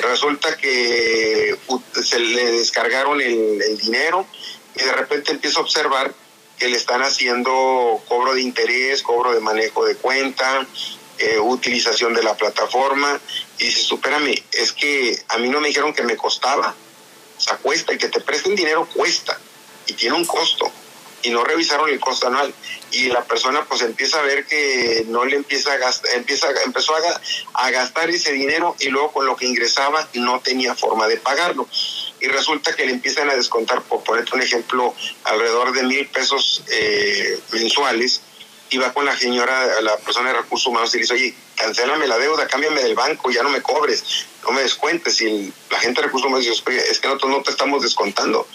Resulta 0.00 0.56
que 0.56 1.56
se 2.02 2.18
le 2.18 2.52
descargaron 2.52 3.20
el, 3.20 3.62
el 3.62 3.78
dinero 3.78 4.26
y 4.74 4.82
de 4.82 4.92
repente 4.92 5.32
empieza 5.32 5.58
a 5.58 5.62
observar 5.62 6.12
que 6.58 6.68
le 6.68 6.76
están 6.76 7.02
haciendo 7.02 8.02
cobro 8.08 8.34
de 8.34 8.42
interés, 8.42 9.02
cobro 9.02 9.32
de 9.32 9.40
manejo 9.40 9.84
de 9.84 9.96
cuenta, 9.96 10.66
eh, 11.18 11.38
utilización 11.38 12.14
de 12.14 12.22
la 12.22 12.36
plataforma. 12.36 13.20
Y 13.58 13.66
dice, 13.66 13.82
supérame, 13.82 14.42
es 14.52 14.72
que 14.72 15.18
a 15.28 15.38
mí 15.38 15.48
no 15.48 15.60
me 15.60 15.68
dijeron 15.68 15.94
que 15.94 16.02
me 16.02 16.16
costaba. 16.16 16.74
O 17.36 17.40
sea, 17.40 17.56
cuesta, 17.58 17.92
y 17.92 17.98
que 17.98 18.08
te 18.08 18.20
presten 18.20 18.54
dinero 18.54 18.88
cuesta, 18.94 19.38
y 19.86 19.92
tiene 19.92 20.16
un 20.16 20.24
costo. 20.24 20.70
Y 21.22 21.30
no 21.30 21.44
revisaron 21.44 21.88
el 21.90 22.00
costo 22.00 22.28
anual. 22.28 22.54
Y 22.92 23.06
la 23.08 23.24
persona 23.24 23.64
pues 23.64 23.82
empieza 23.82 24.20
a 24.20 24.22
ver 24.22 24.46
que 24.46 25.04
no 25.08 25.24
le 25.24 25.36
empieza 25.36 25.72
a 25.72 25.76
gastar, 25.76 26.12
empieza, 26.14 26.48
empezó 26.64 26.94
a, 26.94 27.20
a 27.54 27.70
gastar 27.70 28.10
ese 28.10 28.32
dinero 28.32 28.76
y 28.78 28.88
luego 28.88 29.12
con 29.12 29.26
lo 29.26 29.36
que 29.36 29.46
ingresaba 29.46 30.08
no 30.14 30.40
tenía 30.40 30.74
forma 30.74 31.08
de 31.08 31.16
pagarlo. 31.16 31.68
Y 32.20 32.28
resulta 32.28 32.74
que 32.74 32.86
le 32.86 32.92
empiezan 32.92 33.28
a 33.30 33.34
descontar, 33.34 33.82
por 33.82 34.02
ponerte 34.02 34.34
un 34.34 34.42
ejemplo, 34.42 34.94
alrededor 35.24 35.72
de 35.72 35.82
mil 35.82 36.06
pesos 36.08 36.62
eh, 36.70 37.38
mensuales 37.52 38.22
y 38.70 38.78
va 38.78 38.92
con 38.92 39.04
la 39.04 39.16
señora, 39.16 39.80
la 39.80 39.96
persona 39.98 40.30
de 40.30 40.38
recursos 40.38 40.66
humanos 40.66 40.94
y 40.94 40.98
dice, 40.98 41.14
oye, 41.14 41.34
cancélame 41.54 42.06
la 42.06 42.18
deuda, 42.18 42.46
cámbiame 42.46 42.82
del 42.82 42.94
banco, 42.94 43.30
ya 43.30 43.42
no 43.42 43.50
me 43.50 43.62
cobres, 43.62 44.26
no 44.44 44.50
me 44.50 44.62
descuentes. 44.62 45.20
Y 45.20 45.52
la 45.70 45.78
gente 45.78 46.00
de 46.00 46.06
recursos 46.06 46.26
humanos 46.26 46.46
dice, 46.46 46.90
es 46.90 46.98
que 46.98 47.08
nosotros 47.08 47.30
no 47.30 47.42
te 47.42 47.50
estamos 47.50 47.82
descontando. 47.82 48.46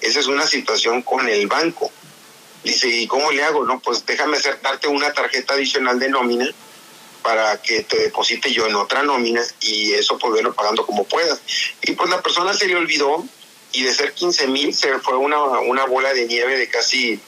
Esa 0.00 0.20
es 0.20 0.26
una 0.26 0.46
situación 0.46 1.02
con 1.02 1.28
el 1.28 1.46
banco. 1.48 1.90
Dice, 2.64 2.88
¿y 2.88 3.06
cómo 3.06 3.30
le 3.30 3.42
hago? 3.42 3.64
No, 3.64 3.78
pues 3.80 4.04
déjame 4.06 4.36
acertarte 4.36 4.88
una 4.88 5.12
tarjeta 5.12 5.54
adicional 5.54 5.98
de 5.98 6.08
nómina 6.08 6.48
para 7.28 7.60
que 7.60 7.82
te 7.82 7.98
deposite 7.98 8.50
yo 8.50 8.66
en 8.66 8.74
otra 8.74 9.02
nómina 9.02 9.42
y 9.60 9.92
eso 9.92 10.16
poderlo 10.16 10.54
pagando 10.54 10.86
como 10.86 11.04
puedas. 11.04 11.38
Y 11.82 11.92
pues 11.92 12.08
la 12.08 12.22
persona 12.22 12.54
se 12.54 12.66
le 12.66 12.74
olvidó 12.74 13.22
y 13.70 13.82
de 13.82 13.92
ser 13.92 14.14
15 14.14 14.46
mil 14.46 14.72
se 14.72 14.98
fue 15.00 15.14
una, 15.18 15.38
una 15.60 15.84
bola 15.84 16.14
de 16.14 16.24
nieve 16.26 16.56
de 16.56 16.70
casi 16.70 17.20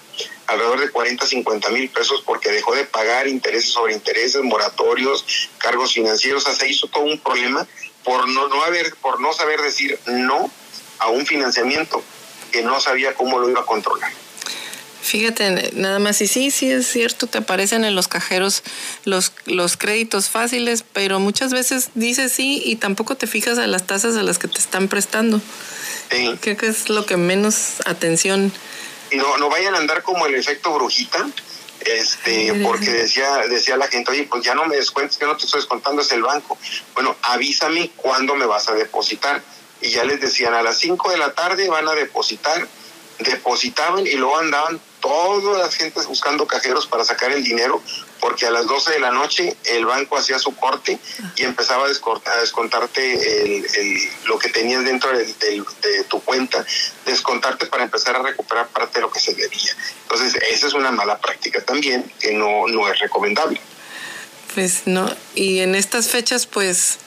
alrededor 0.47 0.81
de 0.81 0.91
40, 0.91 1.27
50 1.27 1.69
mil 1.69 1.91
pesos 1.91 2.23
porque 2.25 2.51
dejó 2.51 2.75
de 2.75 2.85
pagar 2.85 3.29
intereses 3.29 3.73
sobre 3.73 3.93
intereses, 3.93 4.41
moratorios, 4.41 5.51
cargos 5.59 5.93
financieros, 5.93 6.45
o 6.45 6.47
sea, 6.47 6.59
se 6.59 6.71
hizo 6.71 6.89
todo 6.89 7.05
un 7.05 7.19
problema 7.19 7.69
por 8.03 8.27
no, 8.27 8.49
no 8.49 8.63
haber, 8.63 8.95
por 9.03 9.21
no 9.21 9.35
saber 9.35 9.61
decir 9.61 10.01
no 10.07 10.51
a 10.99 11.11
un 11.11 11.27
financiamiento 11.27 12.03
que 12.51 12.63
no 12.63 12.81
sabía 12.81 13.13
cómo 13.13 13.39
lo 13.39 13.51
iba 13.51 13.61
a 13.61 13.67
controlar. 13.67 14.11
Fíjate, 15.03 15.73
nada 15.75 15.99
más, 15.99 16.21
y 16.21 16.29
sí, 16.29 16.51
sí 16.51 16.71
es 16.71 16.87
cierto, 16.87 17.27
te 17.27 17.39
aparecen 17.39 17.85
en 17.85 17.95
los 17.95 18.07
cajeros 18.07 18.63
los, 19.05 19.33
los 19.47 19.77
créditos 19.77 20.29
fáciles, 20.29 20.85
pero 20.93 21.19
muchas 21.19 21.53
veces 21.53 21.91
dices 21.95 22.33
sí 22.33 22.63
y 22.65 22.77
tampoco 22.77 23.17
te 23.17 23.27
fijas 23.27 23.59
a 23.59 23.67
las 23.67 23.87
tasas 23.87 24.17
a 24.17 24.23
las 24.23 24.39
que 24.39 24.49
te 24.49 24.59
están 24.59 24.89
prestando. 24.89 25.41
Sí. 26.11 26.39
Creo 26.41 26.57
que 26.57 26.67
es 26.67 26.91
lo 26.91 27.07
que 27.07 27.17
menos 27.17 27.81
atención. 27.87 28.53
No, 29.13 29.39
no 29.39 29.49
vayan 29.49 29.75
a 29.75 29.79
andar 29.79 30.03
como 30.03 30.27
el 30.27 30.35
efecto 30.35 30.73
brujita, 30.75 31.29
este, 31.81 32.53
porque 32.63 32.91
decía, 32.91 33.39
decía 33.49 33.77
la 33.77 33.89
gente, 33.89 34.11
oye, 34.11 34.25
pues 34.25 34.45
ya 34.45 34.55
no 34.55 34.67
me 34.67 34.77
descuentes, 34.77 35.17
que 35.17 35.25
no 35.25 35.37
te 35.37 35.47
estoy 35.47 35.61
descontando, 35.61 36.03
es 36.03 36.13
el 36.13 36.23
banco. 36.23 36.59
Bueno, 36.95 37.17
avísame 37.23 37.91
cuándo 37.97 38.35
me 38.35 38.45
vas 38.45 38.69
a 38.69 38.75
depositar. 38.75 39.43
Y 39.81 39.89
ya 39.89 40.05
les 40.05 40.21
decían, 40.21 40.53
a 40.53 40.63
las 40.63 40.79
5 40.79 41.11
de 41.11 41.17
la 41.17 41.33
tarde 41.33 41.69
van 41.71 41.89
a 41.89 41.95
depositar 41.95 42.69
depositaban 43.25 44.07
y 44.07 44.13
luego 44.13 44.39
andaban 44.39 44.81
todas 45.01 45.59
las 45.59 45.75
gentes 45.75 46.07
buscando 46.07 46.47
cajeros 46.47 46.87
para 46.87 47.05
sacar 47.05 47.33
el 47.33 47.43
dinero, 47.43 47.83
porque 48.21 48.47
a 48.47 48.51
las 48.51 48.67
12 48.67 48.93
de 48.93 49.01
la 49.01 49.11
noche 49.11 49.57
el 49.65 49.87
banco 49.87 50.17
hacía 50.17 50.39
su 50.39 50.55
corte 50.55 50.99
y 51.37 51.43
empezaba 51.43 51.87
a, 51.87 51.89
descontarte 52.41 53.43
el, 53.43 53.65
lo 54.27 54.39
que 54.39 54.51
tenías 54.51 54.85
dentro 54.85 55.11
de, 55.17 56.05
tu 56.09 56.21
cuenta, 56.23 56.65
descontarte 57.07 57.67
para 57.67 57.85
empezar 57.85 58.17
a 58.17 58.23
recuperar 58.23 58.69
parte 58.69 58.99
de 58.99 59.03
lo 59.03 59.11
que 59.11 59.21
se 59.21 59.35
debía. 59.35 59.77
Entonces, 60.03 60.35
esa 60.51 60.67
es 60.67 60.75
una 60.75 60.91
mala 60.91 61.19
práctica 61.19 61.63
también 61.65 62.11
que 62.21 62.33
no, 62.33 62.67
no 62.69 62.89
es 62.89 62.99
recomendable. 62.99 63.61
Pues 64.55 64.83
no, 64.87 65.15
y 65.35 65.61
en 65.61 65.75
estas 65.75 66.09
fechas, 66.09 66.47
pues 66.47 66.99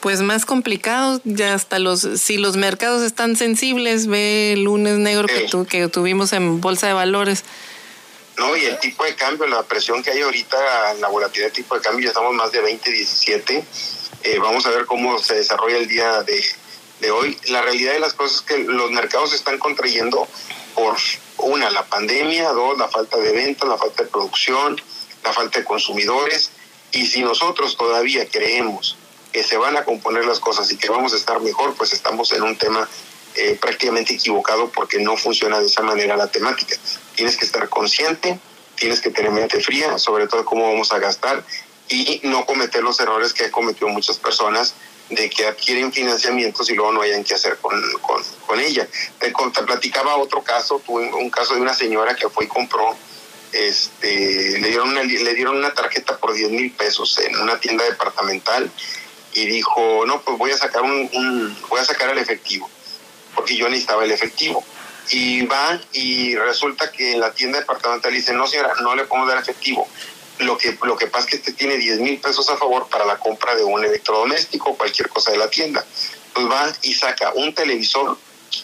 pues 0.00 0.22
más 0.22 0.46
complicado, 0.46 1.20
ya 1.24 1.54
hasta 1.54 1.78
los, 1.78 2.00
si 2.00 2.38
los 2.38 2.56
mercados 2.56 3.02
están 3.02 3.36
sensibles, 3.36 4.06
ve 4.06 4.54
el 4.54 4.64
lunes 4.64 4.98
negro 4.98 5.26
que, 5.28 5.42
tu, 5.42 5.66
que 5.66 5.88
tuvimos 5.88 6.32
en 6.32 6.60
Bolsa 6.60 6.86
de 6.86 6.94
Valores. 6.94 7.44
No, 8.38 8.56
y 8.56 8.64
el 8.64 8.78
tipo 8.78 9.04
de 9.04 9.14
cambio, 9.14 9.46
la 9.46 9.62
presión 9.62 10.02
que 10.02 10.10
hay 10.10 10.22
ahorita, 10.22 10.94
la 10.94 11.08
volatilidad 11.08 11.48
del 11.48 11.54
tipo 11.54 11.74
de 11.74 11.82
cambio, 11.82 12.04
ya 12.04 12.08
estamos 12.08 12.34
más 12.34 12.50
de 12.50 12.60
20, 12.62 12.90
17. 12.90 13.64
Eh, 14.22 14.38
vamos 14.38 14.64
a 14.64 14.70
ver 14.70 14.86
cómo 14.86 15.18
se 15.18 15.34
desarrolla 15.34 15.76
el 15.76 15.88
día 15.88 16.22
de, 16.22 16.42
de 17.00 17.10
hoy. 17.10 17.36
La 17.48 17.60
realidad 17.60 17.92
de 17.92 18.00
las 18.00 18.14
cosas 18.14 18.38
es 18.38 18.42
que 18.42 18.58
los 18.58 18.90
mercados 18.92 19.30
se 19.30 19.36
están 19.36 19.58
contrayendo 19.58 20.26
por 20.74 20.96
una, 21.36 21.70
la 21.70 21.84
pandemia, 21.84 22.50
dos, 22.52 22.78
la 22.78 22.88
falta 22.88 23.18
de 23.18 23.32
ventas, 23.32 23.68
la 23.68 23.76
falta 23.76 24.04
de 24.04 24.08
producción, 24.08 24.80
la 25.22 25.32
falta 25.34 25.58
de 25.58 25.64
consumidores. 25.66 26.50
Y 26.92 27.06
si 27.06 27.22
nosotros 27.22 27.76
todavía 27.76 28.26
creemos 28.28 28.96
que 29.32 29.42
se 29.42 29.56
van 29.56 29.76
a 29.76 29.84
componer 29.84 30.24
las 30.24 30.40
cosas 30.40 30.70
y 30.72 30.76
que 30.76 30.88
vamos 30.88 31.12
a 31.12 31.16
estar 31.16 31.40
mejor, 31.40 31.74
pues 31.74 31.92
estamos 31.92 32.32
en 32.32 32.42
un 32.42 32.56
tema 32.56 32.88
eh, 33.36 33.56
prácticamente 33.60 34.14
equivocado 34.14 34.70
porque 34.70 34.98
no 34.98 35.16
funciona 35.16 35.60
de 35.60 35.66
esa 35.66 35.82
manera 35.82 36.16
la 36.16 36.26
temática. 36.26 36.76
Tienes 37.14 37.36
que 37.36 37.44
estar 37.44 37.68
consciente, 37.68 38.38
tienes 38.74 39.00
que 39.00 39.10
tener 39.10 39.30
mente 39.30 39.60
fría, 39.60 39.98
sobre 39.98 40.26
todo 40.26 40.44
cómo 40.44 40.68
vamos 40.68 40.92
a 40.92 40.98
gastar 40.98 41.44
y 41.88 42.20
no 42.24 42.46
cometer 42.46 42.82
los 42.82 42.98
errores 43.00 43.32
que 43.32 43.44
han 43.44 43.50
cometido 43.50 43.88
muchas 43.88 44.18
personas 44.18 44.74
de 45.10 45.28
que 45.28 45.46
adquieren 45.46 45.92
financiamientos 45.92 46.70
y 46.70 46.74
luego 46.74 46.92
no 46.92 47.02
hayan 47.02 47.24
que 47.24 47.34
hacer 47.34 47.58
con, 47.58 47.80
con, 48.00 48.22
con 48.46 48.60
ella. 48.60 48.88
Te, 49.18 49.32
platicaba 49.64 50.16
otro 50.16 50.42
caso, 50.42 50.80
tuve 50.84 51.12
un 51.12 51.30
caso 51.30 51.54
de 51.54 51.60
una 51.60 51.74
señora 51.74 52.14
que 52.14 52.28
fue 52.28 52.44
y 52.44 52.48
compró, 52.48 52.96
este, 53.52 54.60
le, 54.60 54.68
dieron 54.68 54.90
una, 54.90 55.02
le 55.02 55.34
dieron 55.34 55.56
una 55.56 55.74
tarjeta 55.74 56.16
por 56.16 56.32
10 56.32 56.50
mil 56.52 56.70
pesos 56.72 57.18
en 57.18 57.36
una 57.36 57.58
tienda 57.58 57.84
departamental 57.84 58.70
y 59.32 59.46
dijo, 59.46 60.04
no, 60.06 60.20
pues 60.22 60.38
voy 60.38 60.50
a 60.50 60.58
sacar 60.58 60.82
un, 60.82 61.56
voy 61.68 61.80
a 61.80 61.84
sacar 61.84 62.10
el 62.10 62.18
efectivo, 62.18 62.68
porque 63.34 63.56
yo 63.56 63.68
necesitaba 63.68 64.04
el 64.04 64.12
efectivo. 64.12 64.64
Y 65.10 65.44
va 65.46 65.80
y 65.92 66.36
resulta 66.36 66.92
que 66.92 67.14
en 67.14 67.20
la 67.20 67.32
tienda 67.32 67.58
departamental 67.58 68.12
dice, 68.12 68.32
no 68.32 68.46
señora, 68.46 68.74
no 68.82 68.94
le 68.94 69.04
podemos 69.04 69.28
dar 69.28 69.38
efectivo. 69.38 69.88
Lo 70.38 70.56
que, 70.56 70.78
lo 70.82 70.96
que 70.96 71.06
pasa 71.06 71.24
es 71.24 71.30
que 71.30 71.36
este 71.36 71.52
tiene 71.52 71.76
10 71.76 72.00
mil 72.00 72.18
pesos 72.18 72.48
a 72.48 72.56
favor 72.56 72.88
para 72.88 73.04
la 73.04 73.18
compra 73.18 73.54
de 73.54 73.64
un 73.64 73.84
electrodoméstico 73.84 74.76
cualquier 74.76 75.08
cosa 75.08 75.32
de 75.32 75.38
la 75.38 75.50
tienda. 75.50 75.84
Pues 76.32 76.48
va 76.48 76.72
y 76.82 76.94
saca 76.94 77.32
un 77.34 77.54
televisor 77.54 78.16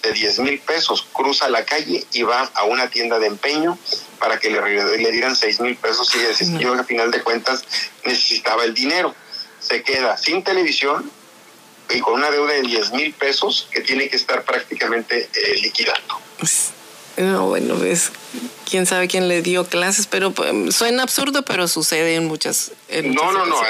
de 0.02 0.12
10 0.12 0.38
mil 0.40 0.58
pesos, 0.60 1.06
cruza 1.12 1.48
la 1.48 1.64
calle 1.64 2.06
y 2.12 2.22
va 2.22 2.50
a 2.54 2.64
una 2.64 2.88
tienda 2.88 3.18
de 3.18 3.26
empeño 3.26 3.78
para 4.18 4.38
que 4.38 4.50
le, 4.50 4.98
le 4.98 5.12
dieran 5.12 5.36
6 5.36 5.60
mil 5.60 5.76
pesos 5.76 6.10
y 6.14 6.58
yo 6.58 6.72
al 6.72 6.84
final 6.84 7.10
de 7.10 7.22
cuentas 7.22 7.64
necesitaba 8.04 8.64
el 8.64 8.72
dinero 8.72 9.14
se 9.66 9.82
queda 9.82 10.16
sin 10.16 10.42
televisión 10.42 11.10
y 11.90 12.00
con 12.00 12.14
una 12.14 12.30
deuda 12.30 12.54
de 12.54 12.62
10 12.62 12.92
mil 12.92 13.12
pesos 13.12 13.68
que 13.70 13.80
tiene 13.80 14.08
que 14.08 14.16
estar 14.16 14.44
prácticamente 14.44 15.28
eh, 15.32 15.54
liquidando. 15.60 16.20
Pues, 16.38 16.70
no, 17.16 17.48
bueno, 17.48 17.82
es 17.84 18.10
quién 18.68 18.86
sabe 18.86 19.08
quién 19.08 19.28
le 19.28 19.40
dio 19.42 19.66
clases, 19.66 20.06
pero 20.06 20.32
pues, 20.32 20.74
suena 20.74 21.02
absurdo, 21.02 21.44
pero 21.44 21.68
sucede 21.68 22.16
en 22.16 22.26
muchas. 22.26 22.72
no, 22.90 23.32
no, 23.32 23.46
no, 23.46 23.60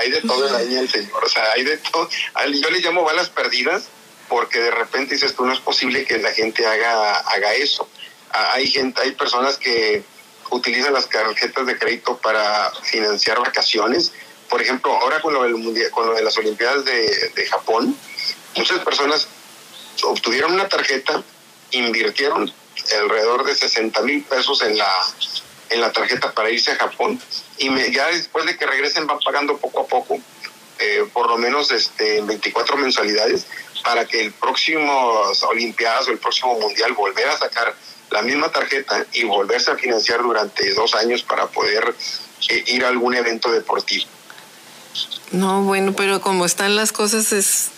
hay 0.00 0.10
de 0.10 0.20
todo 0.20 0.46
en 0.46 0.52
la 0.74 0.80
el 0.80 0.88
señor. 0.88 1.24
O 1.24 1.28
sea, 1.28 1.52
hay 1.52 1.64
de 1.64 1.78
todo. 1.78 2.08
Yo 2.52 2.70
le 2.70 2.80
llamo 2.80 3.02
balas 3.02 3.28
perdidas 3.30 3.84
porque 4.28 4.60
de 4.60 4.70
repente 4.70 5.14
dices 5.14 5.34
tú 5.34 5.44
no 5.44 5.52
es 5.52 5.60
posible 5.60 6.04
que 6.04 6.18
la 6.18 6.32
gente 6.32 6.66
haga, 6.66 7.18
haga 7.18 7.54
eso. 7.54 7.88
Hay 8.30 8.68
gente, 8.68 9.02
hay 9.02 9.12
personas 9.12 9.58
que 9.58 10.04
utilizan 10.50 10.92
las 10.92 11.08
tarjetas 11.08 11.66
de 11.66 11.78
crédito 11.78 12.16
para 12.18 12.70
financiar 12.82 13.40
vacaciones 13.40 14.12
por 14.52 14.60
ejemplo, 14.60 14.92
ahora 14.92 15.18
con 15.22 15.32
lo, 15.32 15.44
del 15.44 15.90
con 15.90 16.06
lo 16.06 16.12
de 16.12 16.22
las 16.22 16.36
Olimpiadas 16.36 16.84
de, 16.84 17.46
Japón, 17.50 17.96
muchas 18.54 18.80
personas 18.80 19.26
obtuvieron 20.04 20.52
una 20.52 20.68
tarjeta, 20.68 21.22
invirtieron 21.70 22.52
alrededor 23.00 23.44
de 23.44 23.54
60 23.54 24.02
mil 24.02 24.22
pesos 24.24 24.60
en 24.60 24.76
la, 24.76 24.92
en 25.70 25.80
la 25.80 25.90
tarjeta 25.90 26.32
para 26.32 26.50
irse 26.50 26.72
a 26.72 26.76
Japón 26.76 27.18
y 27.56 27.92
ya 27.92 28.08
después 28.08 28.44
de 28.44 28.58
que 28.58 28.66
regresen 28.66 29.06
van 29.06 29.20
pagando 29.20 29.56
poco 29.56 29.80
a 29.80 29.86
poco, 29.86 30.18
eh, 30.78 31.06
por 31.14 31.30
lo 31.30 31.38
menos 31.38 31.70
este, 31.70 32.20
24 32.20 32.76
mensualidades, 32.76 33.46
para 33.82 34.04
que 34.04 34.20
el 34.20 34.32
próximo 34.32 35.32
Olimpiadas 35.48 36.08
o 36.08 36.10
el 36.10 36.18
próximo 36.18 36.60
Mundial 36.60 36.92
volver 36.92 37.26
a 37.26 37.38
sacar 37.38 37.74
la 38.10 38.20
misma 38.20 38.52
tarjeta 38.52 39.06
y 39.14 39.24
volverse 39.24 39.70
a 39.70 39.76
financiar 39.76 40.22
durante 40.22 40.74
dos 40.74 40.94
años 40.94 41.22
para 41.22 41.46
poder 41.46 41.94
eh, 42.50 42.64
ir 42.66 42.84
a 42.84 42.88
algún 42.88 43.14
evento 43.14 43.50
deportivo. 43.50 44.04
No, 45.32 45.62
bueno, 45.62 45.94
pero 45.94 46.20
como 46.20 46.44
están 46.44 46.76
las 46.76 46.92
cosas 46.92 47.32
es, 47.32 47.70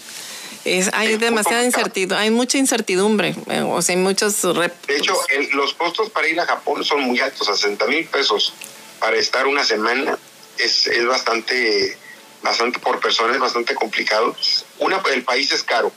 es 0.64 0.90
hay 0.92 1.16
demasiada 1.16 1.64
incertidumbre, 1.64 2.18
hay 2.18 2.30
mucha 2.30 2.58
incertidumbre, 2.58 3.34
eh, 3.48 3.60
o 3.60 3.80
sea, 3.80 3.94
hay 3.94 4.02
muchos... 4.02 4.42
De 4.42 4.96
hecho, 4.96 5.16
los 5.52 5.74
costos 5.74 6.10
para 6.10 6.28
ir 6.28 6.38
a 6.40 6.46
Japón 6.46 6.84
son 6.84 7.02
muy 7.02 7.20
altos, 7.20 7.48
a 7.48 7.54
60 7.54 7.86
mil 7.86 8.04
pesos 8.06 8.52
para 8.98 9.16
estar 9.16 9.46
una 9.46 9.64
semana 9.64 10.18
es, 10.58 10.86
es 10.86 11.06
bastante, 11.06 11.96
bastante 12.42 12.78
por 12.78 13.00
persona, 13.00 13.34
es 13.34 13.38
bastante 13.40 13.74
complicado. 13.74 14.34
Una, 14.78 15.02
el 15.12 15.22
país 15.22 15.52
es 15.52 15.62
caro. 15.62 15.92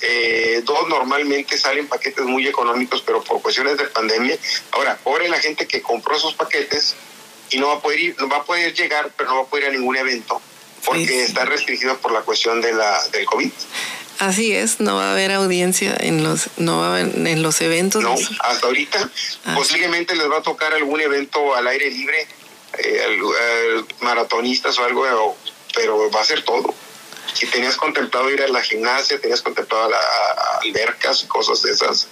Eh, 0.00 0.62
dos 0.64 0.88
normalmente 0.88 1.56
salen 1.56 1.88
paquetes 1.88 2.24
muy 2.24 2.46
económicos, 2.46 3.02
pero 3.02 3.22
por 3.22 3.40
cuestiones 3.40 3.76
de 3.78 3.84
pandemia. 3.84 4.36
Ahora, 4.72 4.96
pobre 4.96 5.28
la 5.28 5.38
gente 5.38 5.66
que 5.66 5.80
compró 5.80 6.16
esos 6.16 6.34
paquetes 6.34 6.96
y 7.50 7.58
no 7.58 7.68
va 7.68 7.74
a 7.74 7.80
poder 7.80 8.00
ir, 8.00 8.16
no 8.18 8.28
va 8.28 8.38
a 8.38 8.44
poder 8.44 8.74
llegar, 8.74 9.12
pero 9.16 9.30
no 9.30 9.36
va 9.36 9.42
a 9.42 9.46
poder 9.46 9.64
ir 9.64 9.70
a 9.70 9.72
ningún 9.72 9.96
evento 9.96 10.40
porque 10.84 11.24
está 11.24 11.44
restringido 11.44 11.96
por 11.98 12.12
la 12.12 12.20
cuestión 12.20 12.60
de 12.60 12.72
la, 12.72 13.06
del 13.08 13.24
COVID. 13.26 13.50
Así 14.18 14.52
es, 14.52 14.80
no 14.80 14.96
va 14.96 15.10
a 15.10 15.12
haber 15.12 15.30
audiencia 15.30 15.96
en 15.98 16.24
los, 16.24 16.48
no 16.56 16.78
va 16.78 16.86
a 16.86 16.90
haber 16.90 17.26
en 17.26 17.42
los 17.42 17.60
eventos. 17.60 18.02
No, 18.02 18.14
hasta 18.40 18.66
ahorita 18.66 19.10
ah. 19.44 19.54
posiblemente 19.54 20.16
les 20.16 20.28
va 20.28 20.38
a 20.38 20.42
tocar 20.42 20.74
algún 20.74 21.00
evento 21.00 21.54
al 21.54 21.68
aire 21.68 21.88
libre, 21.90 22.26
eh, 22.78 23.84
maratonistas 24.00 24.76
o 24.78 24.84
algo, 24.84 25.36
pero 25.74 26.10
va 26.10 26.20
a 26.20 26.24
ser 26.24 26.42
todo. 26.42 26.74
si 27.32 27.46
tenías 27.46 27.76
contemplado 27.76 28.28
ir 28.30 28.42
a 28.42 28.48
la 28.48 28.60
gimnasia, 28.60 29.20
tenías 29.20 29.40
contemplado 29.40 29.84
a, 29.84 29.90
la, 29.90 30.00
albercas 30.62 31.22
y 31.22 31.26
cosas 31.28 31.62
de 31.62 31.70
esas, 31.70 32.08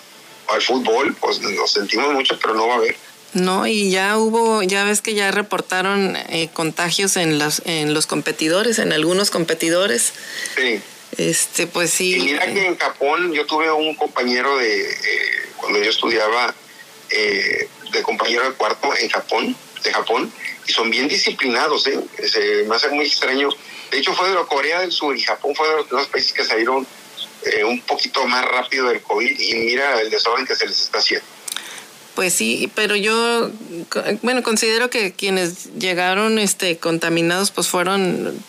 o 0.47 0.53
al 0.53 0.63
fútbol, 0.63 1.17
pues 1.21 1.41
nos 1.41 1.73
sentimos 1.73 2.13
mucho, 2.13 2.39
pero 2.39 2.55
no 2.55 2.69
va 2.69 2.75
a 2.75 2.77
haber. 2.77 2.97
No, 3.33 3.67
y 3.67 3.91
ya 3.91 4.17
hubo, 4.19 4.63
ya 4.63 4.85
ves 4.85 5.03
que 5.03 5.15
ya 5.15 5.31
reportaron 5.31 6.17
eh, 6.17 6.49
contagios 6.53 7.17
en 7.17 7.39
los, 7.39 7.63
en 7.67 7.93
los 7.93 8.07
competidores, 8.07 8.79
en 8.79 8.93
algunos 8.93 9.31
competidores. 9.31 10.13
Sí. 10.57 10.81
Este, 11.19 11.67
pues 11.67 11.91
sí. 11.91 12.17
Y 12.17 12.21
mira 12.21 12.47
que 12.47 12.67
en 12.67 12.77
Japón 12.77 13.33
yo 13.33 13.47
tuve 13.47 13.71
un 13.71 13.95
compañero 13.95 14.57
de, 14.59 14.91
eh, 14.91 14.97
cuando 15.57 15.83
yo 15.83 15.91
estudiaba, 15.91 16.55
eh, 17.11 17.69
de 17.93 18.03
compañero 18.03 18.45
de 18.45 18.53
cuarto 18.53 18.95
en 18.97 19.09
Japón, 19.09 19.57
de 19.83 19.93
Japón, 19.93 20.33
y 20.67 20.73
son 20.73 20.91
bien 20.91 21.09
disciplinados, 21.09 21.87
¿eh? 21.87 22.01
Se 22.27 22.65
me 22.65 22.75
hace 22.75 22.89
muy 22.89 23.07
extraño. 23.07 23.49
De 23.91 23.99
hecho, 23.99 24.15
fue 24.15 24.29
de 24.29 24.35
la 24.35 24.45
Corea 24.45 24.81
del 24.81 24.93
Sur 24.93 25.17
y 25.17 25.23
Japón 25.23 25.55
fue 25.55 25.69
de 25.69 25.85
los, 25.91 26.09
países 26.09 26.33
que 26.33 26.45
salieron 26.45 26.87
eh, 27.45 27.65
un 27.65 27.81
poquito 27.83 28.27
más 28.27 28.45
rápido 28.45 28.89
del 28.89 29.01
COVID 29.01 29.39
y 29.39 29.55
mira 29.55 30.01
el 30.01 30.11
desorden 30.11 30.45
que 30.45 30.57
se 30.57 30.67
les 30.67 30.81
está 30.81 30.99
haciendo. 30.99 31.27
Pues 32.17 32.33
sí, 32.33 32.73
pero 32.75 32.97
yo, 32.97 33.51
bueno, 34.23 34.43
considero 34.43 34.89
que 34.89 35.13
quienes 35.13 35.75
llegaron 35.79 36.39
este, 36.39 36.79
contaminados 36.79 37.51
pues 37.51 37.69
fueron 37.69 38.43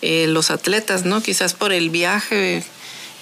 eh, 0.00 0.26
los 0.26 0.50
atletas, 0.50 1.04
¿no? 1.04 1.22
Quizás 1.22 1.52
por 1.52 1.74
el 1.74 1.90
viaje, 1.90 2.64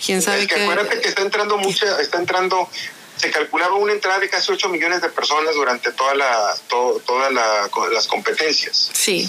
quién 0.07 0.23
sabe 0.23 0.43
es 0.43 0.47
que 0.47 0.63
Acuérdate 0.63 1.01
que 1.01 1.09
está 1.09 1.23
entrando 1.23 1.59
mucha, 1.59 2.01
está 2.01 2.19
entrando 2.19 2.71
se 3.17 3.31
calculaba 3.33 3.75
una 3.75 3.93
entrada 3.93 4.21
de 4.21 4.29
casi 4.29 4.53
8 4.53 4.69
millones 4.69 5.03
de 5.03 5.09
personas 5.09 5.55
durante 5.57 5.91
toda 5.91 6.15
la, 6.15 6.55
todas 6.69 7.33
las 7.33 8.07
competencias. 8.07 8.91
Sí. 8.93 9.29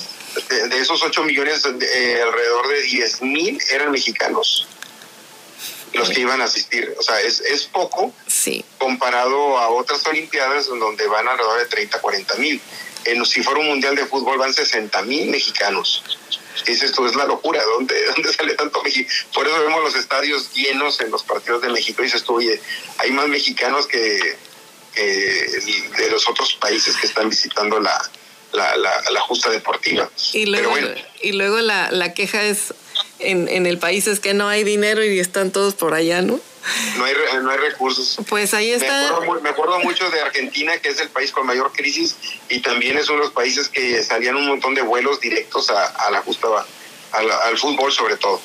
De, 0.70 0.80
esos 0.80 1.02
8 1.02 1.24
millones, 1.24 1.64
eh, 1.66 2.22
alrededor 2.22 2.68
de 2.68 2.82
10 2.84 3.22
mil 3.24 3.60
eran 3.72 3.90
mexicanos 3.90 4.68
los 5.94 6.10
que 6.10 6.22
iban 6.22 6.42
a 6.42 6.46
asistir. 6.46 6.94
O 6.98 7.04
sea, 7.04 7.20
es, 7.22 7.42
es 7.42 7.66
poco 7.66 8.14
sí. 8.28 8.64
comparado 8.78 9.58
a 9.58 9.70
otras 9.70 10.06
Olimpiadas 10.08 10.68
donde 10.68 11.08
van 11.08 11.28
alrededor 11.28 11.60
de 11.60 11.66
30, 11.66 12.00
40 12.00 12.36
mil. 12.36 12.62
En, 13.06 13.26
si 13.26 13.42
fuera 13.42 13.60
un 13.60 13.68
mundial 13.68 13.96
de 13.96 14.06
fútbol 14.06 14.38
van 14.38 14.54
60 14.54 15.02
mil 15.04 15.30
mexicanos 15.30 16.04
dices 16.66 16.92
tú, 16.92 17.06
es 17.06 17.16
la 17.16 17.26
locura, 17.26 17.64
¿dónde, 17.64 17.96
dónde 18.16 18.34
sale 18.34 18.56
tanto 18.56 18.82
México? 18.84 19.10
Por 19.34 19.48
eso 19.48 19.60
vemos 19.60 19.84
los 19.84 19.96
estadios 19.96 20.54
llenos 20.54 21.00
en 21.02 21.12
los 21.12 21.24
partidos 21.24 21.62
de 21.62 21.70
México 21.70 22.02
y 22.02 22.06
dices 22.06 22.24
tú, 22.24 22.36
oye, 22.36 22.60
hay 22.98 23.12
más 23.12 23.28
mexicanos 23.28 23.88
que, 23.88 24.38
de 24.96 26.10
los 26.10 26.28
otros 26.28 26.56
países 26.56 26.96
que 26.98 27.06
están 27.06 27.30
visitando 27.30 27.80
la, 27.80 28.02
la, 28.52 28.76
la, 28.76 29.22
justa 29.22 29.52
deportiva. 29.52 30.10
Y 30.34 30.48
luego, 30.48 30.76
y 31.22 31.34
luego 31.34 31.60
la, 31.60 31.92
la 31.92 32.16
queja 32.16 32.44
es 32.44 32.74
en, 33.20 33.48
en 33.48 33.66
el 33.66 33.78
país 33.78 34.08
es 34.08 34.20
que 34.20 34.34
no 34.34 34.48
hay 34.48 34.64
dinero 34.64 35.04
y 35.04 35.20
están 35.20 35.52
todos 35.52 35.76
por 35.76 35.94
allá, 35.94 36.22
¿no? 36.22 36.40
no 36.98 37.06
hay, 37.06 37.14
no 37.42 37.50
hay 37.50 37.58
recursos. 37.58 38.18
Pues 38.28 38.54
ahí 38.54 38.72
está. 38.72 39.20
Me 39.42 39.50
acuerdo, 39.50 39.80
mucho 39.80 40.10
de 40.10 40.20
Argentina, 40.22 40.78
que 40.80 40.90
es 40.90 41.00
el 41.00 41.10
país 41.10 41.32
con 41.32 41.46
mayor 41.46 41.72
crisis 41.72 42.16
y 42.50 42.60
también 42.62 42.98
es 42.98 43.10
uno 43.10 43.20
de 43.20 43.26
los 43.26 43.34
países 43.34 43.70
que 43.70 44.04
salían 44.04 44.36
un 44.36 44.48
montón 44.48 44.74
de 44.76 44.82
vuelos 44.82 45.20
directos 45.20 45.70
a, 45.70 46.12
la 46.12 46.22
justa, 46.22 46.48
al 47.12 47.58
fútbol 47.58 47.92
sobre 47.92 48.18
todo. 48.18 48.42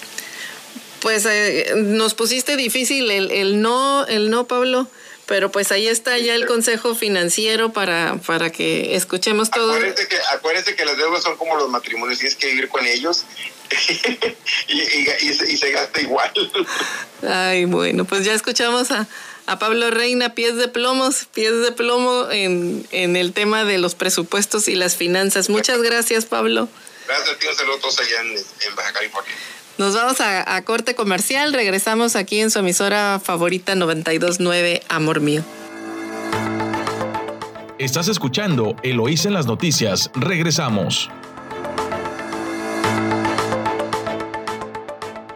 Pues 1.01 1.27
eh, 1.27 1.73
nos 1.77 2.15
pusiste 2.15 2.57
difícil 2.57 3.11
el, 3.11 3.31
el 3.33 3.61
no, 3.61 4.07
el 4.07 4.31
no, 4.31 4.47
Pablo. 4.47 4.87
Pero 5.33 5.51
pues 5.51 5.72
ahí 5.72 5.89
está 5.89 6.18
ya 6.18 6.35
el 6.35 6.45
consejo 6.45 6.95
financiero 6.95 7.72
para, 7.72 8.16
para 8.26 8.53
que 8.53 8.97
escuchemos 8.97 9.51
todo. 9.51 9.72
Acuérdense 9.72 10.07
que, 10.07 10.18
acuérdense 10.30 10.76
que 10.76 10.85
las 10.85 10.99
deudas 10.99 11.22
son 11.22 11.39
como 11.39 11.57
los 11.57 11.70
matrimonios, 11.70 12.18
tienes 12.18 12.37
que 12.37 12.49
vivir 12.49 12.68
con 12.68 12.85
ellos 12.87 13.24
y, 14.68 15.57
se, 15.57 15.70
gasta 15.70 16.03
igual. 16.03 16.30
Ay, 17.26 17.64
bueno, 17.64 18.05
pues 18.05 18.26
ya 18.26 18.35
escuchamos 18.35 18.91
a, 18.91 19.09
a 19.47 19.59
Pablo 19.59 19.91
Reina, 19.91 20.35
pies 20.35 20.57
de 20.57 20.68
plomos, 20.68 21.24
pies 21.33 21.62
de 21.62 21.72
plomo 21.72 22.30
en, 22.30 22.87
en 22.91 23.16
el 23.16 23.33
tema 23.33 23.64
de 23.64 23.78
los 23.78 23.95
presupuestos 23.95 24.68
y 24.68 24.74
las 24.74 24.97
finanzas. 24.97 25.49
Muchas 25.49 25.80
gracias, 25.80 26.26
Pablo. 26.26 26.68
Gracias 27.07 27.39
ti, 27.39 27.47
saludos 27.57 27.99
allá 27.99 28.20
en, 28.20 28.37
en 28.37 28.76
Baja 28.76 28.93
California. 28.93 29.35
Nos 29.79 29.95
vamos 29.95 30.20
a, 30.20 30.55
a, 30.55 30.62
corte 30.62 30.95
comercial, 30.95 31.53
regresamos 31.53 32.14
aquí 32.16 32.41
en 32.41 32.51
su 32.51 32.59
emisora 32.59 33.20
favorita 33.23 33.75
929 33.75 34.83
Amor 34.89 35.20
Mío. 35.20 35.43
Estás 37.79 38.09
escuchando 38.09 38.77
Eloís 38.83 39.27
en 39.27 39.33
las 39.35 39.47
noticias, 39.47 40.11
regresamos. 40.14 41.11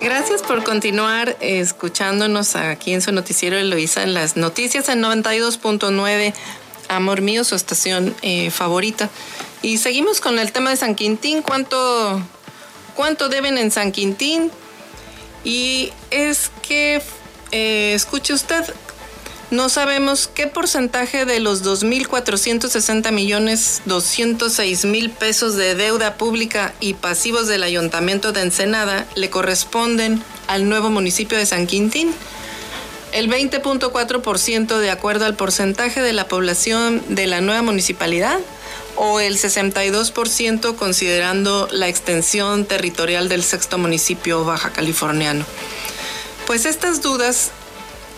Gracias 0.01 0.43
por 0.43 0.63
continuar 0.63 1.37
escuchándonos 1.41 2.55
aquí 2.55 2.93
en 2.93 3.03
su 3.03 3.11
noticiero 3.11 3.57
Eloísa 3.57 4.05
en 4.05 4.15
las 4.15 4.37
noticias 4.37 4.89
en 4.89 5.03
92.9 5.03 6.33
Amor 6.89 7.23
Mío, 7.23 7.43
su 7.43 7.55
estación 7.57 8.15
eh, 8.23 8.51
favorita. 8.51 9.11
Y 9.63 9.79
seguimos 9.79 10.21
con 10.21 10.39
el 10.39 10.53
tema 10.53 10.71
de 10.71 10.77
San 10.77 10.95
Quintín. 10.95 11.43
¿Cuánto, 11.43 12.23
¿Cuánto 12.97 13.29
deben 13.29 13.59
en 13.59 13.71
San 13.71 13.93
Quintín? 13.93 14.51
Y 15.45 15.93
es 16.11 16.51
que, 16.67 17.03
eh, 17.53 17.93
escuche 17.95 18.33
usted, 18.33 18.65
no 19.51 19.69
sabemos 19.69 20.29
qué 20.35 20.49
porcentaje 20.49 21.25
de 21.25 21.39
los 21.39 21.63
2.460 21.63 23.13
millones 23.13 23.83
206 23.85 24.87
mil 24.87 25.11
pesos 25.11 25.55
de 25.55 25.77
deuda 25.77 26.15
pública 26.15 26.73
y 26.81 26.95
pasivos 26.95 27.47
del 27.47 27.63
Ayuntamiento 27.63 28.33
de 28.33 28.41
Ensenada 28.41 29.07
le 29.15 29.31
corresponden 29.31 30.21
al 30.49 30.69
nuevo 30.69 30.91
municipio 30.91 31.39
de 31.39 31.47
San 31.47 31.67
Quintín. 31.67 32.13
El 33.13 33.31
20.4% 33.31 34.79
de 34.79 34.91
acuerdo 34.91 35.27
al 35.27 35.37
porcentaje 35.37 36.01
de 36.01 36.13
la 36.13 36.27
población 36.27 37.03
de 37.09 37.27
la 37.27 37.41
nueva 37.41 37.63
municipalidad 37.63 38.41
o 38.97 39.21
el 39.21 39.39
62% 39.39 40.77
considerando 40.77 41.69
la 41.71 41.89
extensión 41.89 42.65
territorial 42.65 43.29
del 43.29 43.43
sexto 43.43 43.79
municipio 43.79 44.45
baja 44.45 44.73
californiano. 44.73 45.45
Pues 46.47 46.67
estas 46.67 47.03
dudas 47.03 47.51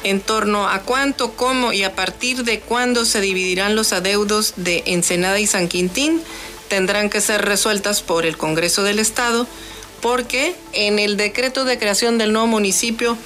en 0.05 0.21
torno 0.21 0.69
a 0.69 0.83
cuánto, 0.83 1.33
cómo 1.33 1.73
y 1.73 1.83
a 1.83 1.95
partir 1.95 2.45
de 2.45 2.61
cuándo 2.61 3.05
se 3.05 3.21
dividirán 3.21 3.75
los 3.75 3.93
adeudos 3.93 4.55
de 4.57 4.83
Ensenada 4.87 5.41
y 5.41 5.47
San 5.47 5.69
Quintín 5.69 6.23
tendrán 6.69 7.11
que 7.11 7.21
ser 7.21 7.45
resueltas 7.45 8.03
por 8.03 8.27
el 8.27 8.37
Congreso 8.37 8.83
del 8.83 8.99
Estado 8.99 9.47
porque 10.01 10.55
en 10.73 10.99
el 10.99 11.17
decreto 11.17 11.65
de 11.65 11.79
creación 11.79 12.19
del 12.19 12.33
nuevo 12.33 12.47
municipio 12.47 13.17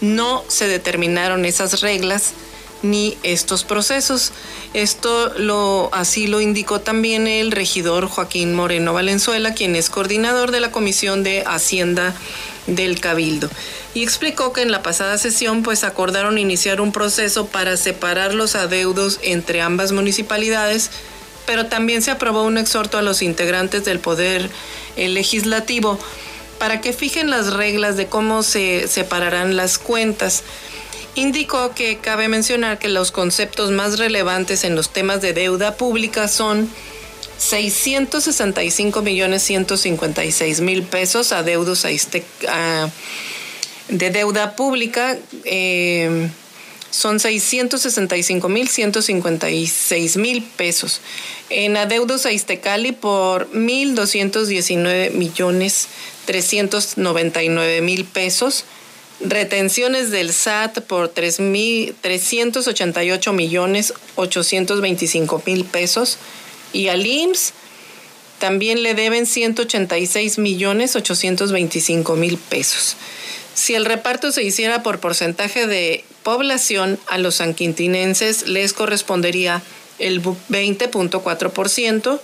no 0.00 0.44
se 0.48 0.66
determinaron 0.66 1.44
esas 1.44 1.80
reglas 1.80 2.32
ni 2.90 3.18
estos 3.22 3.64
procesos. 3.64 4.32
Esto 4.74 5.32
lo 5.38 5.90
así 5.92 6.26
lo 6.26 6.40
indicó 6.40 6.80
también 6.80 7.26
el 7.26 7.52
regidor 7.52 8.06
Joaquín 8.06 8.54
Moreno 8.54 8.92
Valenzuela, 8.92 9.54
quien 9.54 9.76
es 9.76 9.90
coordinador 9.90 10.50
de 10.50 10.60
la 10.60 10.70
Comisión 10.70 11.22
de 11.22 11.44
Hacienda 11.46 12.14
del 12.66 13.00
Cabildo. 13.00 13.48
Y 13.94 14.02
explicó 14.02 14.52
que 14.52 14.62
en 14.62 14.70
la 14.70 14.82
pasada 14.82 15.18
sesión 15.18 15.62
pues 15.62 15.84
acordaron 15.84 16.38
iniciar 16.38 16.80
un 16.80 16.92
proceso 16.92 17.46
para 17.46 17.76
separar 17.76 18.34
los 18.34 18.54
adeudos 18.54 19.18
entre 19.22 19.62
ambas 19.62 19.92
municipalidades, 19.92 20.90
pero 21.46 21.66
también 21.66 22.02
se 22.02 22.10
aprobó 22.10 22.42
un 22.42 22.58
exhorto 22.58 22.98
a 22.98 23.02
los 23.02 23.22
integrantes 23.22 23.84
del 23.84 24.00
Poder 24.00 24.50
Legislativo 24.96 25.98
para 26.58 26.80
que 26.80 26.92
fijen 26.92 27.30
las 27.30 27.52
reglas 27.52 27.96
de 27.96 28.06
cómo 28.06 28.42
se 28.42 28.88
separarán 28.88 29.56
las 29.56 29.78
cuentas. 29.78 30.42
Indicó 31.16 31.74
que 31.74 31.96
cabe 31.96 32.28
mencionar 32.28 32.78
que 32.78 32.88
los 32.88 33.10
conceptos 33.10 33.70
más 33.70 33.98
relevantes 33.98 34.64
en 34.64 34.76
los 34.76 34.90
temas 34.90 35.22
de 35.22 35.32
deuda 35.32 35.76
pública 35.78 36.28
son 36.28 36.70
665 37.38 39.00
millones 39.00 39.42
156 39.42 40.60
mil 40.60 40.82
pesos 40.82 41.32
adeudos 41.32 41.86
a, 41.86 41.90
este, 41.90 42.22
de 43.88 44.10
deuda 44.10 44.56
pública. 44.56 45.16
Eh, 45.44 46.28
son 46.90 47.18
665 47.18 48.48
mil 48.50 48.68
156 48.68 50.16
mil 50.18 50.42
pesos. 50.42 51.00
En 51.48 51.78
adeudos 51.78 52.26
a 52.26 52.32
Iztecali 52.32 52.92
por 52.92 53.50
1.219 53.52 55.12
millones 55.12 55.88
399 56.26 57.80
mil 57.80 58.04
pesos. 58.04 58.66
Retenciones 59.20 60.10
del 60.10 60.32
SAT 60.32 60.80
por 60.80 61.08
388 61.08 63.32
millones 63.32 63.94
825 64.16 65.42
mil 65.46 65.64
pesos 65.64 66.18
y 66.72 66.88
al 66.88 67.06
IMSS 67.06 67.52
también 68.38 68.82
le 68.82 68.94
deben 68.94 69.24
186 69.24 70.38
millones 70.38 70.96
825 70.96 72.16
mil 72.16 72.36
pesos. 72.36 72.96
Si 73.54 73.74
el 73.74 73.86
reparto 73.86 74.32
se 74.32 74.42
hiciera 74.42 74.82
por 74.82 75.00
porcentaje 75.00 75.66
de 75.66 76.04
población, 76.22 76.98
a 77.06 77.16
los 77.16 77.36
sanquintinenses 77.36 78.46
les 78.46 78.74
correspondería 78.74 79.62
el 79.98 80.22
20.4%, 80.22 82.20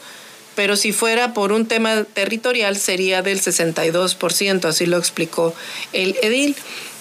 pero 0.55 0.77
si 0.77 0.93
fuera 0.93 1.35
por 1.35 1.53
un 1.53 1.67
tema 1.67 2.05
territorial 2.05 2.77
sería 2.77 3.23
del 3.23 3.41
62%, 3.41 4.65
así 4.65 4.87
lo 4.87 4.99
explicó 4.99 5.55
el 5.93 6.17
edil. 6.23 6.57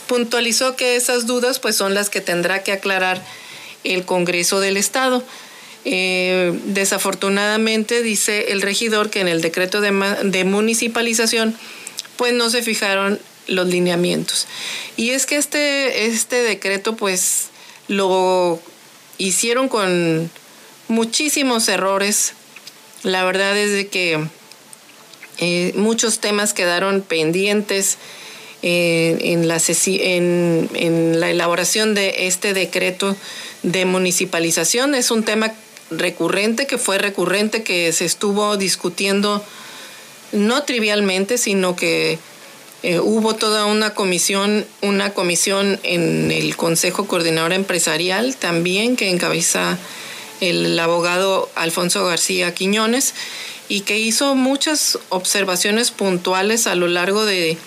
Puntualizó 0.08 0.76
que 0.76 0.96
esas 0.96 1.26
dudas 1.26 1.60
pues 1.60 1.76
son 1.76 1.94
las 1.94 2.10
que 2.10 2.22
tendrá 2.22 2.64
que 2.64 2.72
aclarar 2.72 3.24
el 3.84 4.06
Congreso 4.06 4.60
del 4.60 4.78
Estado. 4.78 5.24
Eh, 5.84 6.60
desafortunadamente 6.66 8.04
dice 8.04 8.52
el 8.52 8.62
regidor 8.62 9.10
que 9.10 9.20
en 9.20 9.28
el 9.28 9.42
decreto 9.42 9.82
de, 9.82 9.92
de 10.24 10.44
municipalización 10.44 11.58
pues 12.18 12.34
no 12.34 12.50
se 12.50 12.62
fijaron 12.62 13.20
los 13.48 13.68
lineamientos. 13.68 14.48
Y 14.98 15.12
es 15.12 15.26
que 15.26 15.38
este, 15.38 16.06
este 16.06 16.44
decreto 16.44 16.96
pues 16.96 17.50
lo 17.88 18.60
hicieron 19.18 19.70
con 19.70 20.30
muchísimos 20.88 21.68
errores. 21.68 22.34
La 23.04 23.24
verdad 23.24 23.58
es 23.58 23.72
de 23.72 23.88
que 23.88 24.24
eh, 25.40 25.74
muchos 25.76 26.20
temas 26.20 26.54
quedaron 26.54 27.02
pendientes 27.02 27.98
eh, 28.62 29.18
en, 29.24 29.48
la, 31.20 31.30
elaboración 31.32 31.96
de 31.96 32.28
este 32.28 32.54
decreto 32.54 33.16
de 33.64 33.86
municipalización. 33.86 34.94
Es 34.94 35.10
un 35.10 35.24
tema 35.24 35.52
recurrente, 35.90 36.68
que 36.68 36.78
fue 36.78 37.00
recurrente, 37.00 37.64
que 37.64 37.92
se 37.92 38.06
estuvo 38.06 38.56
discutiendo 38.58 39.44
no 40.32 40.64
trivialmente, 40.64 41.40
sino 41.40 41.76
que 41.76 42.20
eh, 42.84 43.00
hubo 43.00 43.36
toda 43.36 43.66
una 43.66 43.96
comisión, 43.96 44.66
una 44.82 45.14
comisión 45.14 45.80
en 45.82 46.32
el 46.32 46.56
Consejo 46.56 47.08
Coordinador 47.08 47.54
Empresarial 47.54 48.36
también 48.36 48.96
que 48.96 49.10
encabeza 49.10 49.80
el 50.42 50.78
abogado 50.80 51.50
Alfonso 51.56 52.06
García 52.06 52.54
Quiñones 52.54 53.14
y 53.70 53.82
que 53.82 53.98
hizo 53.98 54.36
muchas 54.36 55.00
observaciones 55.10 55.92
puntuales 55.92 56.68
a 56.68 56.76
lo 56.76 56.88
largo 56.88 57.26
de, 57.26 57.58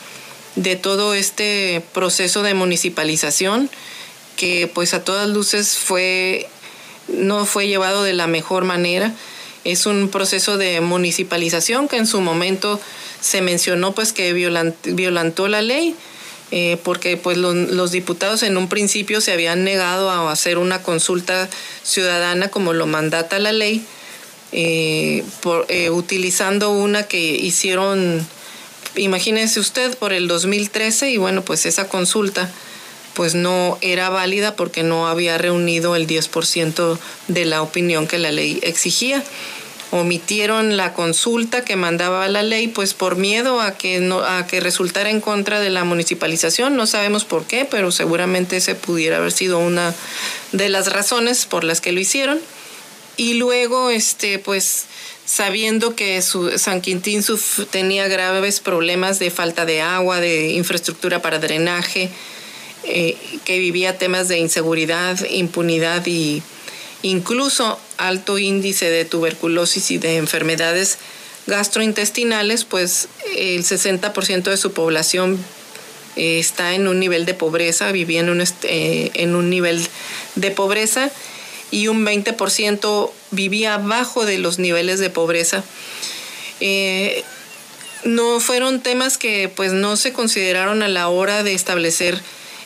de 0.57 0.77
todo 0.77 1.15
este 1.15 1.83
proceso 1.95 2.43
de 2.43 2.53
municipalización 2.53 3.71
que 4.37 4.71
pues 4.73 4.93
a 4.95 5.05
todas 5.05 5.29
luces 5.29 5.79
fue 5.79 6.49
no 7.09 7.47
fue 7.47 7.69
llevado 7.69 8.03
de 8.03 8.13
la 8.13 8.27
mejor 8.27 8.65
manera. 8.65 9.15
Es 9.65 9.87
un 9.87 10.09
proceso 10.09 10.59
de 10.59 10.81
municipalización 10.81 11.89
que 11.89 11.97
en 11.97 12.07
su 12.07 12.21
momento 12.21 12.81
se 13.21 13.41
mencionó 13.41 13.95
pues 13.95 14.13
que 14.13 14.33
violantó 14.33 15.49
la 15.49 15.63
ley. 15.63 15.95
Eh, 16.57 16.79
porque 16.85 17.17
pues 17.17 17.37
los 17.37 17.91
diputados 17.91 18.45
en 18.45 18.57
un 18.57 18.69
principio 18.69 19.21
se 19.21 19.33
habían 19.33 19.65
negado 19.65 20.09
a 20.09 20.31
hacer 20.31 20.57
una 20.57 20.85
consulta 20.85 21.49
ciudadana 21.83 22.47
como 22.47 22.73
lo 22.73 22.87
mandata 22.87 23.41
la 23.41 23.51
ley, 23.51 23.85
eh, 24.53 25.25
por, 25.41 25.67
eh, 25.69 25.91
utilizando 25.91 26.71
una 26.71 27.09
que 27.09 27.19
hicieron, 27.19 28.25
imagínense 28.95 29.59
usted, 29.59 29.99
por 29.99 30.13
el 30.13 30.29
2013 30.29 31.11
y 31.11 31.17
bueno, 31.17 31.43
pues 31.43 31.67
esa 31.67 31.89
consulta 31.89 32.49
pues 33.15 33.35
no 33.35 33.77
era 33.81 34.09
válida 34.11 34.55
porque 34.55 34.85
no 34.85 35.09
había 35.09 35.39
reunido 35.39 35.97
el 35.97 36.07
10% 36.07 37.01
de 37.27 37.45
la 37.47 37.63
opinión 37.63 38.07
que 38.07 38.19
la 38.19 38.31
ley 38.31 38.61
exigía. 38.63 39.25
Omitieron 39.97 40.77
la 40.77 40.93
consulta 40.93 41.65
que 41.65 41.77
mandaba 41.77 42.27
la 42.27 42.43
ley 42.43 42.67
pues 42.67 42.95
por 42.95 43.15
miedo 43.15 43.61
a 43.61 43.79
que 43.79 44.11
a 44.27 44.45
que 44.45 44.59
resultara 44.59 45.09
en 45.09 45.21
contra 45.21 45.61
de 45.61 45.71
la 45.71 45.85
municipalización, 45.85 46.77
no 46.77 46.89
sabemos 46.89 47.25
por 47.25 47.45
qué, 47.45 47.65
pero 47.65 47.93
seguramente 47.93 48.57
ese 48.57 48.75
pudiera 48.75 49.19
haber 49.19 49.31
sido 49.31 49.61
una 49.61 49.95
de 50.51 50.69
las 50.69 50.93
razones 50.93 51.47
por 51.47 51.63
las 51.63 51.81
que 51.81 51.93
lo 51.93 52.01
hicieron. 52.01 52.41
Y 53.17 53.35
luego 53.35 53.91
este 53.91 54.41
pues 54.41 54.87
sabiendo 55.27 55.95
que 55.95 56.21
San 56.23 56.81
Quintín 56.81 57.23
tenía 57.71 58.09
graves 58.09 58.59
problemas 58.59 59.21
de 59.21 59.31
falta 59.31 59.65
de 59.65 59.81
agua, 59.81 60.19
de 60.19 60.55
infraestructura 60.55 61.23
para 61.23 61.39
drenaje, 61.39 62.11
eh, 62.83 63.17
que 63.45 63.61
vivía 63.61 63.97
temas 63.97 64.27
de 64.27 64.39
inseguridad, 64.39 65.25
impunidad 65.31 66.05
y 66.07 66.43
incluso 67.05 67.79
alto 67.99 68.39
índice 68.39 68.89
de 68.89 69.05
tuberculosis 69.05 69.91
y 69.91 69.99
de 69.99 70.17
enfermedades 70.17 70.97
gastrointestinales, 71.47 72.65
pues 72.65 73.09
el 73.37 73.63
60% 73.63 74.45
de 74.45 74.57
su 74.57 74.73
población 74.73 75.39
eh, 76.17 76.39
está 76.39 76.75
en 76.75 76.89
un 76.89 76.99
nivel 76.99 77.27
de 77.27 77.35
pobreza, 77.35 77.93
vivía 77.93 78.21
en 78.21 78.31
un, 78.31 78.43
eh, 78.63 79.27
nivel 79.27 79.87
de 80.35 80.51
pobreza 80.51 81.11
y 81.71 81.89
un 81.89 82.07
20% 82.07 83.11
vivía 83.33 83.75
abajo 83.75 84.25
de 84.25 84.39
los 84.39 84.59
niveles 84.59 84.99
de 84.99 85.11
pobreza. 85.11 85.63
no 88.05 88.41
fueron 88.41 88.81
temas 88.81 89.19
que 89.19 89.51
pues 89.55 89.73
no 89.73 89.97
se 89.97 90.15
consideraron 90.15 90.83
a 90.83 90.89
la 90.89 91.09
hora 91.09 91.43
de 91.43 91.53
establecer 91.53 92.23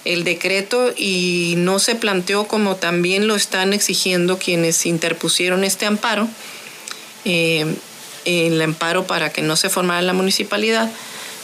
el 0.09 0.25
decreto 0.25 0.95
y 0.97 1.53
no 1.59 1.79
se 1.79 1.95
planteó 1.95 2.49
como 2.49 2.77
también 2.77 3.29
lo 3.29 3.37
están 3.37 3.75
exigiendo 3.75 4.39
quienes 4.39 4.87
interpusieron 4.87 5.65
este 5.65 5.85
amparo, 5.85 6.27
eh, 7.27 7.67
el 8.25 8.61
amparo 8.63 9.07
para 9.07 9.31
que 9.31 9.43
no 9.43 9.55
se 9.57 9.69
formara 9.69 10.01
la 10.01 10.15
municipalidad, 10.15 10.91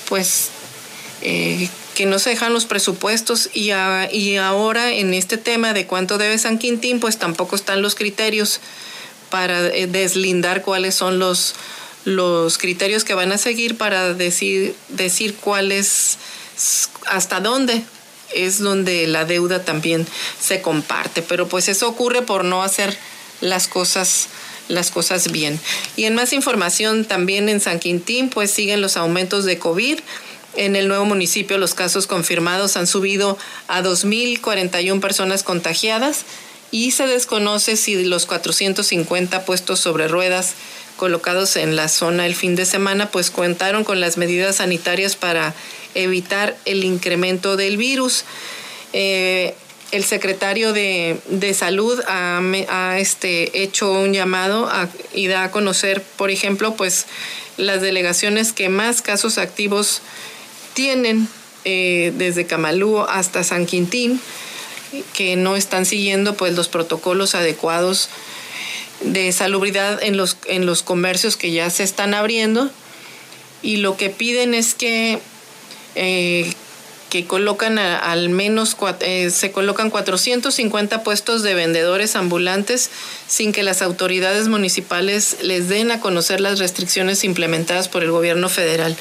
pues 0.08 0.48
eh, 1.20 1.68
que 1.94 2.06
no 2.06 2.18
se 2.18 2.30
dejan 2.30 2.54
los 2.54 2.64
presupuestos 2.64 3.50
y, 3.52 3.70
y 4.12 4.36
ahora 4.38 4.92
en 4.92 5.12
este 5.12 5.36
tema 5.36 5.74
de 5.74 5.86
cuánto 5.86 6.16
debe 6.16 6.38
San 6.38 6.58
Quintín, 6.58 7.00
pues 7.00 7.18
tampoco 7.18 7.56
están 7.56 7.82
los 7.82 7.94
criterios 7.94 8.60
para 9.28 9.66
eh, 9.66 9.86
deslindar 9.86 10.62
cuáles 10.62 10.94
son 10.94 11.18
los, 11.18 11.54
los 12.06 12.56
criterios 12.56 13.04
que 13.04 13.12
van 13.12 13.30
a 13.30 13.36
seguir 13.36 13.76
para 13.76 14.14
decir, 14.14 14.74
decir 14.88 15.34
cuáles, 15.34 16.16
hasta 17.06 17.40
dónde 17.40 17.84
es 18.34 18.58
donde 18.58 19.06
la 19.06 19.24
deuda 19.24 19.64
también 19.64 20.06
se 20.40 20.62
comparte, 20.62 21.22
pero 21.22 21.48
pues 21.48 21.68
eso 21.68 21.88
ocurre 21.88 22.22
por 22.22 22.44
no 22.44 22.62
hacer 22.62 22.96
las 23.40 23.68
cosas 23.68 24.28
las 24.68 24.90
cosas 24.90 25.30
bien. 25.30 25.60
Y 25.96 26.04
en 26.04 26.14
más 26.14 26.32
información 26.32 27.04
también 27.04 27.48
en 27.48 27.60
San 27.60 27.80
Quintín 27.80 28.30
pues 28.30 28.50
siguen 28.50 28.80
los 28.80 28.96
aumentos 28.96 29.44
de 29.44 29.58
COVID. 29.58 29.98
En 30.56 30.76
el 30.76 30.88
nuevo 30.88 31.04
municipio 31.04 31.58
los 31.58 31.74
casos 31.74 32.06
confirmados 32.06 32.76
han 32.76 32.86
subido 32.86 33.36
a 33.68 33.82
2.041 33.82 35.00
personas 35.00 35.42
contagiadas 35.42 36.24
y 36.70 36.92
se 36.92 37.06
desconoce 37.06 37.76
si 37.76 38.04
los 38.04 38.26
450 38.26 39.44
puestos 39.44 39.80
sobre 39.80 40.08
ruedas 40.08 40.54
colocados 40.96 41.56
en 41.56 41.76
la 41.76 41.88
zona 41.88 42.26
el 42.26 42.34
fin 42.34 42.54
de 42.54 42.66
semana 42.66 43.10
pues 43.10 43.30
contaron 43.30 43.84
con 43.84 44.00
las 44.00 44.16
medidas 44.16 44.56
sanitarias 44.56 45.16
para 45.16 45.54
evitar 45.94 46.56
el 46.64 46.84
incremento 46.84 47.56
del 47.56 47.76
virus. 47.76 48.24
Eh, 48.92 49.54
el 49.90 50.04
secretario 50.04 50.72
de, 50.72 51.20
Salud 51.56 52.00
ha, 52.08 52.98
este, 52.98 53.62
hecho 53.62 53.92
un 53.92 54.12
llamado 54.12 54.68
y 55.14 55.28
da 55.28 55.44
a 55.44 55.50
conocer, 55.52 56.02
por 56.16 56.30
ejemplo, 56.30 56.74
pues 56.74 57.06
las 57.56 57.80
delegaciones 57.80 58.52
que 58.52 58.68
más 58.68 59.02
casos 59.02 59.38
activos 59.38 60.02
tienen 60.74 61.28
eh, 61.64 62.12
desde 62.16 62.46
Camalú 62.46 63.00
hasta 63.02 63.44
San 63.44 63.66
Quintín, 63.66 64.20
que 65.12 65.36
no 65.36 65.54
están 65.54 65.86
siguiendo 65.86 66.34
pues 66.36 66.54
los 66.54 66.68
protocolos 66.68 67.36
adecuados 67.36 68.08
de 69.00 69.32
salubridad 69.32 70.02
en 70.02 70.16
los, 70.16 70.36
en 70.46 70.66
los 70.66 70.82
comercios 70.82 71.36
que 71.36 71.50
ya 71.50 71.70
se 71.70 71.82
están 71.82 72.14
abriendo 72.14 72.70
y 73.62 73.78
lo 73.78 73.96
que 73.96 74.10
piden 74.10 74.54
es 74.54 74.74
que 74.74 75.18
eh, 75.94 76.52
que 77.14 77.26
colocan 77.26 77.78
al 77.78 78.28
menos 78.28 78.76
eh, 78.98 79.30
se 79.30 79.52
colocan 79.52 79.88
450 79.88 81.04
puestos 81.04 81.44
de 81.44 81.54
vendedores 81.54 82.16
ambulantes 82.16 82.90
sin 83.28 83.52
que 83.52 83.62
las 83.62 83.82
autoridades 83.82 84.48
municipales 84.48 85.36
les 85.40 85.68
den 85.68 85.92
a 85.92 86.00
conocer 86.00 86.40
las 86.40 86.58
restricciones 86.58 87.22
implementadas 87.22 87.86
por 87.86 88.02
el 88.02 88.10
gobierno 88.10 88.48
federal. 88.48 88.96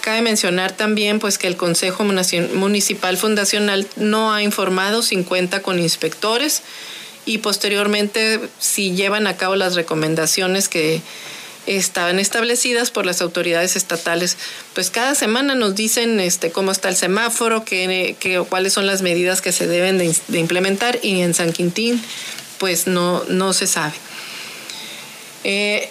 Cabe 0.00 0.22
mencionar 0.22 0.70
también 0.70 1.18
pues 1.18 1.38
que 1.38 1.48
el 1.48 1.56
Consejo 1.56 2.04
Municipal 2.04 3.16
Fundacional 3.16 3.88
no 3.96 4.32
ha 4.32 4.44
informado 4.44 5.02
50 5.02 5.60
con 5.60 5.80
inspectores 5.80 6.62
y 7.26 7.38
posteriormente 7.38 8.40
si 8.58 8.92
llevan 8.92 9.26
a 9.26 9.36
cabo 9.36 9.56
las 9.56 9.74
recomendaciones 9.74 10.68
que 10.68 11.02
estaban 11.66 12.18
establecidas 12.18 12.90
por 12.90 13.06
las 13.06 13.20
autoridades 13.20 13.76
estatales. 13.76 14.36
Pues 14.74 14.90
cada 14.90 15.14
semana 15.14 15.54
nos 15.54 15.74
dicen 15.74 16.20
este, 16.20 16.50
cómo 16.50 16.72
está 16.72 16.88
el 16.88 16.96
semáforo, 16.96 17.64
qué, 17.64 18.16
cuáles 18.48 18.72
son 18.72 18.86
las 18.86 19.02
medidas 19.02 19.40
que 19.40 19.52
se 19.52 19.66
deben 19.66 19.98
de, 19.98 20.38
implementar 20.38 20.98
y 21.02 21.20
en 21.20 21.34
San 21.34 21.52
Quintín 21.52 22.02
pues 22.58 22.86
no, 22.86 23.24
no 23.28 23.52
se 23.52 23.66
sabe. 23.66 23.94
Eh, 25.44 25.88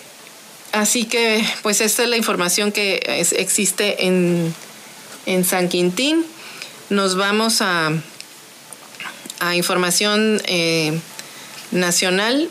así 0.71 1.05
que 1.05 1.43
pues 1.63 1.81
esta 1.81 2.03
es 2.03 2.09
la 2.09 2.17
información 2.17 2.71
que 2.71 2.99
existe 3.37 4.05
en, 4.05 4.53
San 5.45 5.69
Quintín. 5.69 6.25
Nos 6.89 7.15
vamos 7.15 7.61
a, 7.61 7.91
a 9.39 9.55
información 9.55 10.41
eh, 10.45 10.99
nacional 11.71 12.49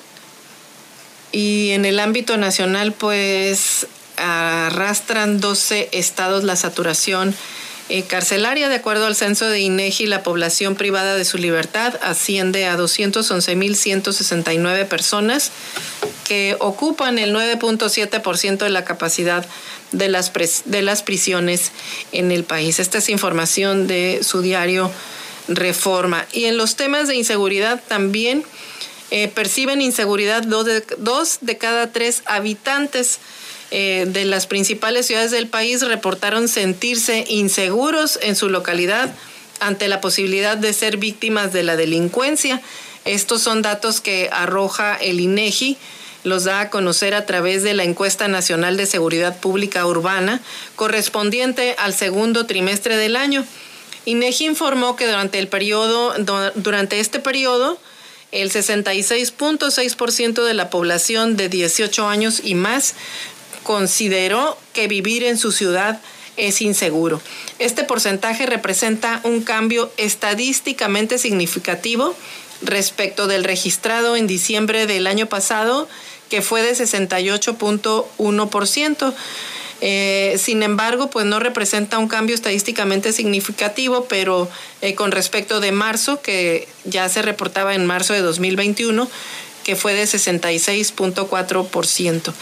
Y 1.32 1.70
en 1.70 1.84
el 1.84 1.98
ámbito 2.00 2.36
nacional, 2.36 2.92
pues 2.92 3.86
arrastran 4.16 5.40
12 5.40 5.90
estados 5.92 6.44
la 6.44 6.56
saturación 6.56 7.34
eh, 7.90 8.02
carcelaria. 8.02 8.68
De 8.68 8.74
acuerdo 8.76 9.06
al 9.06 9.16
censo 9.16 9.48
de 9.48 9.60
INEGI, 9.60 10.04
la 10.06 10.22
población 10.22 10.74
privada 10.74 11.16
de 11.16 11.24
su 11.24 11.38
libertad 11.38 11.94
asciende 12.02 12.66
a 12.66 12.76
211.169 12.76 14.86
personas 14.86 15.52
que 16.26 16.54
ocupan 16.60 17.18
el 17.18 17.34
9.7% 17.34 18.58
de 18.58 18.70
la 18.70 18.84
capacidad 18.84 19.46
de 19.92 20.08
las, 20.08 20.32
de 20.66 20.82
las 20.82 21.02
prisiones 21.02 21.72
en 22.12 22.30
el 22.30 22.44
país. 22.44 22.78
Esta 22.78 22.98
es 22.98 23.08
información 23.08 23.86
de 23.86 24.20
su 24.22 24.42
diario 24.42 24.90
Reforma. 25.48 26.26
Y 26.32 26.44
en 26.44 26.58
los 26.58 26.76
temas 26.76 27.08
de 27.08 27.16
inseguridad 27.16 27.82
también 27.88 28.44
eh, 29.10 29.28
perciben 29.28 29.80
inseguridad 29.80 30.42
dos 30.42 30.66
de, 30.66 30.84
dos 30.98 31.38
de 31.40 31.56
cada 31.56 31.92
tres 31.92 32.22
habitantes 32.26 33.18
eh, 33.70 34.06
de 34.08 34.24
las 34.24 34.46
principales 34.46 35.06
ciudades 35.06 35.30
del 35.30 35.46
país 35.46 35.82
reportaron 35.82 36.48
sentirse 36.48 37.24
inseguros 37.28 38.18
en 38.22 38.36
su 38.36 38.48
localidad 38.48 39.14
ante 39.60 39.88
la 39.88 40.00
posibilidad 40.00 40.56
de 40.56 40.72
ser 40.72 40.96
víctimas 40.96 41.52
de 41.52 41.62
la 41.62 41.76
delincuencia. 41.76 42.62
Estos 43.04 43.42
son 43.42 43.62
datos 43.62 44.00
que 44.00 44.28
arroja 44.32 44.94
el 44.96 45.20
INEGI, 45.20 45.76
los 46.24 46.44
da 46.44 46.60
a 46.60 46.70
conocer 46.70 47.14
a 47.14 47.26
través 47.26 47.62
de 47.62 47.74
la 47.74 47.84
encuesta 47.84 48.28
nacional 48.28 48.76
de 48.76 48.86
seguridad 48.86 49.38
pública 49.38 49.86
urbana 49.86 50.40
correspondiente 50.76 51.74
al 51.78 51.94
segundo 51.94 52.46
trimestre 52.46 52.96
del 52.96 53.16
año. 53.16 53.44
INEGI 54.04 54.46
informó 54.46 54.96
que 54.96 55.06
durante 55.06 55.38
el 55.38 55.48
periodo 55.48 56.14
durante 56.54 57.00
este 57.00 57.20
periodo 57.20 57.78
el 58.32 58.50
66.6% 58.50 60.44
de 60.44 60.54
la 60.54 60.70
población 60.70 61.36
de 61.36 61.48
18 61.48 62.06
años 62.06 62.40
y 62.44 62.54
más 62.54 62.94
consideró 63.62 64.58
que 64.72 64.88
vivir 64.88 65.22
en 65.24 65.36
su 65.38 65.52
ciudad 65.52 66.00
es 66.36 66.60
inseguro. 66.62 67.20
Este 67.58 67.84
porcentaje 67.84 68.46
representa 68.46 69.20
un 69.24 69.42
cambio 69.42 69.92
estadísticamente 69.96 71.18
significativo 71.18 72.14
respecto 72.62 73.26
del 73.26 73.44
registrado 73.44 74.16
en 74.16 74.26
diciembre 74.26 74.86
del 74.86 75.06
año 75.06 75.26
pasado, 75.26 75.86
que 76.30 76.40
fue 76.42 76.62
de 76.62 76.72
68.1%. 76.72 79.14
Eh, 79.80 80.34
sin 80.38 80.64
embargo, 80.64 81.10
pues 81.10 81.26
no 81.26 81.38
representa 81.38 81.98
un 81.98 82.08
cambio 82.08 82.34
estadísticamente 82.34 83.12
significativo, 83.12 84.06
pero 84.06 84.48
eh, 84.80 84.94
con 84.94 85.12
respecto 85.12 85.60
de 85.60 85.72
marzo, 85.72 86.20
que 86.20 86.68
ya 86.84 87.08
se 87.08 87.22
reportaba 87.22 87.74
en 87.74 87.86
marzo 87.86 88.12
de 88.12 88.20
2021, 88.20 89.08
que 89.64 89.76
fue 89.76 89.94
de 89.94 90.04
66.4%. 90.04 92.32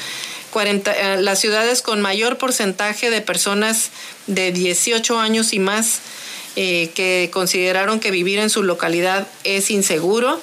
Eh, 0.58 1.18
las 1.20 1.38
ciudades 1.38 1.82
con 1.82 2.00
mayor 2.00 2.38
porcentaje 2.38 3.10
de 3.10 3.20
personas 3.20 3.90
de 4.26 4.52
18 4.52 5.20
años 5.20 5.52
y 5.52 5.58
más 5.58 6.00
que 6.54 7.28
consideraron 7.34 8.00
que 8.00 8.10
vivir 8.10 8.38
en 8.38 8.48
su 8.48 8.62
localidad 8.62 9.26
es 9.44 9.70
inseguro. 9.70 10.40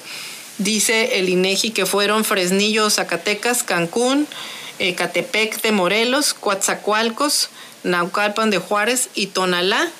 Dice 0.58 1.18
el 1.18 1.28
INEGI 1.28 1.70
que 1.70 1.86
fueron 1.86 2.24
Fresnillo, 2.24 2.88
Zacatecas, 2.88 3.64
Cancún, 3.64 4.28
eh, 4.78 4.94
Catepec 4.94 5.60
de 5.62 5.72
Morelos, 5.72 6.34
Coatzacoalcos, 6.34 7.50
Naucalpan 7.82 8.50
de 8.50 8.58
Juárez 8.58 9.08
y 9.14 9.28
Tonalá. 9.28 9.90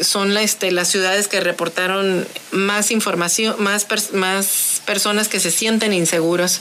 son 0.00 0.36
este, 0.36 0.72
las 0.72 0.88
ciudades 0.88 1.28
que 1.28 1.40
reportaron 1.40 2.26
más 2.50 2.90
información, 2.90 3.56
más, 3.58 3.84
personas 4.84 5.28
que 5.28 5.38
se 5.38 5.50
sienten 5.50 5.92
inseguras 5.92 6.60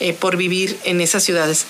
eh, 0.00 0.14
por 0.14 0.36
vivir 0.36 0.78
en 0.84 1.00
esas 1.00 1.22
ciudades. 1.24 1.66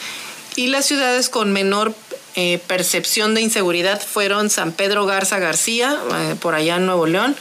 Y 0.54 0.68
las 0.68 0.86
ciudades 0.86 1.28
con 1.28 1.52
menor 1.52 1.94
eh, 2.36 2.60
percepción 2.68 3.34
de 3.34 3.40
inseguridad 3.40 4.00
fueron 4.00 4.50
San 4.50 4.70
Pedro 4.70 5.04
Garza 5.04 5.40
García, 5.40 5.98
eh, 6.14 6.36
por 6.40 6.54
allá 6.54 6.76
en 6.76 6.86
Nuevo 6.86 7.06
León, 7.06 7.34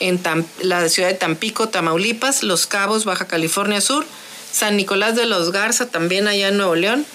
en 0.00 0.20
la 0.60 0.86
ciudad 0.90 1.08
de 1.08 1.14
Tampico, 1.14 1.70
Tamaulipas, 1.70 2.42
Los 2.42 2.66
Cabos, 2.66 3.06
Baja 3.06 3.26
California 3.26 3.80
Sur, 3.80 4.04
San 4.50 4.76
Nicolás 4.76 5.16
de 5.16 5.26
los 5.26 5.52
Garza, 5.52 5.88
también 5.88 6.28
allá 6.28 6.48
en 6.48 6.56
Nuevo 6.56 6.74
León, 6.74 7.06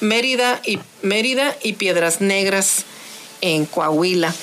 Mérida 0.00 0.60
y, 0.64 0.78
Mérida 1.02 1.56
y 1.62 1.74
Piedras 1.74 2.20
Negras 2.20 2.84
en 3.40 3.66
Coahuila. 3.66 4.34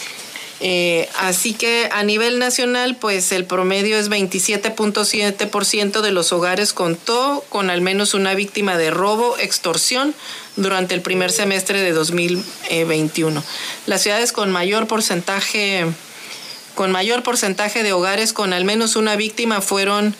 Eh, 0.63 1.09
así 1.17 1.55
que 1.55 1.89
a 1.91 2.03
nivel 2.03 2.37
nacional, 2.37 2.95
pues 2.95 3.31
el 3.31 3.45
promedio 3.45 3.97
es 3.97 4.11
27.7% 4.11 6.01
de 6.01 6.11
los 6.11 6.31
hogares 6.31 6.71
contó 6.71 7.43
con 7.49 7.71
al 7.71 7.81
menos 7.81 8.13
una 8.13 8.35
víctima 8.35 8.77
de 8.77 8.91
robo, 8.91 9.39
extorsión 9.39 10.13
durante 10.57 10.93
el 10.93 11.01
primer 11.01 11.31
semestre 11.31 11.81
de 11.81 11.93
2021. 11.93 13.43
Las 13.87 14.03
ciudades 14.03 14.31
con 14.31 14.51
mayor 14.51 14.85
porcentaje, 14.85 15.87
con 16.75 16.91
mayor 16.91 17.23
porcentaje 17.23 17.81
de 17.81 17.93
hogares 17.93 18.31
con 18.31 18.53
al 18.53 18.63
menos 18.63 18.95
una 18.95 19.15
víctima 19.15 19.61
fueron 19.61 20.15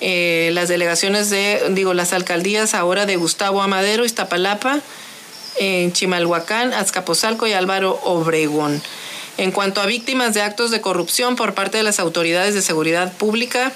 eh, 0.00 0.50
las 0.52 0.68
delegaciones 0.68 1.30
de, 1.30 1.62
digo, 1.70 1.94
las 1.94 2.12
alcaldías 2.12 2.74
ahora 2.74 3.06
de 3.06 3.16
Gustavo 3.16 3.62
Amadero, 3.62 4.04
Iztapalapa, 4.04 4.80
en 5.58 5.92
Chimalhuacán, 5.92 6.72
Azcapotzalco 6.72 7.46
y 7.46 7.52
Álvaro 7.52 8.00
Obregón. 8.04 8.80
En 9.38 9.50
cuanto 9.52 9.80
a 9.80 9.86
víctimas 9.86 10.34
de 10.34 10.42
actos 10.42 10.70
de 10.70 10.80
corrupción 10.80 11.36
por 11.36 11.54
parte 11.54 11.78
de 11.78 11.84
las 11.84 12.00
autoridades 12.00 12.54
de 12.54 12.62
seguridad 12.62 13.12
pública, 13.12 13.72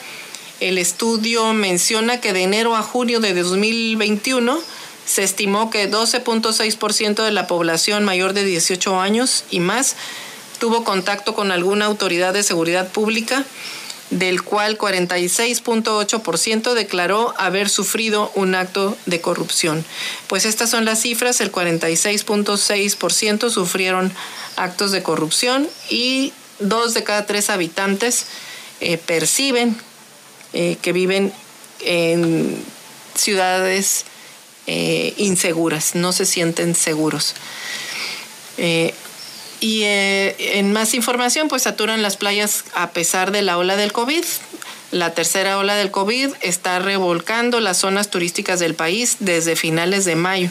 el 0.61 0.79
estudio 0.79 1.53
menciona 1.55 2.21
que 2.21 2.33
de 2.33 2.43
enero 2.43 2.77
a 2.77 2.83
junio 2.83 3.21
de 3.21 3.35
2021 3.35 4.61
se 5.05 5.25
estimó 5.25 5.71
que 5.71 5.91
12.6% 5.91 7.25
de 7.25 7.31
la 7.33 7.47
población 7.47 8.05
mayor 8.05 8.33
de 8.33 8.45
18 8.45 9.01
años 9.01 9.45
y 9.51 9.61
más 9.61 9.97
tuvo 10.61 10.85
contacto 10.85 11.35
con 11.35 11.51
alguna 11.51 11.87
autoridad 11.87 12.33
de 12.33 12.45
seguridad 12.45 12.89
pública 12.89 13.45
del 14.13 14.43
cual 14.43 14.77
46.8% 14.77 16.75
declaró 16.75 17.35
haber 17.39 17.71
sufrido 17.71 18.31
un 18.35 18.55
acto 18.55 18.97
de 19.07 19.21
corrupción. 19.21 19.85
Pues 20.27 20.45
estas 20.45 20.71
son 20.71 20.85
las 20.85 21.01
cifras, 21.01 21.41
el 21.41 21.51
46.6% 21.51 23.51
sufrieron 23.51 24.13
actos 24.57 24.93
de 24.93 25.03
corrupción 25.03 25.67
y 25.89 26.35
dos 26.59 26.93
de 26.93 27.05
cada 27.05 27.25
tres 27.25 27.49
habitantes 27.49 28.27
eh, 28.81 28.99
perciben 28.99 29.77
eh, 30.53 30.77
que 30.83 30.93
viven 30.93 31.33
en 31.81 32.63
ciudades 33.15 34.05
eh, 34.67 35.15
inseguras, 35.17 35.95
no 35.95 36.13
se 36.13 36.27
sienten 36.27 36.75
seguros. 36.75 37.35
Y 39.63 39.85
eh, 39.85 40.59
en 40.59 40.73
más 40.73 40.93
información, 40.93 41.47
pues 41.47 41.63
saturan 41.63 42.03
las 42.03 42.17
playas 42.17 42.65
a 42.75 42.91
pesar 42.91 43.31
de 43.31 43.43
la 43.43 43.59
ola 43.59 43.77
del 43.77 43.93
COVID. 43.93 44.25
La 44.91 45.15
tercera 45.15 45.57
ola 45.57 45.77
del 45.77 45.93
COVID 45.93 46.31
está 46.41 46.81
revolcando 46.81 47.61
las 47.61 47.79
zonas 47.79 48.11
turísticas 48.11 48.59
del 48.59 48.75
país 48.75 49.19
desde 49.21 49.55
finales 49.55 50.05
de 50.05 50.17
mayo. 50.17 50.51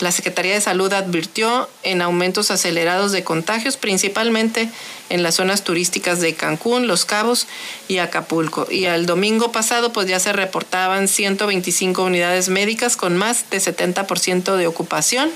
La 0.00 0.10
Secretaría 0.10 0.54
de 0.54 0.60
Salud 0.60 0.92
advirtió 0.92 1.68
en 1.84 2.02
aumentos 2.02 2.50
acelerados 2.50 3.12
de 3.12 3.22
contagios, 3.22 3.76
principalmente 3.76 4.68
en 5.10 5.22
las 5.22 5.36
zonas 5.36 5.62
turísticas 5.62 6.20
de 6.20 6.34
Cancún, 6.34 6.88
Los 6.88 7.04
Cabos 7.04 7.46
y 7.86 7.98
Acapulco. 7.98 8.66
Y 8.68 8.86
al 8.86 9.06
domingo 9.06 9.52
pasado, 9.52 9.92
pues 9.92 10.08
ya 10.08 10.18
se 10.18 10.32
reportaban 10.32 11.06
125 11.06 12.02
unidades 12.02 12.48
médicas 12.48 12.96
con 12.96 13.16
más 13.16 13.48
de 13.50 13.58
70% 13.58 14.56
de 14.56 14.66
ocupación 14.66 15.30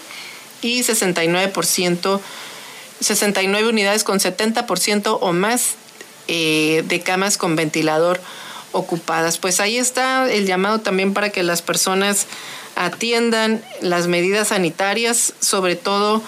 y 0.63 0.81
69% 0.81 2.21
69 3.05 3.69
unidades 3.69 4.05
con 4.05 4.19
70% 4.19 5.19
o 5.21 5.33
más 5.33 5.75
eh, 6.29 6.83
de 6.87 7.01
camas 7.01 7.37
con 7.37 7.57
ventilador 7.57 8.21
ocupadas. 8.73 9.39
Pues 9.39 9.61
ahí 9.61 9.77
está 9.77 10.31
el 10.31 10.47
llamado 10.47 10.81
también 10.81 11.15
para 11.15 11.31
que 11.31 11.43
las 11.43 11.63
personas 11.63 12.27
atiendan 12.77 13.63
las 13.81 14.09
medidas 14.09 14.49
sanitarias, 14.49 15.35
sobre 15.41 15.77
todo 15.77 16.23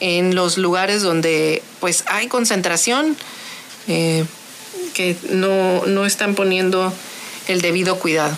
en 0.00 0.34
los 0.34 0.58
lugares 0.58 1.02
donde 1.02 1.62
pues 1.80 2.04
hay 2.08 2.26
concentración, 2.26 3.16
eh, 3.86 4.24
que 4.94 5.16
no, 5.30 5.86
no 5.86 6.04
están 6.04 6.34
poniendo 6.34 6.92
el 7.46 7.60
debido 7.60 7.98
cuidado. 7.98 8.36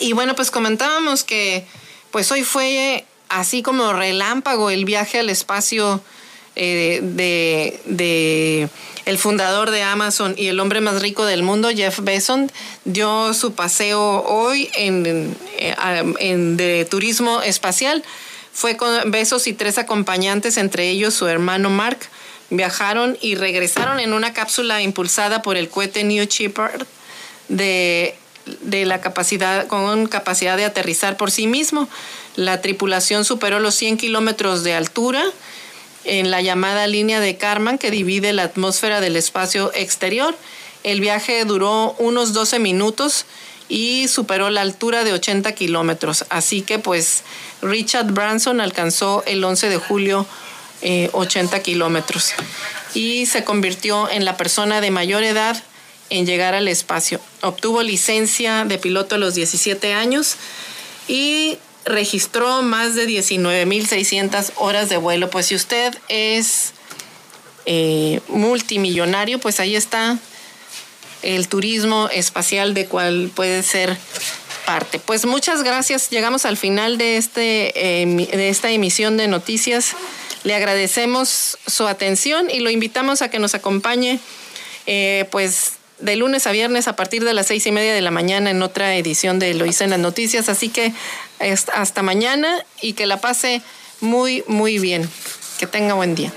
Y 0.00 0.12
bueno, 0.12 0.34
pues 0.34 0.50
comentábamos 0.50 1.22
que 1.22 1.66
pues 2.10 2.30
hoy 2.32 2.44
fue 2.44 3.04
así 3.28 3.62
como 3.62 3.92
relámpago 3.92 4.70
el 4.70 4.84
viaje 4.84 5.18
al 5.18 5.28
espacio 5.28 6.02
eh, 6.56 7.00
de, 7.02 8.68
el 9.04 9.18
fundador 9.18 9.70
de 9.70 9.82
Amazon 9.82 10.34
y 10.36 10.46
el 10.46 10.60
hombre 10.60 10.80
más 10.80 11.02
rico 11.02 11.24
del 11.24 11.42
mundo, 11.42 11.70
Jeff 11.70 12.00
Bezos, 12.00 12.50
dio 12.84 13.34
su 13.34 13.54
paseo 13.54 14.24
hoy 14.26 14.70
en, 14.74 15.36
en, 16.18 16.56
de 16.56 16.86
turismo 16.90 17.42
espacial. 17.42 18.02
Fue 18.52 18.76
con 18.76 19.10
Bezos 19.10 19.46
y 19.46 19.52
tres 19.52 19.78
acompañantes, 19.78 20.56
entre 20.56 20.88
ellos 20.88 21.14
su 21.14 21.26
hermano 21.26 21.70
Mark. 21.70 21.98
Viajaron 22.50 23.18
y 23.20 23.34
regresaron 23.34 24.00
en 24.00 24.12
una 24.12 24.32
cápsula 24.32 24.80
impulsada 24.82 25.42
por 25.42 25.56
el 25.56 25.68
cohete 25.68 26.04
New 26.04 26.24
Shepard 26.26 26.86
de 27.48 28.14
de 28.60 28.84
la 28.84 29.00
capacidad, 29.00 29.66
con 29.66 30.06
capacidad 30.06 30.56
de 30.56 30.64
aterrizar 30.64 31.16
por 31.16 31.30
sí 31.30 31.46
mismo. 31.46 31.88
La 32.36 32.60
tripulación 32.60 33.24
superó 33.24 33.60
los 33.60 33.74
100 33.74 33.96
kilómetros 33.96 34.64
de 34.64 34.74
altura 34.74 35.24
en 36.04 36.30
la 36.30 36.42
llamada 36.42 36.86
línea 36.86 37.20
de 37.20 37.36
Karman 37.36 37.78
que 37.78 37.90
divide 37.90 38.32
la 38.32 38.44
atmósfera 38.44 39.00
del 39.00 39.16
espacio 39.16 39.72
exterior. 39.74 40.36
El 40.82 41.00
viaje 41.00 41.44
duró 41.44 41.94
unos 41.98 42.32
12 42.32 42.58
minutos 42.58 43.26
y 43.68 44.08
superó 44.08 44.50
la 44.50 44.60
altura 44.60 45.04
de 45.04 45.12
80 45.12 45.52
kilómetros. 45.52 46.26
Así 46.28 46.62
que 46.62 46.78
pues 46.78 47.22
Richard 47.62 48.12
Branson 48.12 48.60
alcanzó 48.60 49.22
el 49.26 49.42
11 49.42 49.68
de 49.68 49.78
julio 49.78 50.26
80 51.12 51.56
eh, 51.56 51.62
kilómetros 51.62 52.34
y 52.94 53.26
se 53.26 53.42
convirtió 53.42 54.10
en 54.10 54.24
la 54.24 54.36
persona 54.36 54.80
de 54.80 54.90
mayor 54.90 55.22
edad 55.22 55.62
en 56.10 56.26
llegar 56.26 56.54
al 56.54 56.68
espacio. 56.68 57.20
Obtuvo 57.40 57.82
licencia 57.82 58.64
de 58.64 58.78
piloto 58.78 59.14
a 59.14 59.18
los 59.18 59.34
17 59.34 59.94
años 59.94 60.36
y 61.08 61.58
registró 61.84 62.62
más 62.62 62.94
de 62.94 63.06
19.600 63.06 64.52
horas 64.56 64.88
de 64.88 64.96
vuelo. 64.96 65.30
Pues 65.30 65.46
si 65.46 65.54
usted 65.54 65.94
es 66.08 66.72
eh, 67.66 68.20
multimillonario, 68.28 69.38
pues 69.38 69.60
ahí 69.60 69.76
está 69.76 70.18
el 71.22 71.48
turismo 71.48 72.08
espacial 72.12 72.74
de 72.74 72.86
cual 72.86 73.30
puede 73.34 73.62
ser 73.62 73.96
parte. 74.66 74.98
Pues 74.98 75.26
muchas 75.26 75.62
gracias. 75.62 76.10
Llegamos 76.10 76.44
al 76.44 76.56
final 76.56 76.98
de, 76.98 77.16
este, 77.16 78.02
eh, 78.02 78.06
de 78.06 78.48
esta 78.48 78.70
emisión 78.70 79.16
de 79.16 79.28
noticias. 79.28 79.92
Le 80.42 80.54
agradecemos 80.54 81.58
su 81.66 81.86
atención 81.86 82.50
y 82.50 82.60
lo 82.60 82.70
invitamos 82.70 83.22
a 83.22 83.30
que 83.30 83.38
nos 83.38 83.54
acompañe 83.54 84.20
eh, 84.86 85.26
pues 85.30 85.72
de 86.00 86.16
lunes 86.16 86.46
a 86.46 86.52
viernes 86.52 86.88
a 86.88 86.96
partir 86.96 87.24
de 87.24 87.32
las 87.32 87.46
seis 87.46 87.66
y 87.66 87.72
media 87.72 87.94
de 87.94 88.02
la 88.02 88.10
mañana 88.10 88.50
en 88.50 88.60
otra 88.62 88.94
edición 88.96 89.38
de 89.38 89.54
Lo 89.54 89.64
hice 89.64 89.84
en 89.84 89.90
las 89.90 90.00
noticias. 90.00 90.48
Así 90.48 90.68
que 90.68 90.92
hasta 91.52 92.02
mañana 92.02 92.64
y 92.80 92.94
que 92.94 93.06
la 93.06 93.20
pase 93.20 93.62
muy, 94.00 94.44
muy 94.46 94.78
bien. 94.78 95.08
Que 95.58 95.66
tenga 95.66 95.94
buen 95.94 96.14
día. 96.14 96.32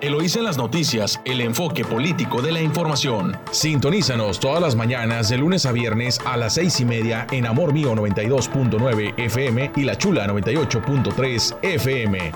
Eloísa 0.00 0.38
en 0.38 0.46
las 0.46 0.56
noticias, 0.56 1.20
el 1.26 1.42
enfoque 1.42 1.84
político 1.84 2.40
de 2.40 2.52
la 2.52 2.60
información. 2.62 3.38
Sintonízanos 3.50 4.40
todas 4.40 4.62
las 4.62 4.74
mañanas 4.74 5.28
de 5.28 5.36
lunes 5.36 5.66
a 5.66 5.72
viernes 5.72 6.18
a 6.24 6.38
las 6.38 6.54
seis 6.54 6.80
y 6.80 6.86
media 6.86 7.26
en 7.30 7.46
Amor 7.46 7.74
Mío 7.74 7.94
92.9 7.94 9.14
FM 9.18 9.72
y 9.76 9.82
La 9.82 9.98
Chula 9.98 10.26
98.3 10.26 11.58
FM. 11.62 12.32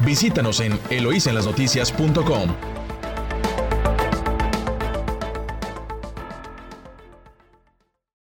Visítanos 0.00 0.60
en 0.60 0.78
eloísenlasnoticias.com. 0.88 2.77